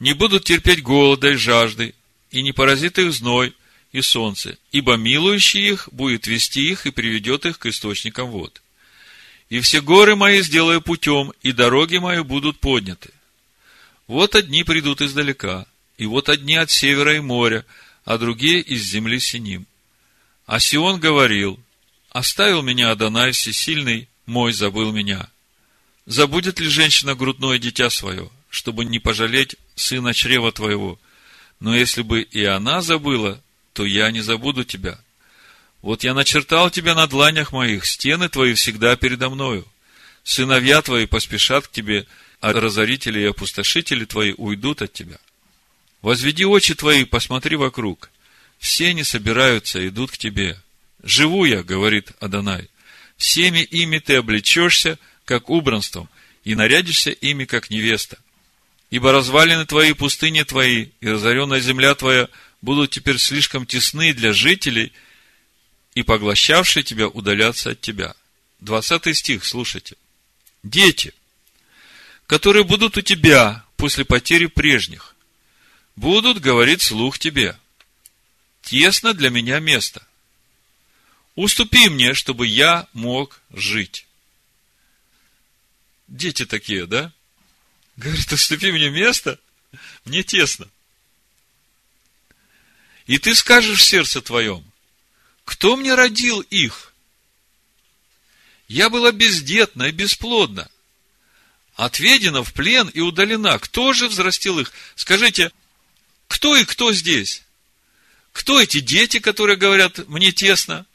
Не 0.00 0.14
будут 0.14 0.44
терпеть 0.44 0.82
голода 0.82 1.30
и 1.30 1.34
жажды, 1.34 1.94
и 2.30 2.42
не 2.42 2.52
поразит 2.52 2.98
их 2.98 3.12
зной 3.12 3.54
и 3.92 4.00
солнце, 4.00 4.58
ибо 4.70 4.96
милующий 4.96 5.70
их 5.70 5.88
будет 5.92 6.26
вести 6.26 6.70
их 6.70 6.86
и 6.86 6.90
приведет 6.90 7.46
их 7.46 7.58
к 7.58 7.66
источникам 7.66 8.30
вод. 8.30 8.62
и 9.48 9.60
все 9.60 9.80
горы 9.80 10.14
мои 10.14 10.42
сделаю 10.42 10.82
путем, 10.82 11.32
и 11.42 11.52
дороги 11.52 11.96
мои 11.96 12.20
будут 12.22 12.60
подняты. 12.60 13.10
Вот 14.08 14.34
одни 14.34 14.64
придут 14.64 15.02
издалека, 15.02 15.66
и 15.98 16.06
вот 16.06 16.30
одни 16.30 16.56
от 16.56 16.70
севера 16.70 17.16
и 17.16 17.20
моря, 17.20 17.64
а 18.04 18.16
другие 18.16 18.60
из 18.60 18.82
земли 18.82 19.20
синим. 19.20 19.66
А 20.46 20.58
Сион 20.60 20.98
говорил, 20.98 21.60
оставил 22.08 22.62
меня 22.62 22.90
Адонай 22.90 23.32
всесильный, 23.32 24.08
мой 24.24 24.54
забыл 24.54 24.92
меня. 24.92 25.28
Забудет 26.06 26.58
ли 26.58 26.68
женщина 26.68 27.14
грудное 27.14 27.58
дитя 27.58 27.90
свое, 27.90 28.30
чтобы 28.48 28.86
не 28.86 28.98
пожалеть 28.98 29.56
сына 29.74 30.14
чрева 30.14 30.52
твоего? 30.52 30.98
Но 31.60 31.76
если 31.76 32.00
бы 32.00 32.22
и 32.22 32.44
она 32.44 32.80
забыла, 32.80 33.42
то 33.74 33.84
я 33.84 34.10
не 34.10 34.22
забуду 34.22 34.64
тебя. 34.64 34.98
Вот 35.82 36.02
я 36.02 36.14
начертал 36.14 36.70
тебя 36.70 36.94
на 36.94 37.06
дланях 37.06 37.52
моих, 37.52 37.84
стены 37.84 38.30
твои 38.30 38.54
всегда 38.54 38.96
передо 38.96 39.28
мною. 39.28 39.66
Сыновья 40.24 40.80
твои 40.80 41.04
поспешат 41.04 41.68
к 41.68 41.72
тебе, 41.72 42.06
а 42.40 42.52
разорители 42.52 43.20
и 43.20 43.26
опустошители 43.26 44.04
твои 44.04 44.34
уйдут 44.36 44.82
от 44.82 44.92
тебя. 44.92 45.18
Возведи 46.02 46.44
очи 46.44 46.74
твои, 46.74 47.04
посмотри 47.04 47.56
вокруг. 47.56 48.10
Все 48.58 48.92
не 48.92 49.04
собираются, 49.04 49.86
идут 49.86 50.12
к 50.12 50.18
тебе. 50.18 50.60
Живу 51.02 51.44
я, 51.44 51.62
говорит 51.62 52.12
Адонай. 52.20 52.68
Всеми 53.16 53.60
ими 53.60 53.98
ты 53.98 54.16
облечешься, 54.16 54.98
как 55.24 55.50
убранством, 55.50 56.08
и 56.44 56.54
нарядишься 56.54 57.10
ими, 57.10 57.44
как 57.44 57.70
невеста. 57.70 58.18
Ибо 58.90 59.12
развалины 59.12 59.66
твои, 59.66 59.92
пустыни 59.92 60.42
твои 60.44 60.88
и 61.00 61.08
разоренная 61.08 61.60
земля 61.60 61.94
твоя 61.94 62.28
будут 62.62 62.90
теперь 62.90 63.18
слишком 63.18 63.66
тесны 63.66 64.14
для 64.14 64.32
жителей, 64.32 64.92
и 65.94 66.02
поглощавшие 66.02 66.84
тебя 66.84 67.08
удалятся 67.08 67.70
от 67.70 67.80
тебя. 67.80 68.14
Двадцатый 68.60 69.14
стих, 69.14 69.44
слушайте. 69.44 69.96
Дети, 70.62 71.12
которые 72.28 72.62
будут 72.62 72.98
у 72.98 73.00
тебя 73.00 73.64
после 73.76 74.04
потери 74.04 74.46
прежних, 74.46 75.16
будут 75.96 76.40
говорить 76.40 76.82
слух 76.82 77.18
тебе. 77.18 77.58
Тесно 78.60 79.14
для 79.14 79.30
меня 79.30 79.60
место. 79.60 80.06
Уступи 81.36 81.88
мне, 81.88 82.12
чтобы 82.12 82.46
я 82.46 82.86
мог 82.92 83.40
жить. 83.50 84.06
Дети 86.06 86.44
такие, 86.44 86.86
да? 86.86 87.12
Говорит, 87.96 88.30
уступи 88.30 88.72
мне 88.72 88.90
место, 88.90 89.40
мне 90.04 90.22
тесно. 90.22 90.68
И 93.06 93.16
ты 93.18 93.34
скажешь 93.34 93.80
в 93.80 93.84
сердце 93.84 94.20
твоем, 94.20 94.70
кто 95.46 95.76
мне 95.76 95.94
родил 95.94 96.42
их? 96.42 96.92
Я 98.66 98.90
была 98.90 99.12
бездетна 99.12 99.84
и 99.84 99.92
бесплодна, 99.92 100.70
отведена 101.78 102.42
в 102.42 102.52
плен 102.52 102.88
и 102.88 103.00
удалена. 103.00 103.56
Кто 103.60 103.92
же 103.92 104.08
взрастил 104.08 104.58
их? 104.58 104.72
Скажите, 104.96 105.52
кто 106.26 106.56
и 106.56 106.64
кто 106.64 106.92
здесь? 106.92 107.44
Кто 108.32 108.60
эти 108.60 108.80
дети, 108.80 109.20
которые 109.20 109.56
говорят, 109.56 110.08
мне 110.08 110.32
тесно? 110.32 110.86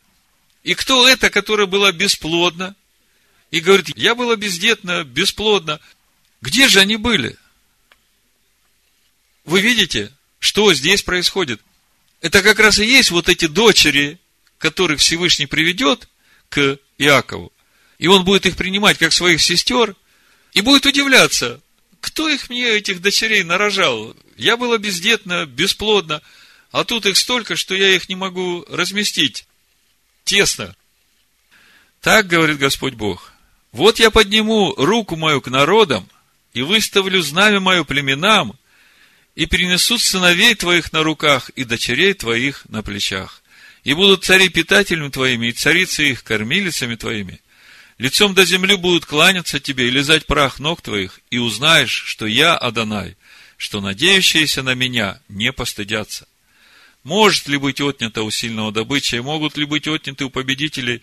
И 0.63 0.75
кто 0.75 1.07
это, 1.07 1.29
которая 1.29 1.67
была 1.67 1.93
бесплодна? 1.93 2.75
И 3.49 3.61
говорит, 3.61 3.95
я 3.95 4.13
была 4.13 4.35
бездетна, 4.35 5.05
бесплодна. 5.05 5.79
Где 6.41 6.67
же 6.67 6.81
они 6.81 6.97
были? 6.97 7.37
Вы 9.45 9.61
видите, 9.61 10.11
что 10.39 10.73
здесь 10.73 11.01
происходит? 11.01 11.61
Это 12.19 12.41
как 12.41 12.59
раз 12.59 12.77
и 12.79 12.85
есть 12.85 13.09
вот 13.09 13.29
эти 13.29 13.47
дочери, 13.47 14.19
которых 14.57 14.99
Всевышний 14.99 15.45
приведет 15.45 16.09
к 16.49 16.77
Иакову. 16.97 17.53
И 17.99 18.07
он 18.07 18.25
будет 18.25 18.45
их 18.45 18.57
принимать 18.57 18.97
как 18.97 19.13
своих 19.13 19.41
сестер, 19.41 19.95
и 20.53 20.61
будет 20.61 20.85
удивляться, 20.85 21.61
кто 21.99 22.29
их 22.29 22.49
мне, 22.49 22.67
этих 22.67 23.01
дочерей, 23.01 23.43
нарожал? 23.43 24.15
Я 24.37 24.57
была 24.57 24.77
бездетна, 24.77 25.45
бесплодна, 25.45 26.21
а 26.71 26.83
тут 26.83 27.05
их 27.05 27.17
столько, 27.17 27.55
что 27.55 27.75
я 27.75 27.95
их 27.95 28.09
не 28.09 28.15
могу 28.15 28.65
разместить. 28.69 29.45
Тесно. 30.23 30.75
Так 32.01 32.27
говорит 32.27 32.57
Господь 32.57 32.93
Бог. 32.93 33.31
Вот 33.71 33.99
я 33.99 34.11
подниму 34.11 34.73
руку 34.75 35.15
мою 35.15 35.41
к 35.41 35.47
народам, 35.47 36.07
и 36.53 36.61
выставлю 36.61 37.21
знамя 37.21 37.59
мое 37.59 37.83
племенам, 37.83 38.57
и 39.35 39.47
перенесут 39.47 40.01
сыновей 40.01 40.53
твоих 40.53 40.93
на 40.93 41.01
руках 41.01 41.49
и 41.55 41.63
дочерей 41.63 42.13
твоих 42.13 42.65
на 42.69 42.83
плечах. 42.83 43.41
И 43.83 43.93
будут 43.93 44.23
цари 44.23 44.49
питателями 44.49 45.09
твоими, 45.09 45.47
и 45.47 45.51
царицы 45.51 46.11
их 46.11 46.23
кормилицами 46.23 46.95
твоими. 46.95 47.41
Лицом 47.97 48.33
до 48.33 48.43
земли 48.45 48.75
будут 48.75 49.05
кланяться 49.05 49.59
тебе 49.59 49.87
и 49.87 49.91
лизать 49.91 50.25
прах 50.25 50.59
ног 50.59 50.81
твоих, 50.81 51.19
и 51.29 51.37
узнаешь, 51.37 51.91
что 51.91 52.25
я 52.25 52.57
Адонай, 52.57 53.15
что 53.57 53.81
надеющиеся 53.81 54.63
на 54.63 54.73
меня 54.73 55.19
не 55.29 55.51
постыдятся. 55.51 56.27
Может 57.03 57.47
ли 57.47 57.57
быть 57.57 57.81
отнято 57.81 58.23
у 58.23 58.31
сильного 58.31 58.71
добыча, 58.71 59.17
и 59.17 59.21
могут 59.21 59.57
ли 59.57 59.65
быть 59.65 59.87
отняты 59.87 60.25
у 60.25 60.29
победителей, 60.29 61.01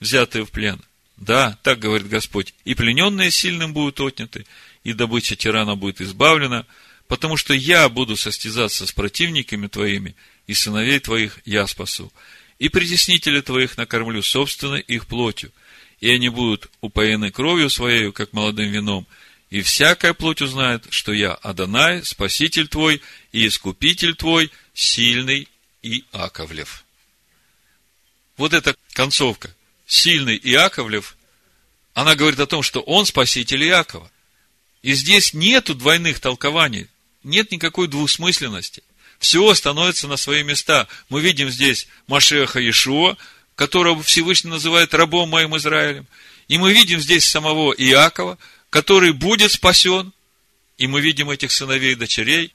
взятые 0.00 0.44
в 0.44 0.50
плен? 0.50 0.80
Да, 1.16 1.58
так 1.62 1.78
говорит 1.78 2.08
Господь, 2.08 2.54
и 2.64 2.74
плененные 2.74 3.30
сильным 3.30 3.72
будут 3.72 4.00
отняты, 4.00 4.46
и 4.82 4.92
добыча 4.92 5.36
тирана 5.36 5.76
будет 5.76 6.00
избавлена, 6.00 6.66
потому 7.06 7.36
что 7.36 7.54
я 7.54 7.88
буду 7.88 8.16
состязаться 8.16 8.86
с 8.86 8.92
противниками 8.92 9.68
твоими, 9.68 10.16
и 10.46 10.54
сыновей 10.54 10.98
твоих 10.98 11.38
я 11.44 11.66
спасу. 11.66 12.12
И 12.58 12.68
притеснителя 12.68 13.42
твоих 13.42 13.76
накормлю 13.76 14.22
собственно 14.22 14.76
их 14.76 15.06
плотью, 15.06 15.52
и 16.02 16.10
они 16.10 16.28
будут 16.30 16.68
упоены 16.80 17.30
кровью 17.30 17.70
своей, 17.70 18.10
как 18.10 18.32
молодым 18.32 18.68
вином, 18.68 19.06
и 19.50 19.62
всякая 19.62 20.14
плоть 20.14 20.42
узнает, 20.42 20.84
что 20.90 21.12
я 21.12 21.32
Адонай, 21.34 22.04
Спаситель 22.04 22.66
твой 22.66 23.00
и 23.30 23.46
Искупитель 23.46 24.16
твой, 24.16 24.50
сильный 24.74 25.48
и 25.80 26.04
Аковлев. 26.10 26.84
Вот 28.36 28.52
эта 28.52 28.74
концовка. 28.94 29.54
Сильный 29.86 30.40
Иаковлев, 30.42 31.16
она 31.94 32.16
говорит 32.16 32.40
о 32.40 32.46
том, 32.46 32.64
что 32.64 32.80
он 32.80 33.06
Спаситель 33.06 33.62
Иакова. 33.62 34.10
И 34.82 34.94
здесь 34.94 35.34
нету 35.34 35.74
двойных 35.74 36.18
толкований, 36.18 36.88
нет 37.22 37.52
никакой 37.52 37.86
двусмысленности. 37.86 38.82
Все 39.20 39.54
становится 39.54 40.08
на 40.08 40.16
свои 40.16 40.42
места. 40.42 40.88
Мы 41.08 41.20
видим 41.20 41.48
здесь 41.48 41.86
Машеха 42.08 42.58
Иешуа, 42.58 43.16
которого 43.62 44.02
Всевышний 44.02 44.50
называет 44.50 44.92
рабом 44.92 45.28
моим 45.28 45.56
Израилем. 45.56 46.08
И 46.48 46.58
мы 46.58 46.72
видим 46.72 46.98
здесь 46.98 47.24
самого 47.24 47.72
Иакова, 47.72 48.36
который 48.70 49.12
будет 49.12 49.52
спасен. 49.52 50.12
И 50.78 50.88
мы 50.88 51.00
видим 51.00 51.30
этих 51.30 51.52
сыновей 51.52 51.92
и 51.92 51.94
дочерей, 51.94 52.52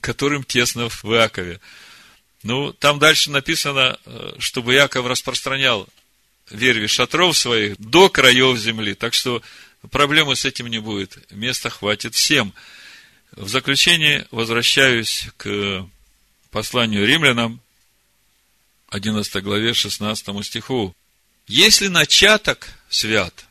которым 0.00 0.44
тесно 0.44 0.88
в 0.90 1.04
Иакове. 1.06 1.58
Ну, 2.44 2.72
там 2.72 3.00
дальше 3.00 3.32
написано, 3.32 3.98
э, 4.06 4.34
чтобы 4.38 4.74
Иаков 4.74 5.06
распространял 5.06 5.88
верви 6.50 6.86
шатров 6.86 7.36
своих 7.36 7.76
до 7.78 8.08
краев 8.08 8.56
земли. 8.58 8.94
Так 8.94 9.14
что 9.14 9.42
проблемы 9.90 10.36
с 10.36 10.44
этим 10.44 10.68
не 10.68 10.78
будет. 10.78 11.18
Места 11.32 11.68
хватит 11.68 12.14
всем. 12.14 12.54
В 13.32 13.48
заключение 13.48 14.28
возвращаюсь 14.30 15.26
к 15.36 15.84
посланию 16.52 17.04
римлянам, 17.08 17.60
11 18.88 19.42
главе, 19.42 19.74
16 19.74 20.44
стиху. 20.44 20.94
Если 21.46 21.88
начаток 21.88 22.68
свят, 22.88 23.46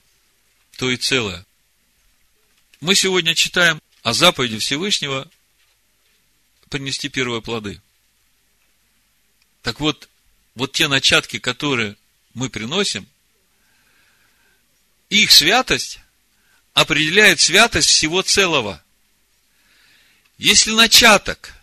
то 0.78 0.90
и 0.90 0.98
целое. 0.98 1.46
Мы 2.82 2.96
сегодня 2.96 3.36
читаем 3.36 3.82
о 4.04 4.14
заповеди 4.14 4.58
Всевышнего 4.58 5.30
принести 6.70 7.10
первые 7.10 7.42
плоды. 7.42 7.82
Так 9.62 9.80
вот, 9.80 10.10
вот 10.56 10.74
те 10.74 10.88
начатки, 10.88 11.40
которые 11.40 11.98
мы 12.34 12.50
приносим, 12.50 13.08
их 15.10 15.32
святость 15.32 16.00
определяет 16.74 17.40
святость 17.40 17.90
всего 17.90 18.22
целого. 18.22 18.84
Если 20.38 20.72
начаток 20.72 21.54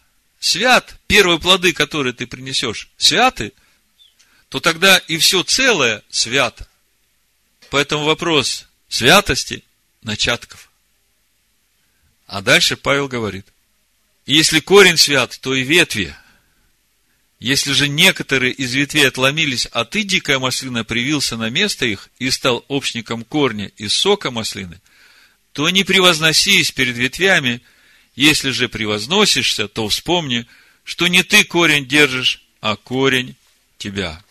свят, 0.41 0.99
первые 1.07 1.39
плоды, 1.39 1.73
которые 1.73 2.13
ты 2.13 2.27
принесешь, 2.27 2.89
святы, 2.97 3.53
то 4.55 4.61
тогда 4.61 4.99
и 4.99 5.19
все 5.19 5.43
целое 5.43 6.05
свято. 6.11 6.69
Поэтому 7.71 8.05
вопрос 8.05 8.67
святости 8.89 9.65
начатков. 10.03 10.71
А 12.29 12.41
дальше 12.41 12.77
Павел 12.77 13.09
говорит, 13.09 13.49
если 14.27 14.61
корень 14.61 14.97
свят, 14.97 15.37
то 15.43 15.57
и 15.57 15.65
ветви. 15.65 16.15
Если 17.41 17.73
же 17.73 17.89
некоторые 17.89 18.53
из 18.53 18.73
ветвей 18.75 19.09
отломились, 19.09 19.67
а 19.73 19.85
ты, 19.85 20.05
дикая 20.05 20.39
маслина, 20.39 20.85
привился 20.85 21.37
на 21.37 21.51
место 21.51 21.85
их 21.85 22.09
и 22.21 22.31
стал 22.31 22.65
общником 22.69 23.25
корня 23.25 23.73
из 23.77 23.93
сока 23.93 24.31
маслины, 24.31 24.81
то 25.53 25.69
не 25.69 25.83
превозносись 25.83 26.71
перед 26.71 26.97
ветвями, 26.97 27.61
если 28.15 28.51
же 28.51 28.69
превозносишься, 28.69 29.67
то 29.67 29.89
вспомни, 29.89 30.47
что 30.85 31.09
не 31.09 31.25
ты 31.25 31.43
корень 31.43 31.89
держишь, 31.89 32.41
а 32.61 32.77
корень 32.77 33.35
тебя. 33.79 34.24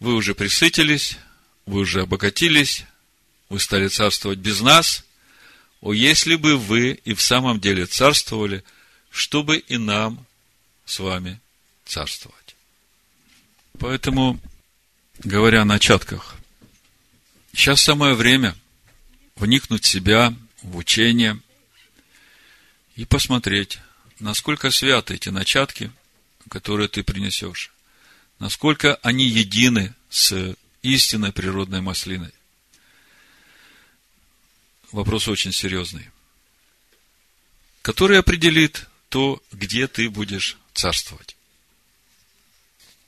Вы 0.00 0.14
уже 0.14 0.34
присытились, 0.34 1.16
вы 1.64 1.80
уже 1.80 2.02
обогатились, 2.02 2.84
вы 3.48 3.60
стали 3.60 3.88
царствовать 3.88 4.38
без 4.38 4.60
нас. 4.60 5.04
О, 5.80 5.92
если 5.92 6.36
бы 6.36 6.56
вы 6.56 7.00
и 7.04 7.14
в 7.14 7.20
самом 7.22 7.60
деле 7.60 7.86
царствовали, 7.86 8.64
чтобы 9.10 9.58
и 9.58 9.78
нам 9.78 10.26
с 10.84 10.98
вами 10.98 11.40
царствовать. 11.84 12.56
Поэтому, 13.78 14.40
говоря 15.18 15.62
о 15.62 15.66
начатках, 15.66 16.36
сейчас 17.52 17.82
самое 17.82 18.14
время 18.14 18.54
вникнуть 19.36 19.84
в 19.84 19.88
себя, 19.88 20.34
в 20.62 20.76
учение 20.76 21.40
и 22.96 23.04
посмотреть, 23.04 23.78
насколько 24.18 24.70
святы 24.70 25.14
эти 25.14 25.28
начатки, 25.28 25.90
которые 26.48 26.88
ты 26.88 27.02
принесешь, 27.02 27.72
насколько 28.38 28.96
они 28.96 29.26
едины 29.26 29.94
с 30.08 30.56
истинной 30.82 31.32
природной 31.32 31.80
маслиной. 31.80 32.32
Вопрос 34.92 35.28
очень 35.28 35.52
серьезный, 35.52 36.10
который 37.82 38.18
определит 38.18 38.86
то, 39.08 39.42
где 39.52 39.88
ты 39.88 40.08
будешь 40.08 40.56
царствовать. 40.74 41.36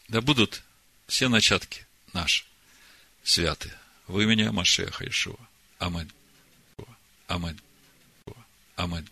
Да 0.09 0.21
будут 0.21 0.63
все 1.07 1.29
начатки 1.29 1.87
наши 2.13 2.45
святы 3.23 3.73
в 4.07 4.19
имени 4.19 4.49
Машеха 4.49 5.07
Ишуа. 5.09 5.39
Аминь. 5.79 6.11
Аминь. 7.27 7.61
Аминь. 8.77 9.09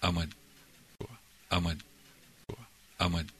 Аминь. 0.00 0.32
Аминь. 1.50 1.82
Аминь. 2.98 3.30